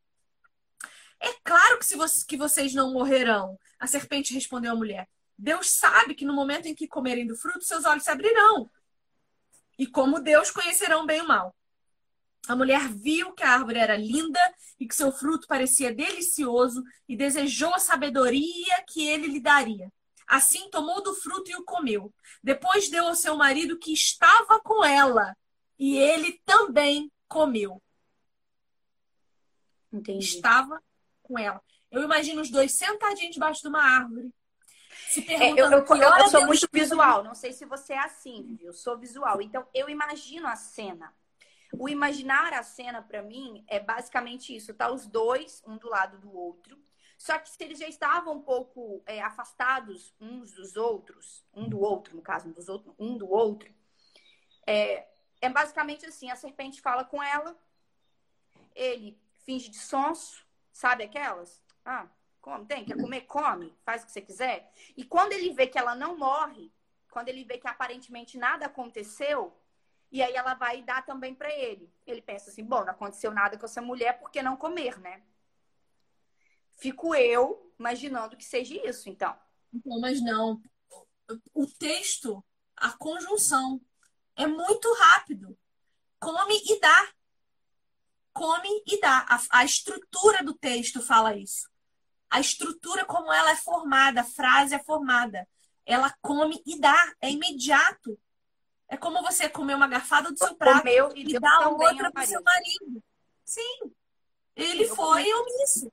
[1.19, 5.07] É claro que, se que vocês não morrerão, a serpente respondeu à mulher.
[5.39, 8.69] Deus sabe que no momento em que comerem do fruto, seus olhos se abrirão.
[9.77, 11.55] E como Deus conhecerão bem o mal.
[12.45, 14.39] A mulher viu que a árvore era linda
[14.77, 19.89] e que seu fruto parecia delicioso e desejou a sabedoria que ele lhe daria.
[20.27, 22.13] Assim tomou do fruto e o comeu.
[22.43, 25.35] Depois deu ao seu marido que estava com ela
[25.77, 27.81] e ele também comeu.
[29.91, 30.25] Entendi.
[30.25, 30.83] Estava
[31.23, 31.61] com ela.
[31.89, 34.33] Eu imagino os dois sentadinhos debaixo de uma árvore,
[35.09, 38.59] se é, eu, eu, eu, eu sou muito visual, não sei se você é assim?
[38.61, 39.41] Eu sou visual.
[39.41, 41.11] Então, eu imagino a cena.
[41.73, 44.73] O imaginar a cena, para mim, é basicamente isso.
[44.73, 46.77] Tá os dois, um do lado do outro.
[47.17, 51.79] Só que se eles já estavam um pouco é, afastados uns dos outros, um do
[51.79, 53.73] outro, no caso, um, dos outros, um do outro,
[54.65, 55.07] é,
[55.41, 57.57] é basicamente assim: a serpente fala com ela,
[58.75, 61.63] ele finge de sonso, sabe aquelas?
[61.83, 62.07] Ah,
[62.41, 63.21] Come, tem, quer comer?
[63.21, 64.71] Come, faz o que você quiser.
[64.95, 66.71] E quando ele vê que ela não morre,
[67.11, 69.53] quando ele vê que aparentemente nada aconteceu,
[70.11, 71.91] e aí ela vai dar também para ele.
[72.05, 75.21] Ele pensa assim: bom, não aconteceu nada com essa mulher, por que não comer, né?
[76.77, 79.37] Fico eu imaginando que seja isso, então.
[79.85, 80.61] Não, mas não.
[81.53, 82.43] O texto,
[82.75, 83.81] a conjunção
[84.35, 85.57] É muito rápido.
[86.19, 87.13] Come e dá.
[88.33, 89.25] Come e dá.
[89.29, 91.69] A, a estrutura do texto fala isso.
[92.29, 95.47] A estrutura, como ela é formada, a frase é formada.
[95.85, 97.13] Ela come e dá.
[97.21, 98.19] É imediato.
[98.87, 102.23] É como você comer uma garfada do seu prato Comeu e, e dar outra para
[102.23, 103.03] o seu marido.
[103.45, 103.91] Sim.
[104.55, 105.91] Ele Sim, foi omisso.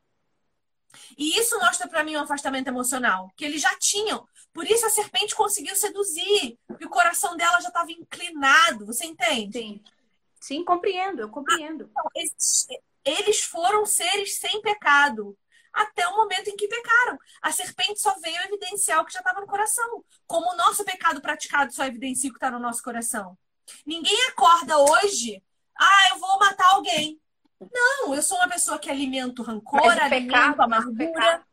[1.16, 4.26] E isso mostra para mim um afastamento emocional, que eles já tinham.
[4.52, 9.58] Por isso a serpente conseguiu seduzir, porque o coração dela já estava inclinado, você entende?
[9.58, 9.84] Sim.
[10.40, 11.84] Sim, compreendo, eu compreendo.
[11.84, 12.66] Ah, então, eles,
[13.04, 15.36] eles foram seres sem pecado
[15.76, 17.18] até o momento em que pecaram.
[17.42, 20.02] A serpente só veio evidenciar o que já estava no coração.
[20.26, 23.38] Como o nosso pecado praticado só evidencia o que está no nosso coração.
[23.84, 25.42] Ninguém acorda hoje,
[25.78, 27.20] ah, eu vou matar alguém.
[27.60, 31.46] Não, eu sou uma pessoa que alimento rancor, mas alimento pecado, amargura.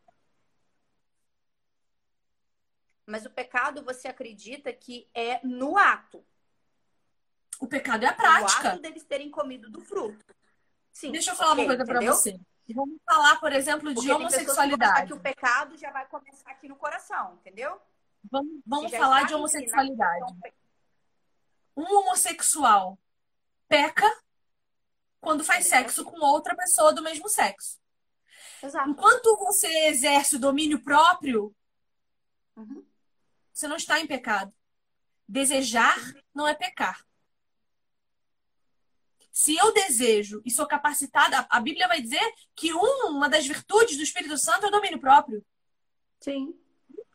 [3.06, 6.24] Mas o pecado você acredita que é no ato.
[7.60, 8.64] O pecado é a prática.
[8.64, 10.24] O ato deles terem comido do fruto.
[10.92, 11.12] Sim.
[11.12, 12.40] Deixa eu falar okay, uma coisa para você.
[12.72, 15.08] Vamos falar, por exemplo, de Porque homossexualidade.
[15.08, 17.78] que o pecado já vai começar aqui no coração, entendeu?
[18.30, 20.24] Vamos, vamos falar de homossexualidade.
[21.76, 22.98] Um homossexual
[23.68, 24.10] peca
[25.20, 27.78] quando faz sexo com outra pessoa do mesmo sexo.
[28.62, 28.88] Exato.
[28.88, 31.54] Enquanto você exerce o domínio próprio,
[32.56, 32.84] uhum.
[33.52, 34.54] você não está em pecado.
[35.28, 35.96] Desejar
[36.34, 37.04] não é pecar.
[39.34, 42.22] Se eu desejo e sou capacitada, a Bíblia vai dizer
[42.54, 45.44] que uma das virtudes do Espírito Santo é o domínio próprio.
[46.20, 46.56] Sim.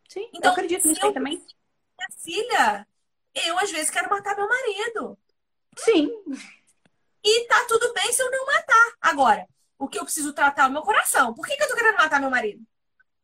[0.09, 1.37] Sim, então, eu acredito nisso aí também.
[1.37, 2.87] Minha filha,
[3.33, 5.17] eu às vezes quero matar meu marido.
[5.77, 6.11] Sim.
[7.23, 8.97] E tá tudo bem se eu não matar.
[8.99, 9.47] Agora,
[9.77, 11.33] o que eu preciso tratar é o meu coração.
[11.33, 12.61] Por que, que eu tô querendo matar meu marido?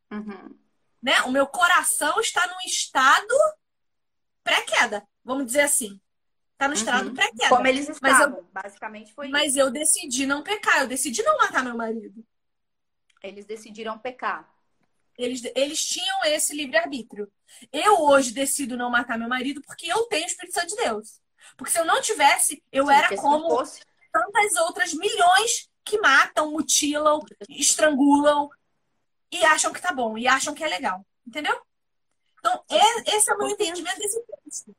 [0.10, 0.58] Uhum.
[1.04, 1.22] Né?
[1.24, 3.36] O meu coração está num estado
[4.42, 6.00] pré-queda, vamos dizer assim.
[6.57, 7.14] Tá no estado uhum.
[7.14, 7.49] pré-queda.
[7.49, 9.60] Como eles estavam, mas eu, basicamente foi Mas isso.
[9.60, 12.26] eu decidi não pecar, eu decidi não matar meu marido.
[13.22, 14.49] Eles decidiram pecar.
[15.18, 17.32] Eles, eles tinham esse livre-arbítrio.
[17.72, 21.19] Eu hoje decido não matar meu marido porque eu tenho o Espírito Santo de Deus.
[21.57, 23.82] Porque se eu não tivesse, eu Sim, era como fosse...
[24.11, 27.19] tantas outras milhões que matam, mutilam,
[27.49, 28.49] estrangulam
[29.32, 31.06] e acham que tá bom, e acham que é legal.
[31.26, 31.60] Entendeu?
[32.40, 32.64] Então,
[33.06, 34.76] esse é o meu entendimento desse texto.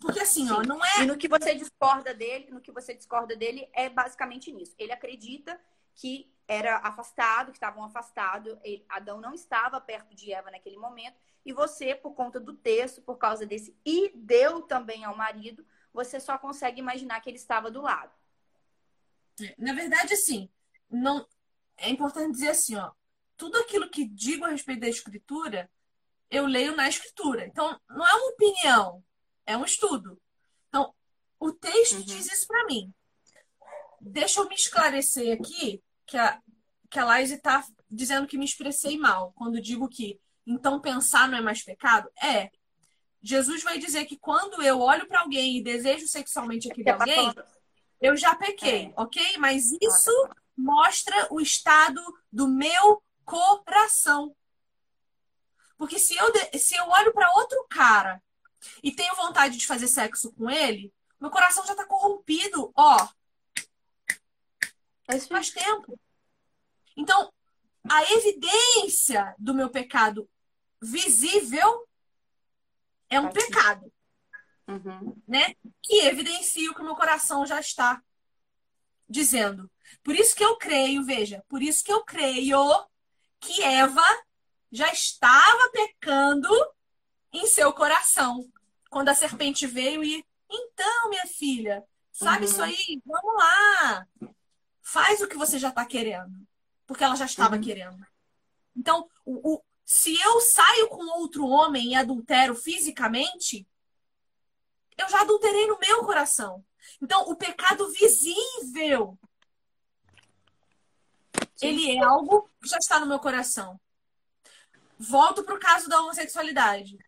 [0.00, 0.52] Porque assim, Sim.
[0.52, 1.02] ó, não é.
[1.02, 4.74] E no que você discorda dele, no que você discorda dele é basicamente nisso.
[4.78, 5.58] Ele acredita
[5.94, 8.56] que era afastado, que estavam afastados.
[8.88, 11.16] Adão não estava perto de Eva naquele momento.
[11.44, 16.20] E você, por conta do texto, por causa desse e deu também ao marido, você
[16.20, 18.12] só consegue imaginar que ele estava do lado.
[19.40, 20.50] É, na verdade, assim,
[20.90, 21.26] não
[21.76, 22.90] é importante dizer assim, ó,
[23.36, 25.70] tudo aquilo que digo a respeito da escritura,
[26.30, 27.46] eu leio na escritura.
[27.46, 29.04] Então, não é uma opinião,
[29.48, 30.20] é um estudo.
[30.68, 30.94] Então,
[31.40, 32.02] o texto uhum.
[32.02, 32.92] diz isso para mim.
[33.98, 36.38] Deixa eu me esclarecer aqui que a,
[36.90, 41.38] que a Laís está dizendo que me expressei mal quando digo que então pensar não
[41.38, 42.10] é mais pecado.
[42.22, 42.50] É.
[43.22, 47.34] Jesus vai dizer que quando eu olho para alguém e desejo sexualmente aquele alguém,
[48.00, 48.92] eu já pequei, é.
[48.96, 49.38] ok?
[49.38, 52.00] Mas isso mostra o estado
[52.30, 54.36] do meu coração.
[55.78, 58.22] Porque se eu, se eu olho para outro cara
[58.82, 63.08] e tenho vontade de fazer sexo com ele, meu coração já tá corrompido, ó.
[65.04, 65.98] Faz, faz tempo.
[66.96, 67.32] Então,
[67.88, 70.28] a evidência do meu pecado
[70.80, 71.88] visível
[73.08, 73.92] é um pecado.
[74.66, 75.16] Uhum.
[75.26, 75.54] Né?
[75.82, 78.02] Que evidencia o que o meu coração já está
[79.08, 79.70] dizendo.
[80.02, 82.58] Por isso que eu creio, veja, por isso que eu creio
[83.40, 84.04] que Eva
[84.70, 86.48] já estava pecando
[87.32, 88.50] em seu coração.
[88.90, 92.50] Quando a serpente veio e, então, minha filha, sabe uhum.
[92.50, 93.02] isso aí?
[93.04, 94.06] Vamos lá.
[94.82, 96.46] Faz o que você já está querendo.
[96.86, 97.60] Porque ela já estava uhum.
[97.60, 98.06] querendo.
[98.74, 103.66] Então, o, o, se eu saio com outro homem e adultero fisicamente,
[104.96, 106.64] eu já adulterei no meu coração.
[107.02, 109.18] Então, o pecado visível,
[111.54, 111.66] Sim.
[111.66, 113.78] ele é algo que já está no meu coração.
[114.98, 116.98] Volto para o caso da homossexualidade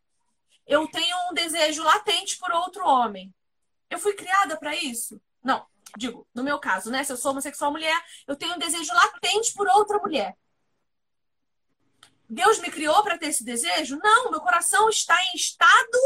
[0.70, 3.34] eu tenho um desejo latente por outro homem.
[3.90, 5.20] Eu fui criada para isso?
[5.42, 5.66] Não,
[5.97, 7.02] digo, no meu caso, né?
[7.02, 10.38] Se eu sou homossexual mulher, eu tenho um desejo latente por outra mulher.
[12.28, 13.98] Deus me criou para ter esse desejo?
[14.01, 15.98] Não, meu coração está em estado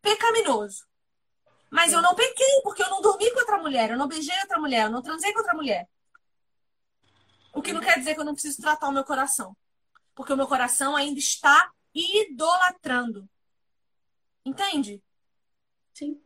[0.00, 0.86] pecaminoso.
[1.70, 4.58] Mas eu não pequei, porque eu não dormi com outra mulher, eu não beijei outra
[4.58, 5.86] mulher, eu não transei com outra mulher.
[7.52, 9.54] O que não quer dizer que eu não preciso tratar o meu coração.
[10.14, 13.28] Porque o meu coração ainda está idolatrando.
[14.44, 15.02] Entende?
[15.92, 16.20] Sim.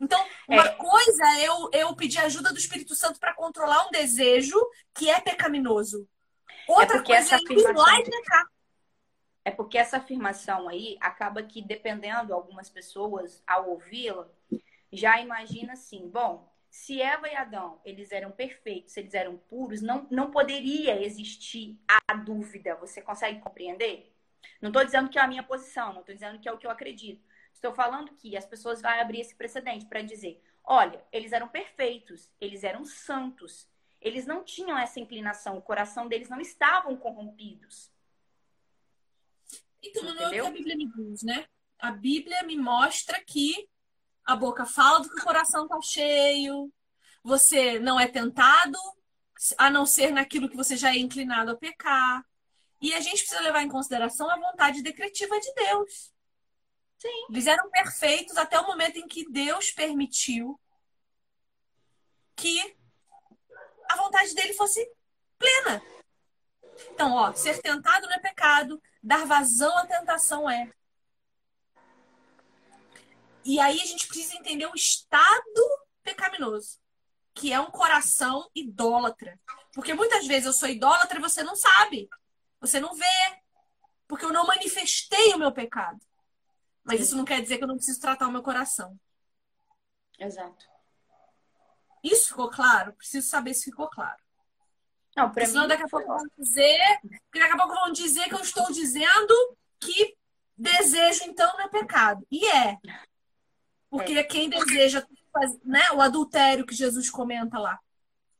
[0.00, 0.74] Então, uma é.
[0.74, 4.56] coisa é eu, eu pedir ajuda do Espírito Santo para controlar um desejo
[4.94, 6.06] que é pecaminoso.
[6.68, 8.46] Outra é coisa é ir lá e pecar.
[9.44, 14.28] É porque essa afirmação aí acaba que, dependendo algumas pessoas, ao ouvi-la,
[14.92, 20.06] já imagina assim, bom, se Eva e Adão, eles eram perfeitos, eles eram puros, não,
[20.10, 22.74] não poderia existir a dúvida.
[22.76, 24.15] Você consegue compreender?
[24.60, 26.66] Não estou dizendo que é a minha posição, não estou dizendo que é o que
[26.66, 27.24] eu acredito.
[27.52, 32.30] Estou falando que as pessoas vão abrir esse precedente para dizer: olha, eles eram perfeitos,
[32.40, 33.68] eles eram santos,
[34.00, 37.90] eles não tinham essa inclinação, o coração deles não estavam corrompidos.
[39.82, 41.46] Então, não é o que a Bíblia me diz, né?
[41.78, 43.68] A Bíblia me mostra que
[44.24, 46.72] a boca fala do que o coração está cheio,
[47.22, 48.78] você não é tentado,
[49.58, 52.24] a não ser naquilo que você já é inclinado a pecar.
[52.80, 56.12] E a gente precisa levar em consideração a vontade decretiva de Deus.
[56.98, 57.26] Sim.
[57.30, 60.58] Eles eram perfeitos até o momento em que Deus permitiu
[62.34, 62.76] que
[63.88, 64.86] a vontade dele fosse
[65.38, 65.82] plena.
[66.90, 70.70] Então, ó, ser tentado não é pecado, dar vazão à tentação é.
[73.44, 75.62] E aí a gente precisa entender o estado
[76.02, 76.78] pecaminoso,
[77.32, 79.38] que é um coração idólatra.
[79.72, 82.08] Porque muitas vezes eu sou idólatra e você não sabe.
[82.66, 83.04] Você não vê.
[84.08, 85.98] Porque eu não manifestei o meu pecado.
[86.84, 88.98] Mas isso não quer dizer que eu não preciso tratar o meu coração.
[90.18, 90.64] Exato.
[92.02, 92.92] Isso ficou claro?
[92.92, 94.22] Preciso saber se ficou claro.
[95.16, 95.66] Não, para mim.
[95.66, 97.00] daqui a pouco vão dizer.
[97.34, 99.34] Daqui a pouco vão dizer que eu estou dizendo
[99.80, 100.16] que
[100.56, 102.24] desejo, então, não é pecado.
[102.30, 102.78] E é.
[103.90, 104.22] Porque é.
[104.22, 105.04] quem deseja
[105.64, 107.80] né, o adultério que Jesus comenta lá.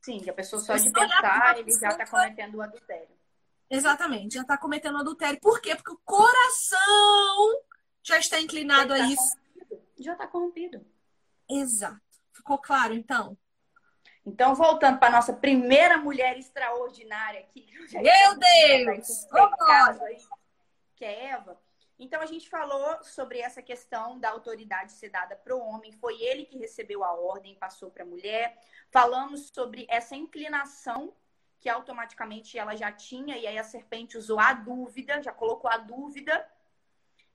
[0.01, 3.16] Sim, que a pessoa só de pensar, ele já está cometendo o adultério.
[3.69, 5.39] Exatamente, já está cometendo adultério.
[5.41, 5.75] Por quê?
[5.75, 7.61] Porque o coração
[8.01, 9.35] já está inclinado já a tá isso.
[9.35, 9.83] Corrompido.
[9.99, 10.85] Já está corrompido.
[11.49, 12.01] Exato.
[12.31, 13.37] Ficou claro, então?
[14.25, 17.65] Então, voltando para nossa primeira mulher extraordinária aqui.
[17.93, 19.25] Meu Deus!
[19.57, 20.17] Caso aí,
[20.95, 21.59] que é Eva.
[21.99, 25.91] Então, a gente falou sobre essa questão da autoridade ser dada para o homem.
[25.93, 28.57] Foi ele que recebeu a ordem, passou para a mulher.
[28.91, 31.13] Falamos sobre essa inclinação
[31.59, 35.77] que automaticamente ela já tinha, e aí a serpente usou a dúvida, já colocou a
[35.77, 36.47] dúvida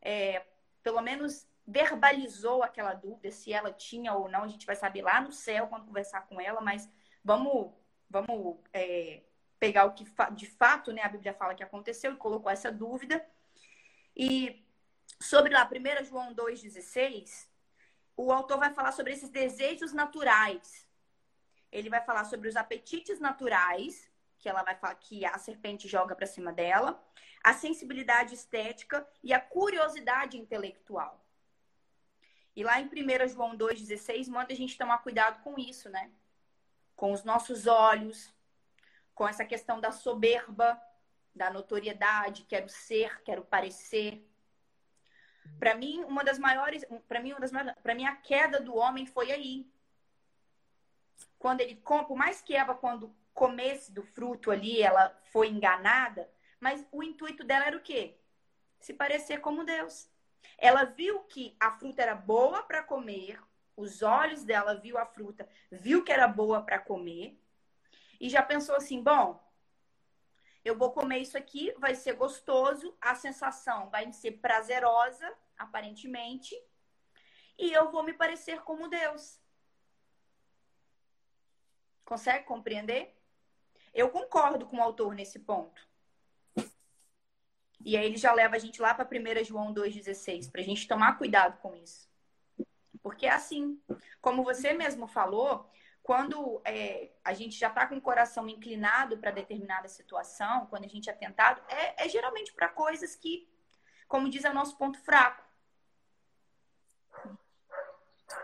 [0.03, 0.45] é,
[0.83, 4.43] pelo menos verbalizou aquela dúvida se ela tinha ou não.
[4.43, 6.91] A gente vai saber lá no céu quando conversar com ela, mas
[7.25, 7.73] vamos,
[8.11, 9.23] vamos é,
[9.61, 13.25] pegar o que de fato né, a Bíblia fala que aconteceu e colocou essa dúvida.
[14.15, 14.67] E
[15.21, 17.47] sobre lá, 1 João 2,16,
[18.17, 20.87] o autor vai falar sobre esses desejos naturais.
[21.71, 24.11] Ele vai falar sobre os apetites naturais,
[24.43, 27.01] que ela vai que a serpente joga para cima dela
[27.45, 31.25] a sensibilidade estética e a curiosidade intelectual.
[32.55, 36.11] E lá em 1 João 2,16 manda a gente tomar cuidado com isso, né?
[36.95, 38.35] Com os nossos olhos,
[39.15, 40.81] com essa questão da soberba,
[41.35, 44.29] da notoriedade, quero ser, quero parecer.
[45.59, 47.53] Para mim, uma das maiores, para mim, uma das
[47.83, 49.73] para mim a queda do homem foi aí.
[51.39, 56.31] Quando ele compra, mais que Eva quando comesse do fruto ali, ela foi enganada,
[56.61, 58.19] mas o intuito dela era o quê?
[58.81, 60.09] Se parecer como Deus.
[60.59, 63.41] Ela viu que a fruta era boa para comer,
[63.77, 67.39] os olhos dela viu a fruta, viu que era boa para comer
[68.21, 69.43] e já pensou assim, bom,
[70.65, 76.55] eu vou comer isso aqui, vai ser gostoso, a sensação vai ser prazerosa, aparentemente,
[77.59, 79.41] e eu vou me parecer como Deus.
[82.05, 83.17] Consegue compreender?
[83.93, 85.87] Eu concordo com o autor nesse ponto.
[87.85, 90.87] E aí ele já leva a gente lá para 1 João 2,16, para a gente
[90.87, 92.09] tomar cuidado com isso.
[93.03, 93.81] Porque é assim,
[94.21, 95.69] como você mesmo falou,
[96.03, 100.89] quando é, a gente já está com o coração inclinado para determinada situação, quando a
[100.89, 103.49] gente é tentado, é, é geralmente para coisas que,
[104.07, 105.43] como diz, é o nosso ponto fraco.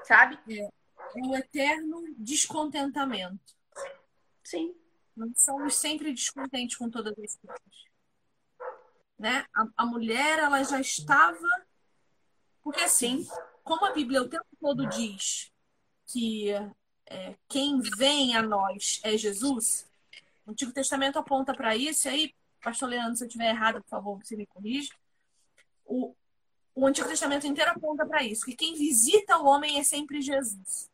[0.03, 0.39] Sabe?
[0.49, 3.57] É, é o eterno descontentamento.
[4.43, 4.75] Sim.
[5.19, 7.89] Nós somos sempre descontentes com todas as coisas
[9.19, 9.45] né?
[9.55, 11.67] A, a mulher ela já estava
[12.63, 13.27] porque assim,
[13.65, 15.51] como a Bíblia o tempo todo diz
[16.07, 16.51] que
[17.07, 19.89] é, quem vem a nós é Jesus,
[20.47, 23.89] o Antigo Testamento aponta para isso, e aí, pastor Leandro, se eu estiver errado, por
[23.89, 24.95] favor, você me corrija.
[25.85, 26.15] O,
[26.75, 30.91] o Antigo Testamento inteiro aponta para isso, que quem visita o homem é sempre Jesus.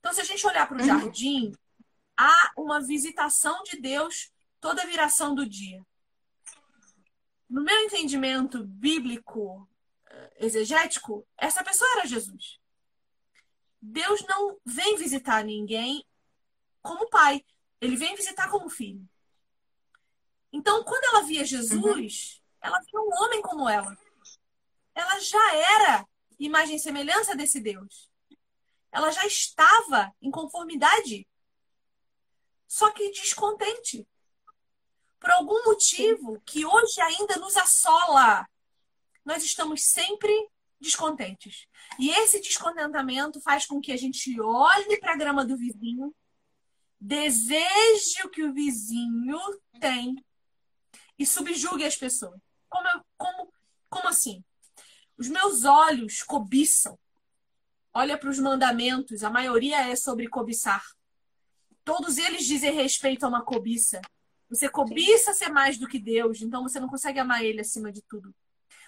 [0.00, 0.86] Então, se a gente olhar para o uhum.
[0.86, 1.52] jardim,
[2.18, 5.82] há uma visitação de Deus toda a viração do dia
[7.48, 9.68] no meu entendimento bíblico,
[10.10, 12.58] eh, exegético, essa pessoa era Jesus.
[13.80, 16.04] Deus não vem visitar ninguém
[16.82, 17.44] como pai,
[17.80, 19.08] ele vem visitar como filho.
[20.52, 22.58] Então, quando ela via Jesus, uhum.
[22.60, 23.96] ela via um homem como ela.
[24.94, 26.06] Ela já era
[26.38, 28.10] imagem e semelhança desse Deus.
[28.90, 31.26] Ela já estava em conformidade,
[32.68, 34.06] só que descontente.
[35.18, 38.46] Por algum motivo que hoje ainda nos assola,
[39.24, 40.32] nós estamos sempre
[40.80, 41.66] descontentes.
[41.98, 46.14] E esse descontentamento faz com que a gente olhe para a grama do vizinho,
[47.00, 49.40] deseje o que o vizinho
[49.80, 50.14] tem
[51.18, 52.40] e subjugue as pessoas.
[52.68, 53.52] Como, eu, como,
[53.88, 54.44] como assim?
[55.16, 56.98] Os meus olhos cobiçam.
[57.92, 60.84] Olha para os mandamentos, a maioria é sobre cobiçar.
[61.88, 64.02] Todos eles dizem respeito a uma cobiça.
[64.50, 65.44] Você cobiça Sim.
[65.44, 68.34] ser mais do que Deus, então você não consegue amar Ele acima de tudo.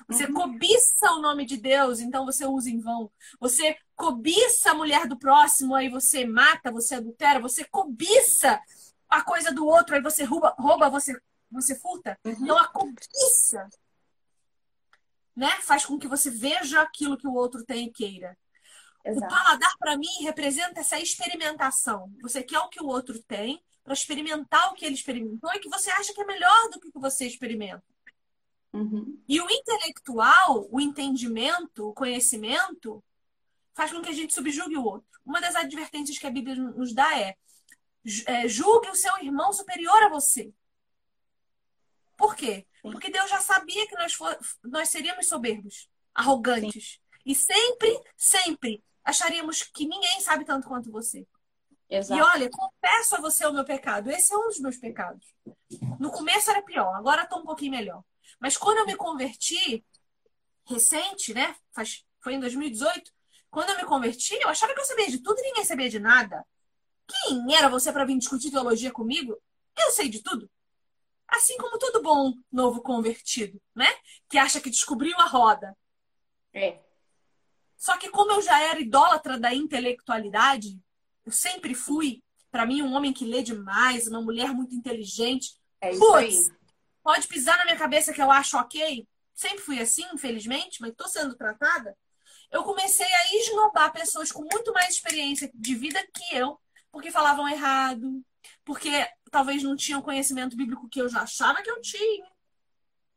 [0.06, 0.34] Você uhum.
[0.34, 3.10] cobiça o nome de Deus, então você usa em vão.
[3.40, 7.40] Você cobiça a mulher do próximo, aí você mata, você adultera.
[7.40, 8.60] Você cobiça
[9.08, 11.18] a coisa do outro, aí você rouba, rouba você,
[11.50, 12.18] você furta.
[12.22, 12.32] Uhum.
[12.32, 13.66] Então a cobiça
[15.34, 18.36] né, faz com que você veja aquilo que o outro tem e queira.
[19.04, 19.26] Exato.
[19.26, 22.12] O paladar, para mim, representa essa experimentação.
[22.20, 25.68] Você quer o que o outro tem para experimentar o que ele experimentou e que
[25.68, 27.82] você acha que é melhor do que o que você experimenta.
[28.72, 29.20] Uhum.
[29.28, 33.02] E o intelectual, o entendimento, o conhecimento,
[33.74, 35.08] faz com que a gente subjugue o outro.
[35.24, 37.36] Uma das advertências que a Bíblia nos dá é,
[38.26, 40.52] é julgue o seu irmão superior a você.
[42.16, 42.66] Por quê?
[42.82, 46.92] Porque Deus já sabia que nós, for, nós seríamos soberbos, arrogantes.
[46.92, 46.98] Sim.
[47.26, 51.26] E sempre, sempre acharíamos que ninguém sabe tanto quanto você.
[51.88, 52.18] Exato.
[52.18, 54.10] E olha, confesso a você o meu pecado.
[54.10, 55.26] Esse é um dos meus pecados.
[55.98, 58.02] No começo era pior, agora estou um pouquinho melhor.
[58.38, 59.84] Mas quando eu me converti,
[60.64, 61.56] recente, né?
[61.72, 63.10] Faz, foi em 2018.
[63.50, 65.98] Quando eu me converti, eu achava que eu sabia de tudo e ninguém sabia de
[65.98, 66.46] nada.
[67.08, 69.36] Quem era você para vir discutir teologia comigo?
[69.76, 70.48] Eu sei de tudo.
[71.26, 73.88] Assim como todo bom novo convertido, né?
[74.28, 75.76] Que acha que descobriu a roda.
[76.52, 76.80] É.
[77.80, 80.78] Só que como eu já era idólatra da intelectualidade,
[81.24, 85.54] eu sempre fui, para mim, um homem que lê demais, uma mulher muito inteligente.
[85.80, 86.56] É isso Puts, aí.
[87.02, 89.08] Pode pisar na minha cabeça que eu acho ok.
[89.34, 91.96] Sempre fui assim, infelizmente, mas estou sendo tratada.
[92.50, 96.60] Eu comecei a esnobar pessoas com muito mais experiência de vida que eu,
[96.92, 98.22] porque falavam errado,
[98.62, 102.29] porque talvez não tinham conhecimento bíblico que eu já achava que eu tinha.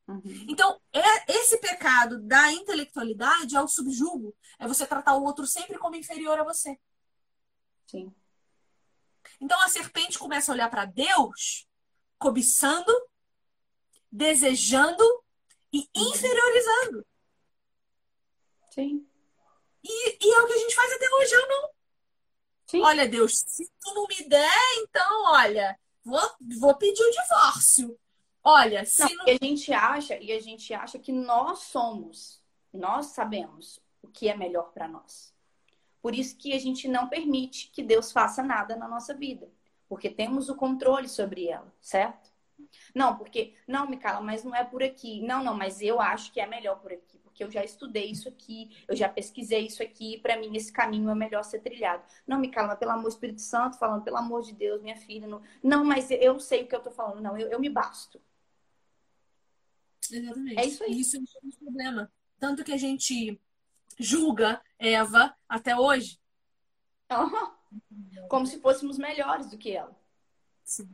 [0.07, 0.21] Uhum.
[0.49, 4.35] Então, é esse pecado da intelectualidade é o subjugo.
[4.59, 6.77] É você tratar o outro sempre como inferior a você.
[7.88, 8.13] Sim.
[9.39, 11.67] Então a serpente começa a olhar para Deus,
[12.17, 12.91] cobiçando,
[14.11, 15.03] desejando
[15.71, 16.11] e uhum.
[16.11, 17.05] inferiorizando.
[18.71, 19.07] Sim.
[19.84, 21.69] E, e, é o que a gente faz até hoje, eu não.
[22.67, 22.81] Sim.
[22.81, 27.99] Olha, Deus, se tu não me der, então, olha, vou, vou pedir o divórcio.
[28.44, 29.26] Olha, se não, não...
[29.26, 32.41] A gente acha, e a gente acha que nós somos,
[32.74, 35.34] nós sabemos o que é melhor para nós.
[36.02, 39.49] Por isso que a gente não permite que Deus faça nada na nossa vida,
[39.88, 42.34] porque temos o controle sobre ela, certo?
[42.94, 45.22] Não, porque, não, Micala, mas não é por aqui.
[45.22, 48.28] Não, não, mas eu acho que é melhor por aqui, porque eu já estudei isso
[48.28, 52.03] aqui, eu já pesquisei isso aqui, para mim esse caminho é melhor ser trilhado.
[52.28, 55.28] Não, Micala, mas pelo amor do Espírito Santo, falando, pelo amor de Deus, minha filha,
[55.28, 58.20] não, não mas eu sei o que eu tô falando, não, eu, eu me basto.
[60.11, 60.59] Exatamente.
[60.59, 60.99] É isso aí.
[60.99, 62.11] Isso é um problema.
[62.39, 63.39] Tanto que a gente
[63.99, 66.19] julga Eva até hoje.
[67.11, 68.27] Uhum.
[68.27, 69.95] Como se fôssemos melhores do que ela.
[70.63, 70.89] Sim.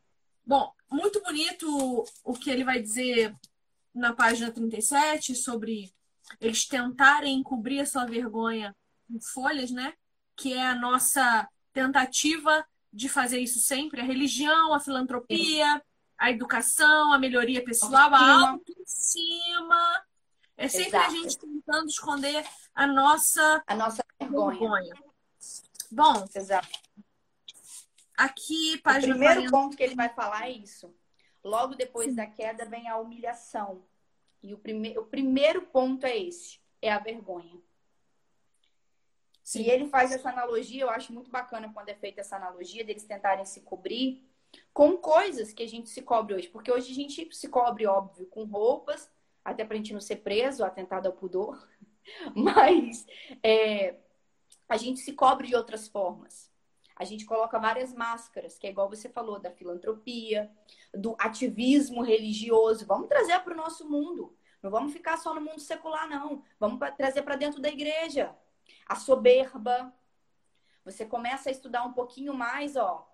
[0.45, 3.36] Bom, muito bonito o que ele vai dizer
[3.94, 5.94] na página 37 sobre
[6.40, 8.76] eles tentarem encobrir a sua vergonha
[9.10, 9.94] em folhas, né?
[10.36, 14.02] Que é a nossa tentativa de fazer isso sempre.
[14.02, 15.81] A religião, a filantropia,
[16.20, 20.06] a educação, a melhoria pessoal, a autoestima.
[20.58, 21.06] É sempre Exato.
[21.06, 24.60] a gente tentando esconder a nossa, a nossa vergonha.
[24.60, 24.94] vergonha.
[25.90, 26.68] Bom, Exato.
[28.18, 29.52] Aqui, página O primeiro 40...
[29.52, 30.94] ponto que ele vai falar é isso.
[31.41, 32.16] Logo depois Sim.
[32.16, 33.86] da queda vem a humilhação.
[34.44, 34.98] E o, prime...
[34.98, 37.58] o primeiro ponto é esse: é a vergonha.
[39.41, 39.62] Sim.
[39.62, 43.06] E ele faz essa analogia, eu acho muito bacana quando é feita essa analogia deles
[43.06, 44.29] tentarem se cobrir
[44.74, 46.48] com coisas que a gente se cobre hoje.
[46.48, 49.10] Porque hoje a gente se cobre, óbvio, com roupas,
[49.44, 51.68] até pra gente não ser preso, atentado ao pudor.
[52.36, 53.06] Mas
[53.44, 53.98] é,
[54.68, 56.50] a gente se cobre de outras formas.
[56.96, 60.52] A gente coloca várias máscaras, que é igual você falou, da filantropia,
[60.94, 62.86] do ativismo religioso.
[62.86, 64.38] Vamos trazer para o nosso mundo.
[64.62, 66.44] Não vamos ficar só no mundo secular, não.
[66.60, 68.36] Vamos trazer para dentro da igreja.
[68.86, 69.94] A soberba.
[70.84, 73.09] Você começa a estudar um pouquinho mais, ó,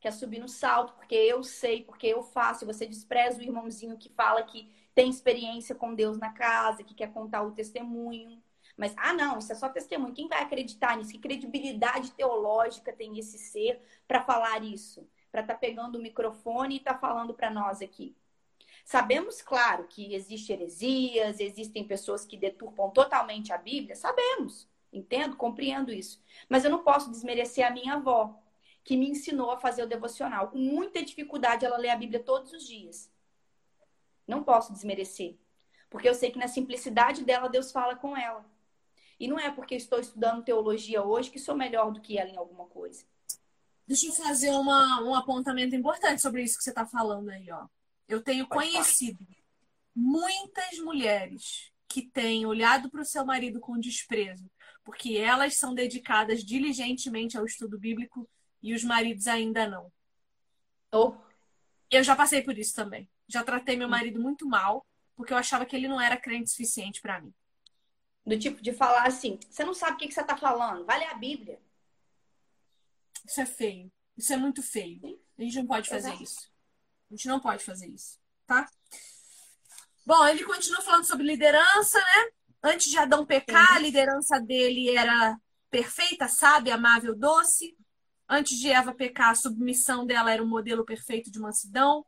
[0.00, 2.66] quer subir no salto, porque eu sei, porque eu faço.
[2.66, 7.12] Você despreza o irmãozinho que fala que tem experiência com Deus na casa, que quer
[7.12, 8.42] contar o testemunho.
[8.76, 10.14] Mas, ah, não, isso é só testemunho.
[10.14, 11.10] Quem vai acreditar nisso?
[11.10, 15.08] Que credibilidade teológica tem esse ser para falar isso?
[15.32, 18.16] Para estar tá pegando o microfone e estar tá falando para nós aqui.
[18.84, 23.94] Sabemos, claro, que existem heresias, existem pessoas que deturpam totalmente a Bíblia.
[23.94, 26.22] Sabemos, entendo, compreendo isso.
[26.48, 28.40] Mas eu não posso desmerecer a minha avó,
[28.88, 30.48] que me ensinou a fazer o devocional.
[30.48, 33.12] Com muita dificuldade, ela lê a Bíblia todos os dias.
[34.26, 35.36] Não posso desmerecer.
[35.90, 38.50] Porque eu sei que na simplicidade dela, Deus fala com ela.
[39.20, 42.38] E não é porque estou estudando teologia hoje que sou melhor do que ela em
[42.38, 43.04] alguma coisa.
[43.86, 47.66] Deixa eu fazer uma, um apontamento importante sobre isso que você está falando aí, ó.
[48.08, 49.36] Eu tenho Pode conhecido falar.
[49.94, 54.50] muitas mulheres que têm olhado para o seu marido com desprezo,
[54.82, 58.26] porque elas são dedicadas diligentemente ao estudo bíblico
[58.62, 59.92] e os maridos ainda não.
[60.92, 61.14] Oh.
[61.90, 63.08] Eu já passei por isso também.
[63.26, 64.86] Já tratei meu marido muito mal,
[65.16, 67.32] porque eu achava que ele não era crente suficiente para mim.
[68.26, 71.14] Do tipo de falar assim: você não sabe o que, você está falando, vale a
[71.14, 71.60] Bíblia.
[73.26, 73.90] Isso é feio.
[74.16, 75.18] Isso é muito feio.
[75.38, 76.22] A gente não pode fazer Exato.
[76.22, 76.50] isso.
[77.10, 78.68] A gente não pode fazer isso, tá?
[80.04, 82.30] Bom, ele continua falando sobre liderança, né?
[82.62, 85.38] Antes de Adão pecar, a liderança dele era
[85.70, 87.76] perfeita, sábia, amável, doce.
[88.28, 92.04] Antes de Eva pecar, a submissão dela era um modelo perfeito de mansidão.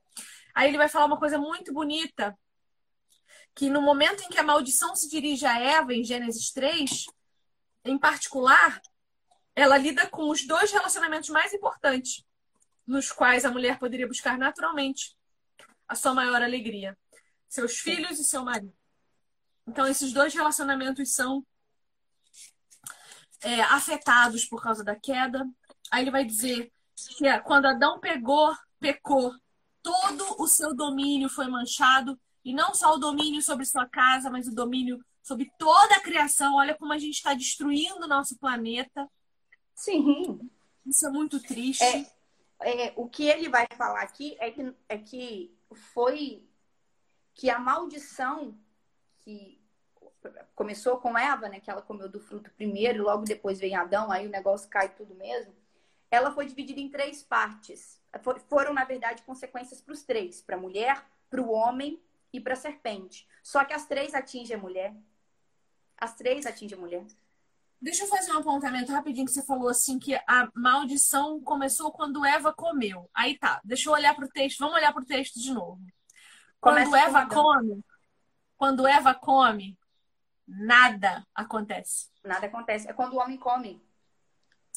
[0.55, 2.37] Aí ele vai falar uma coisa muito bonita,
[3.55, 7.07] que no momento em que a maldição se dirige a Eva, em Gênesis 3,
[7.85, 8.81] em particular,
[9.55, 12.25] ela lida com os dois relacionamentos mais importantes,
[12.87, 15.17] nos quais a mulher poderia buscar naturalmente
[15.89, 16.97] a sua maior alegria:
[17.49, 18.75] seus filhos e seu marido.
[19.67, 21.47] Então, esses dois relacionamentos são
[23.43, 25.47] é, afetados por causa da queda.
[25.91, 26.71] Aí ele vai dizer
[27.17, 29.33] que é, quando Adão pegou, pecou,
[29.83, 34.47] todo o seu domínio foi manchado, e não só o domínio sobre sua casa, mas
[34.47, 36.57] o domínio sobre toda a criação.
[36.57, 39.09] Olha como a gente está destruindo o nosso planeta.
[39.75, 40.51] Sim.
[40.87, 41.83] Isso é muito triste.
[41.83, 42.07] É,
[42.63, 45.55] é, o que ele vai falar aqui é que, é que
[45.93, 46.49] foi
[47.35, 48.59] que a maldição
[49.19, 49.61] que
[50.55, 54.11] começou com Eva, né, que ela comeu do fruto primeiro, e logo depois vem Adão,
[54.11, 55.60] aí o negócio cai tudo mesmo
[56.11, 58.01] ela foi dividida em três partes.
[58.49, 62.55] Foram, na verdade, consequências para os três: para a mulher, para o homem e para
[62.55, 63.29] a serpente.
[63.43, 64.95] Só que as três atingem a mulher.
[65.97, 67.07] As três atingem a mulher.
[67.81, 72.25] Deixa eu fazer um apontamento rapidinho que você falou assim que a maldição começou quando
[72.25, 73.09] Eva comeu.
[73.15, 74.59] Aí tá, deixa eu olhar para o texto.
[74.59, 75.81] Vamos olhar para o texto de novo.
[76.61, 77.83] Quando Começa Eva come,
[78.59, 79.79] quando Eva come,
[80.47, 82.11] nada acontece.
[82.23, 82.87] Nada acontece.
[82.87, 83.83] É quando o homem come.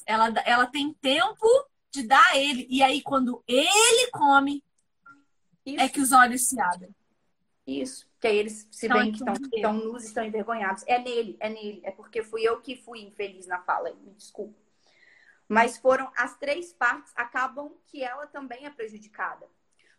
[0.06, 1.48] Ela, ela tem tempo
[1.92, 2.68] de dar a ele.
[2.70, 4.64] E aí, quando ele come,
[5.66, 5.80] Isso.
[5.80, 6.94] é que os olhos se abrem.
[7.66, 8.10] Isso.
[8.20, 9.24] Que aí eles se veem que
[9.56, 10.84] estão, nus, estão envergonhados.
[10.88, 11.82] É nele, é nele.
[11.84, 13.94] É porque fui eu que fui infeliz na fala.
[13.94, 14.58] Me desculpa.
[15.48, 19.48] Mas foram as três partes, acabam que ela também é prejudicada.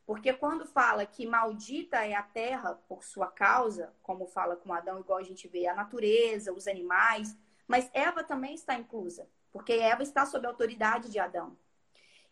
[0.07, 5.01] Porque quando fala que maldita é a terra por sua causa, como fala com Adão,
[5.01, 7.37] igual a gente vê a natureza, os animais,
[7.67, 11.57] mas Eva também está inclusa porque Eva está sob a autoridade de Adão.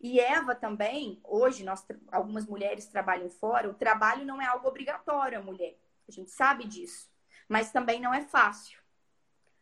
[0.01, 5.39] E Eva também, hoje, nós, algumas mulheres trabalham fora, o trabalho não é algo obrigatório
[5.39, 5.79] a mulher.
[6.09, 7.09] A gente sabe disso.
[7.49, 8.83] Mas também não é fácil.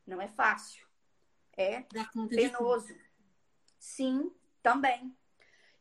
[0.07, 0.87] Não é fácil.
[1.55, 1.85] É
[2.31, 2.97] penoso.
[3.79, 5.15] Sim, também.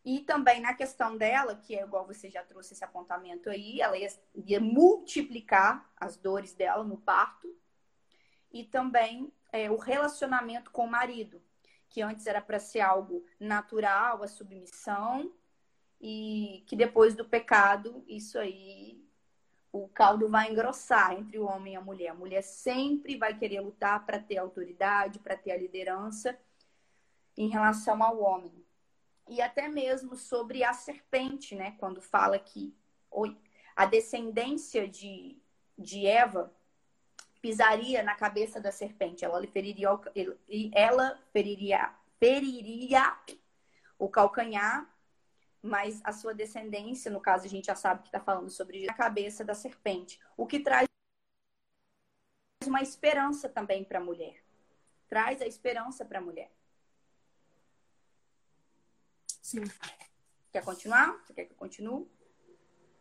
[0.03, 3.97] E também na questão dela, que é igual você já trouxe esse apontamento aí, ela
[3.97, 7.47] ia, ia multiplicar as dores dela no parto.
[8.51, 11.41] E também é, o relacionamento com o marido
[11.89, 15.31] que antes era para ser algo natural, a submissão,
[15.99, 19.03] e que depois do pecado, isso aí,
[19.71, 22.09] o caldo vai engrossar entre o homem e a mulher.
[22.09, 26.37] A mulher sempre vai querer lutar para ter autoridade, para ter a liderança
[27.35, 28.65] em relação ao homem.
[29.27, 31.75] E até mesmo sobre a serpente, né?
[31.79, 32.73] Quando fala que
[33.75, 35.37] a descendência de,
[35.77, 36.53] de Eva
[37.41, 39.89] pisaria na cabeça da serpente, ela feriria,
[40.73, 43.17] ela feriria, feriria
[43.97, 44.93] o calcanhar,
[45.61, 48.93] mas a sua descendência, no caso a gente já sabe que está falando sobre a
[48.93, 50.87] cabeça da serpente, o que traz
[52.65, 54.43] uma esperança também para a mulher.
[55.07, 56.51] Traz a esperança para a mulher.
[59.41, 59.63] Sim.
[60.51, 61.19] Quer continuar?
[61.25, 62.07] Você quer que eu continue?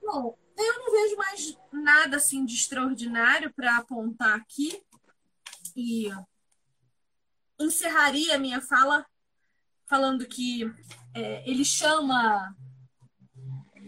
[0.02, 4.82] Bom, eu não vejo mais nada assim de extraordinário para apontar aqui.
[5.76, 6.10] E
[7.58, 9.06] encerraria minha fala
[9.86, 10.64] falando que
[11.14, 12.54] é, ele chama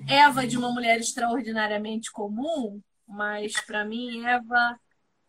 [0.09, 4.78] Eva de uma mulher extraordinariamente comum, mas para mim Eva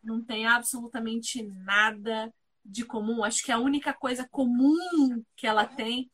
[0.03, 3.23] não tem absolutamente nada de comum.
[3.23, 6.09] Acho que a única coisa comum que ela tem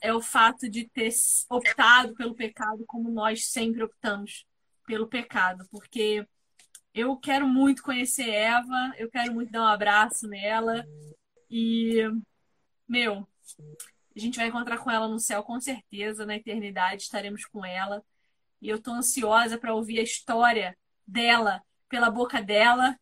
[0.00, 1.12] é o fato de ter
[1.48, 4.47] optado pelo pecado como nós sempre optamos
[4.88, 6.26] pelo pecado, porque
[6.94, 10.82] eu quero muito conhecer Eva, eu quero muito dar um abraço nela
[11.50, 12.02] e
[12.88, 13.28] meu,
[14.16, 18.02] a gente vai encontrar com ela no céu com certeza, na eternidade estaremos com ela.
[18.62, 22.98] E eu tô ansiosa para ouvir a história dela pela boca dela,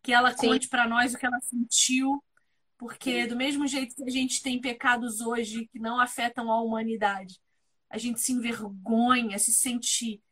[0.00, 0.48] que ela Sim.
[0.48, 2.22] conte para nós o que ela sentiu,
[2.78, 7.40] porque do mesmo jeito que a gente tem pecados hoje que não afetam a humanidade,
[7.90, 10.22] a gente se envergonha, se sente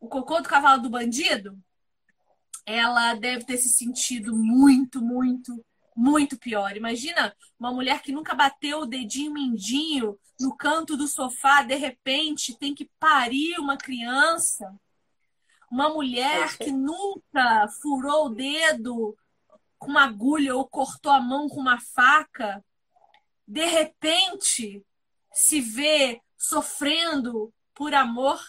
[0.00, 1.56] o cocô do cavalo do bandido,
[2.64, 5.64] ela deve ter se sentido muito, muito,
[5.94, 6.76] muito pior.
[6.76, 12.58] Imagina uma mulher que nunca bateu o dedinho mindinho no canto do sofá, de repente
[12.58, 14.74] tem que parir uma criança.
[15.70, 19.16] Uma mulher que nunca furou o dedo
[19.78, 22.64] com uma agulha ou cortou a mão com uma faca,
[23.46, 24.84] de repente
[25.32, 28.40] se vê sofrendo por amor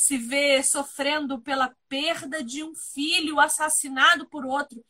[0.00, 4.82] se vê sofrendo pela perda de um filho assassinado por outro.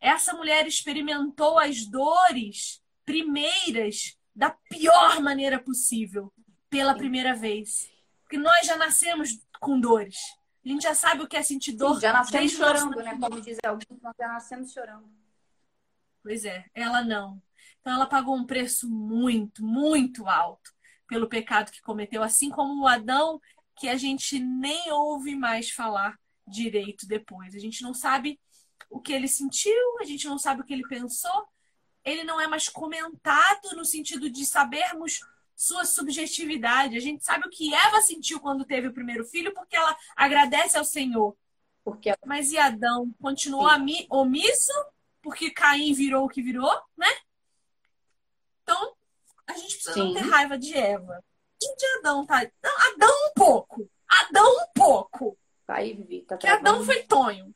[0.00, 6.32] Essa mulher experimentou as dores primeiras da pior maneira possível,
[6.68, 7.88] pela primeira vez.
[8.24, 10.16] Porque nós já nascemos com dores.
[10.64, 11.94] A gente já sabe o que é sentir dor.
[11.94, 13.16] Sim, já nascemos chorando, né?
[13.20, 15.08] Como diz alguns, nós já nascemos chorando.
[16.24, 17.40] Pois é, ela não.
[17.80, 20.74] Então ela pagou um preço muito, muito alto
[21.06, 23.40] pelo pecado que cometeu, assim como o Adão
[23.76, 27.54] que a gente nem ouve mais falar direito depois.
[27.54, 28.40] A gente não sabe
[28.88, 31.46] o que ele sentiu, a gente não sabe o que ele pensou.
[32.04, 35.20] Ele não é mais comentado no sentido de sabermos
[35.56, 36.96] sua subjetividade.
[36.96, 40.78] A gente sabe o que Eva sentiu quando teve o primeiro filho, porque ela agradece
[40.78, 41.36] ao Senhor.
[41.82, 42.14] Porque...
[42.24, 43.68] Mas e Adão continuou
[44.10, 44.72] omisso,
[45.20, 47.08] porque Caim virou o que virou, né?
[48.62, 48.94] Então,
[49.46, 50.12] a gente precisa Sim.
[50.12, 51.24] não ter raiva de Eva.
[51.62, 52.38] E de Adão, tá?
[52.38, 53.90] Adão um pouco.
[54.08, 55.38] Adão um pouco.
[55.68, 57.54] Aí, Vivi, tá Que Adão foi Tonho.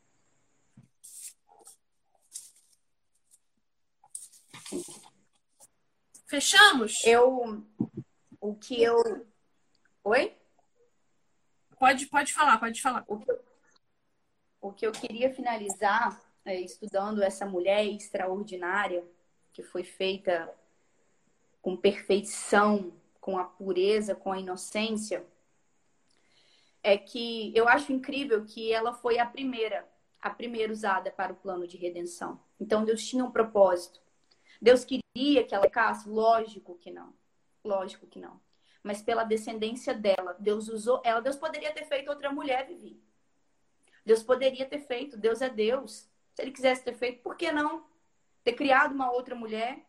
[6.27, 7.05] Fechamos?
[7.05, 7.65] Eu.
[8.39, 9.25] O que eu.
[10.03, 10.37] Oi?
[11.77, 13.03] Pode, pode falar, pode falar.
[13.07, 13.45] O que eu,
[14.61, 19.03] o que eu queria finalizar é, estudando essa mulher extraordinária
[19.53, 20.53] que foi feita
[21.61, 22.91] com perfeição
[23.21, 25.25] com a pureza, com a inocência,
[26.83, 29.87] é que eu acho incrível que ela foi a primeira,
[30.19, 32.41] a primeira usada para o plano de redenção.
[32.59, 34.01] Então Deus tinha um propósito.
[34.59, 36.09] Deus queria que ela ficasse?
[36.09, 37.13] Lógico que não.
[37.63, 38.41] Lógico que não.
[38.83, 41.21] Mas pela descendência dela, Deus usou ela.
[41.21, 42.99] Deus poderia ter feito outra mulher, Vivi.
[44.03, 45.15] Deus poderia ter feito.
[45.15, 46.09] Deus é Deus.
[46.33, 47.85] Se ele quisesse ter feito, por que não?
[48.43, 49.85] Ter criado uma outra mulher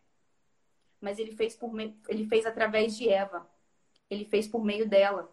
[1.03, 1.71] mas ele fez por
[2.09, 3.47] ele fez através de Eva.
[4.09, 5.31] Ele fez por meio dela.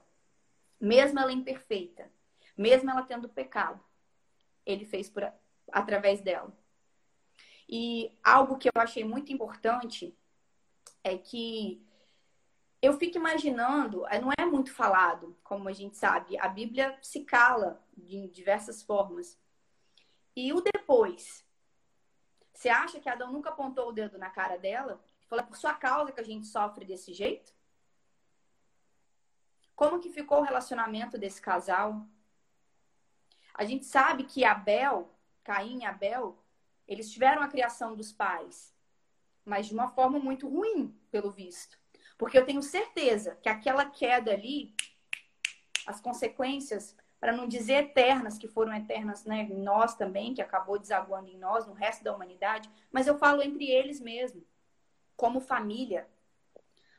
[0.79, 2.11] Mesmo ela imperfeita,
[2.57, 3.83] mesmo ela tendo pecado,
[4.65, 5.31] ele fez por
[5.71, 6.57] através dela.
[7.67, 10.17] E algo que eu achei muito importante
[11.03, 11.85] é que
[12.81, 17.25] eu fico imaginando, é, não é muito falado, como a gente sabe, a Bíblia se
[17.25, 19.37] cala de diversas formas.
[20.35, 21.45] E o depois?
[22.53, 25.01] Você acha que Adão nunca apontou o dedo na cara dela?
[25.29, 27.53] Falou, é por sua causa que a gente sofre desse jeito?
[29.75, 32.03] Como que ficou o relacionamento desse casal?
[33.53, 36.43] A gente sabe que Abel, Caim e Abel,
[36.87, 38.73] eles tiveram a criação dos pais,
[39.45, 41.77] mas de uma forma muito ruim, pelo visto.
[42.17, 44.73] Porque eu tenho certeza que aquela queda ali,
[45.85, 50.79] as consequências, para não dizer eternas, que foram eternas né, em nós também, que acabou
[50.79, 54.43] desaguando em nós, no resto da humanidade, mas eu falo entre eles mesmo
[55.19, 56.09] como família.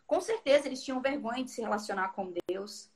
[0.07, 2.91] Com certeza eles tinham vergonha de se relacionar com Deus.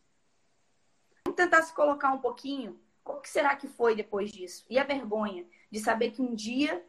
[1.25, 2.79] Vamos tentar se colocar um pouquinho.
[3.03, 4.67] Como que será que foi depois disso?
[4.69, 6.85] E a vergonha de saber que um dia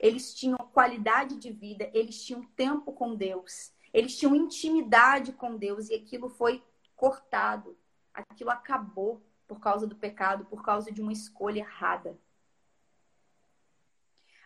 [0.00, 5.88] eles tinham qualidade de vida, eles tinham tempo com Deus, eles tinham intimidade com Deus
[5.88, 6.64] e aquilo foi
[6.96, 7.78] cortado.
[8.12, 12.18] Aquilo acabou por causa do pecado, por causa de uma escolha errada.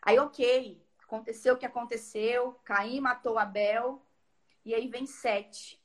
[0.03, 0.79] Aí, ok,
[1.11, 4.01] Aconteceu o que aconteceu, Caim matou Abel,
[4.65, 5.83] e aí vem Sete.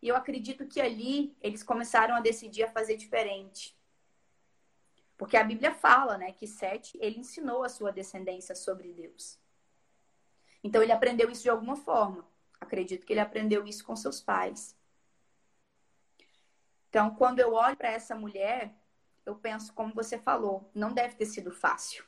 [0.00, 3.76] E eu acredito que ali eles começaram a decidir a fazer diferente.
[5.18, 9.36] Porque a Bíblia fala, né, que Sete, ele ensinou a sua descendência sobre Deus.
[10.62, 12.24] Então ele aprendeu isso de alguma forma.
[12.60, 14.78] Acredito que ele aprendeu isso com seus pais.
[16.88, 18.72] Então, quando eu olho para essa mulher,
[19.26, 22.04] eu penso, como você falou, não deve ter sido fácil.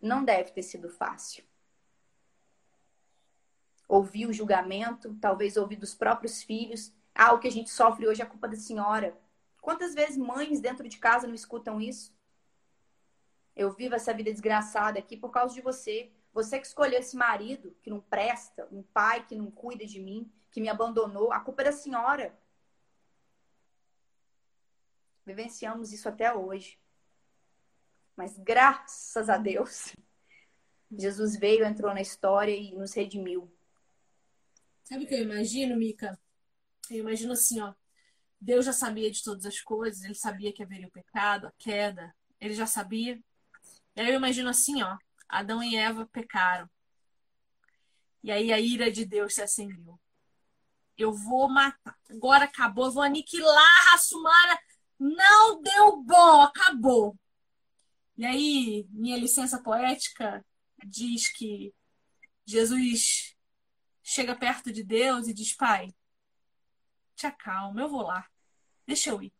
[0.00, 1.51] Não deve ter sido fácil.
[3.88, 6.92] Ouvir o julgamento, talvez ouvir dos próprios filhos.
[7.14, 9.16] Ah, o que a gente sofre hoje é culpa da senhora.
[9.60, 12.14] Quantas vezes mães dentro de casa não escutam isso?
[13.54, 16.10] Eu vivo essa vida desgraçada aqui por causa de você.
[16.32, 20.32] Você que escolheu esse marido que não presta, um pai que não cuida de mim,
[20.50, 21.32] que me abandonou.
[21.32, 22.36] A culpa é da senhora.
[25.24, 26.78] Vivenciamos isso até hoje.
[28.16, 29.94] Mas graças a Deus,
[30.90, 33.50] Jesus veio, entrou na história e nos redimiu.
[34.92, 36.20] Sabe o que eu imagino, Mica?
[36.90, 37.72] Eu imagino assim, ó.
[38.38, 42.14] Deus já sabia de todas as coisas, ele sabia que haveria o pecado, a queda,
[42.38, 43.18] ele já sabia.
[43.96, 44.98] E aí eu imagino assim, ó.
[45.26, 46.68] Adão e Eva pecaram.
[48.22, 49.98] E aí a ira de Deus se acendeu.
[50.98, 51.96] Eu vou matar.
[52.10, 54.58] Agora acabou, eu vou aniquilar a humana.
[54.98, 57.18] Não deu bom, acabou.
[58.18, 60.44] E aí, minha licença poética
[60.84, 61.72] diz que
[62.44, 63.34] Jesus
[64.02, 65.94] chega perto de Deus e diz: Pai,
[67.14, 68.26] te acalma, eu vou lá.
[68.86, 69.32] Deixa eu ir.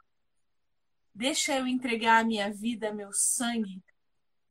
[1.14, 3.82] Deixa eu entregar a minha vida, meu sangue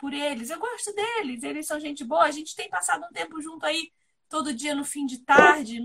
[0.02, 0.50] por eles.
[0.50, 2.24] Eu gosto deles, eles são gente boa.
[2.24, 3.94] A gente tem passado um tempo junto aí,
[4.28, 5.80] todo dia no fim de tarde.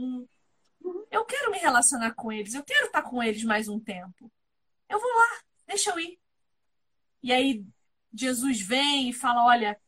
[1.10, 4.32] Eu quero me relacionar com eles, eu quero estar com eles mais um tempo.
[4.88, 6.18] Eu vou lá, deixa eu ir.
[7.22, 7.64] E aí
[8.12, 9.78] Jesus vem e fala: Olha,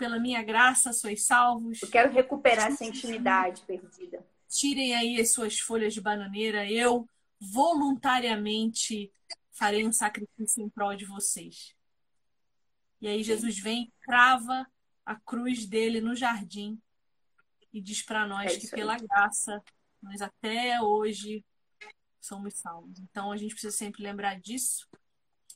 [0.00, 1.82] pela minha graça sois salvos.
[1.82, 4.26] Eu quero recuperar essa intimidade perdida.
[4.48, 6.68] Tirem aí as suas folhas de bananeira.
[6.68, 7.06] Eu
[7.38, 9.12] voluntariamente
[9.52, 11.76] farei um sacrifício em prol de vocês.
[12.98, 14.66] E aí Jesus vem, crava
[15.04, 16.80] a cruz dele no jardim
[17.70, 19.06] e diz para nós é que pela aí.
[19.06, 19.62] graça
[20.02, 21.44] nós até hoje
[22.18, 22.98] somos salvos.
[23.00, 24.88] Então a gente precisa sempre lembrar disso.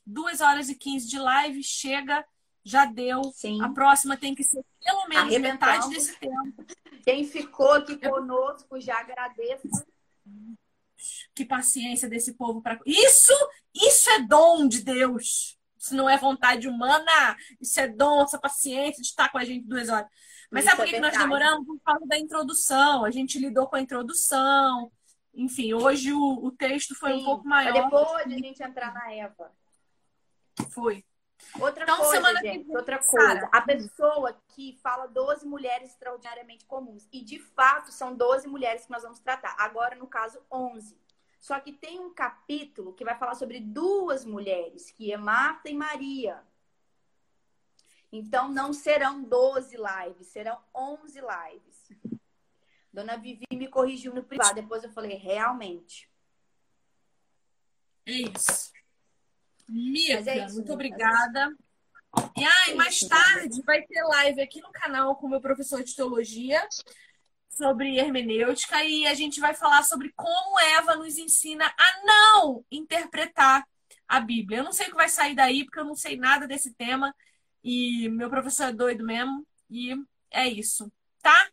[0.06, 2.22] Duas horas e quinze de live, chega,
[2.64, 3.22] já deu.
[3.34, 3.62] Sim.
[3.62, 6.64] A próxima tem que ser pelo menos metade desse tempo.
[7.04, 9.86] Quem ficou aqui conosco, já agradeço.
[11.34, 13.32] Que paciência desse povo para isso,
[13.74, 15.58] isso é dom de Deus.
[15.76, 19.66] Isso não é vontade humana, isso é dom, essa paciência de estar com a gente
[19.66, 20.08] duas horas.
[20.50, 21.66] Mas isso sabe por que, é que nós demoramos?
[21.66, 23.04] Por causa da introdução.
[23.04, 24.90] A gente lidou com a introdução.
[25.34, 27.72] Enfim, hoje o, o texto foi Sim, um pouco maior.
[27.72, 29.52] Depois de a gente entrar na Eva.
[30.70, 31.04] Foi.
[31.58, 32.76] Outra então, coisa, semana gente, que...
[32.76, 33.48] outra coisa.
[33.52, 37.08] A pessoa que fala 12 mulheres extraordinariamente comuns.
[37.12, 39.54] E, de fato, são 12 mulheres que nós vamos tratar.
[39.58, 40.98] Agora, no caso, 11.
[41.40, 45.74] Só que tem um capítulo que vai falar sobre duas mulheres, que é Marta e
[45.74, 46.42] Maria.
[48.10, 52.20] Então não serão 12 lives, serão 11 lives.
[52.92, 56.08] Dona Vivi me corrigiu no privado, depois eu falei, realmente.
[58.06, 58.73] É isso.
[59.68, 61.54] Mica, é isso, muito obrigada.
[62.36, 65.82] E ai, é mais tarde vai ter live aqui no canal com o meu professor
[65.82, 66.66] de teologia
[67.48, 73.64] sobre hermenêutica e a gente vai falar sobre como Eva nos ensina a não interpretar
[74.06, 74.58] a Bíblia.
[74.58, 77.14] Eu não sei o que vai sair daí, porque eu não sei nada desse tema
[77.62, 79.94] e meu professor é doido mesmo e
[80.30, 80.92] é isso,
[81.22, 81.48] tá?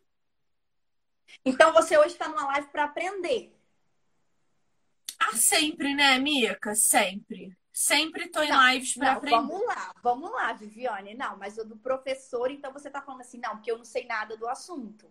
[1.44, 3.56] Então você hoje está numa live para aprender.
[5.18, 6.74] Ah, sempre, né, Mica?
[6.74, 7.56] Sempre.
[7.72, 9.36] Sempre estou em lives para aprender.
[9.36, 11.14] Vamos lá, vamos lá, Viviane.
[11.14, 14.04] Não, mas o do professor, então você está falando assim, não, porque eu não sei
[14.04, 15.10] nada do assunto.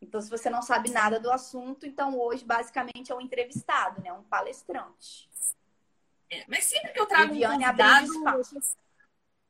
[0.00, 4.12] Então, se você não sabe nada do assunto, então hoje basicamente é um entrevistado, né?
[4.12, 5.30] Um palestrante.
[6.28, 8.12] É, mas sempre que eu trago Viviane um convidado,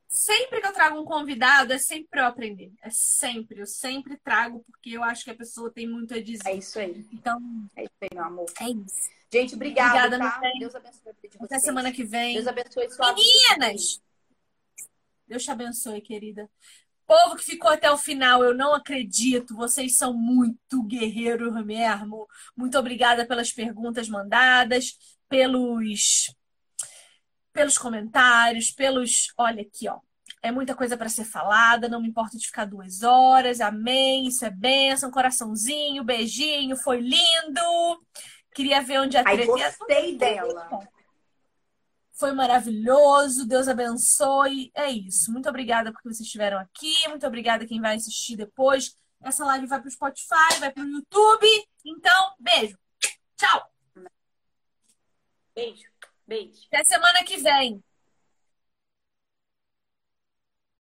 [0.06, 2.72] sempre que eu trago um convidado, é sempre para eu aprender.
[2.80, 6.46] É sempre, eu sempre trago porque eu acho que a pessoa tem muito a dizer.
[6.46, 7.04] É isso aí.
[7.12, 7.40] Então,
[7.74, 8.46] é isso aí, meu amor.
[8.60, 9.10] É isso.
[9.32, 10.50] Gente, obrigada, obrigada tá?
[10.58, 12.34] Deus abençoe a de Até semana que vem.
[12.34, 14.00] Deus abençoe sua Meninas!
[15.26, 16.48] Deus te abençoe, querida.
[17.06, 19.54] Povo que ficou até o final, eu não acredito.
[19.54, 22.26] Vocês são muito guerreiros mesmo.
[22.56, 24.96] Muito obrigada pelas perguntas mandadas,
[25.28, 26.34] pelos
[27.54, 29.32] pelos comentários, pelos.
[29.38, 30.00] Olha aqui, ó.
[30.42, 33.62] É muita coisa para ser falada, não me importa de ficar duas horas.
[33.62, 38.02] Amém, isso é bênção, coraçãozinho, beijinho, foi lindo.
[38.54, 40.88] Queria ver onde a Ai, gostei dela.
[42.12, 43.46] Foi maravilhoso.
[43.46, 44.70] Deus abençoe.
[44.74, 45.32] É isso.
[45.32, 46.94] Muito obrigada porque vocês estiveram aqui.
[47.08, 48.96] Muito obrigada quem vai assistir depois.
[49.20, 51.46] Essa live vai para o Spotify, vai para o YouTube.
[51.84, 52.78] Então, beijo.
[53.36, 53.68] Tchau.
[55.54, 55.88] Beijo.
[56.26, 56.60] Beijo.
[56.72, 57.82] Até semana que vem.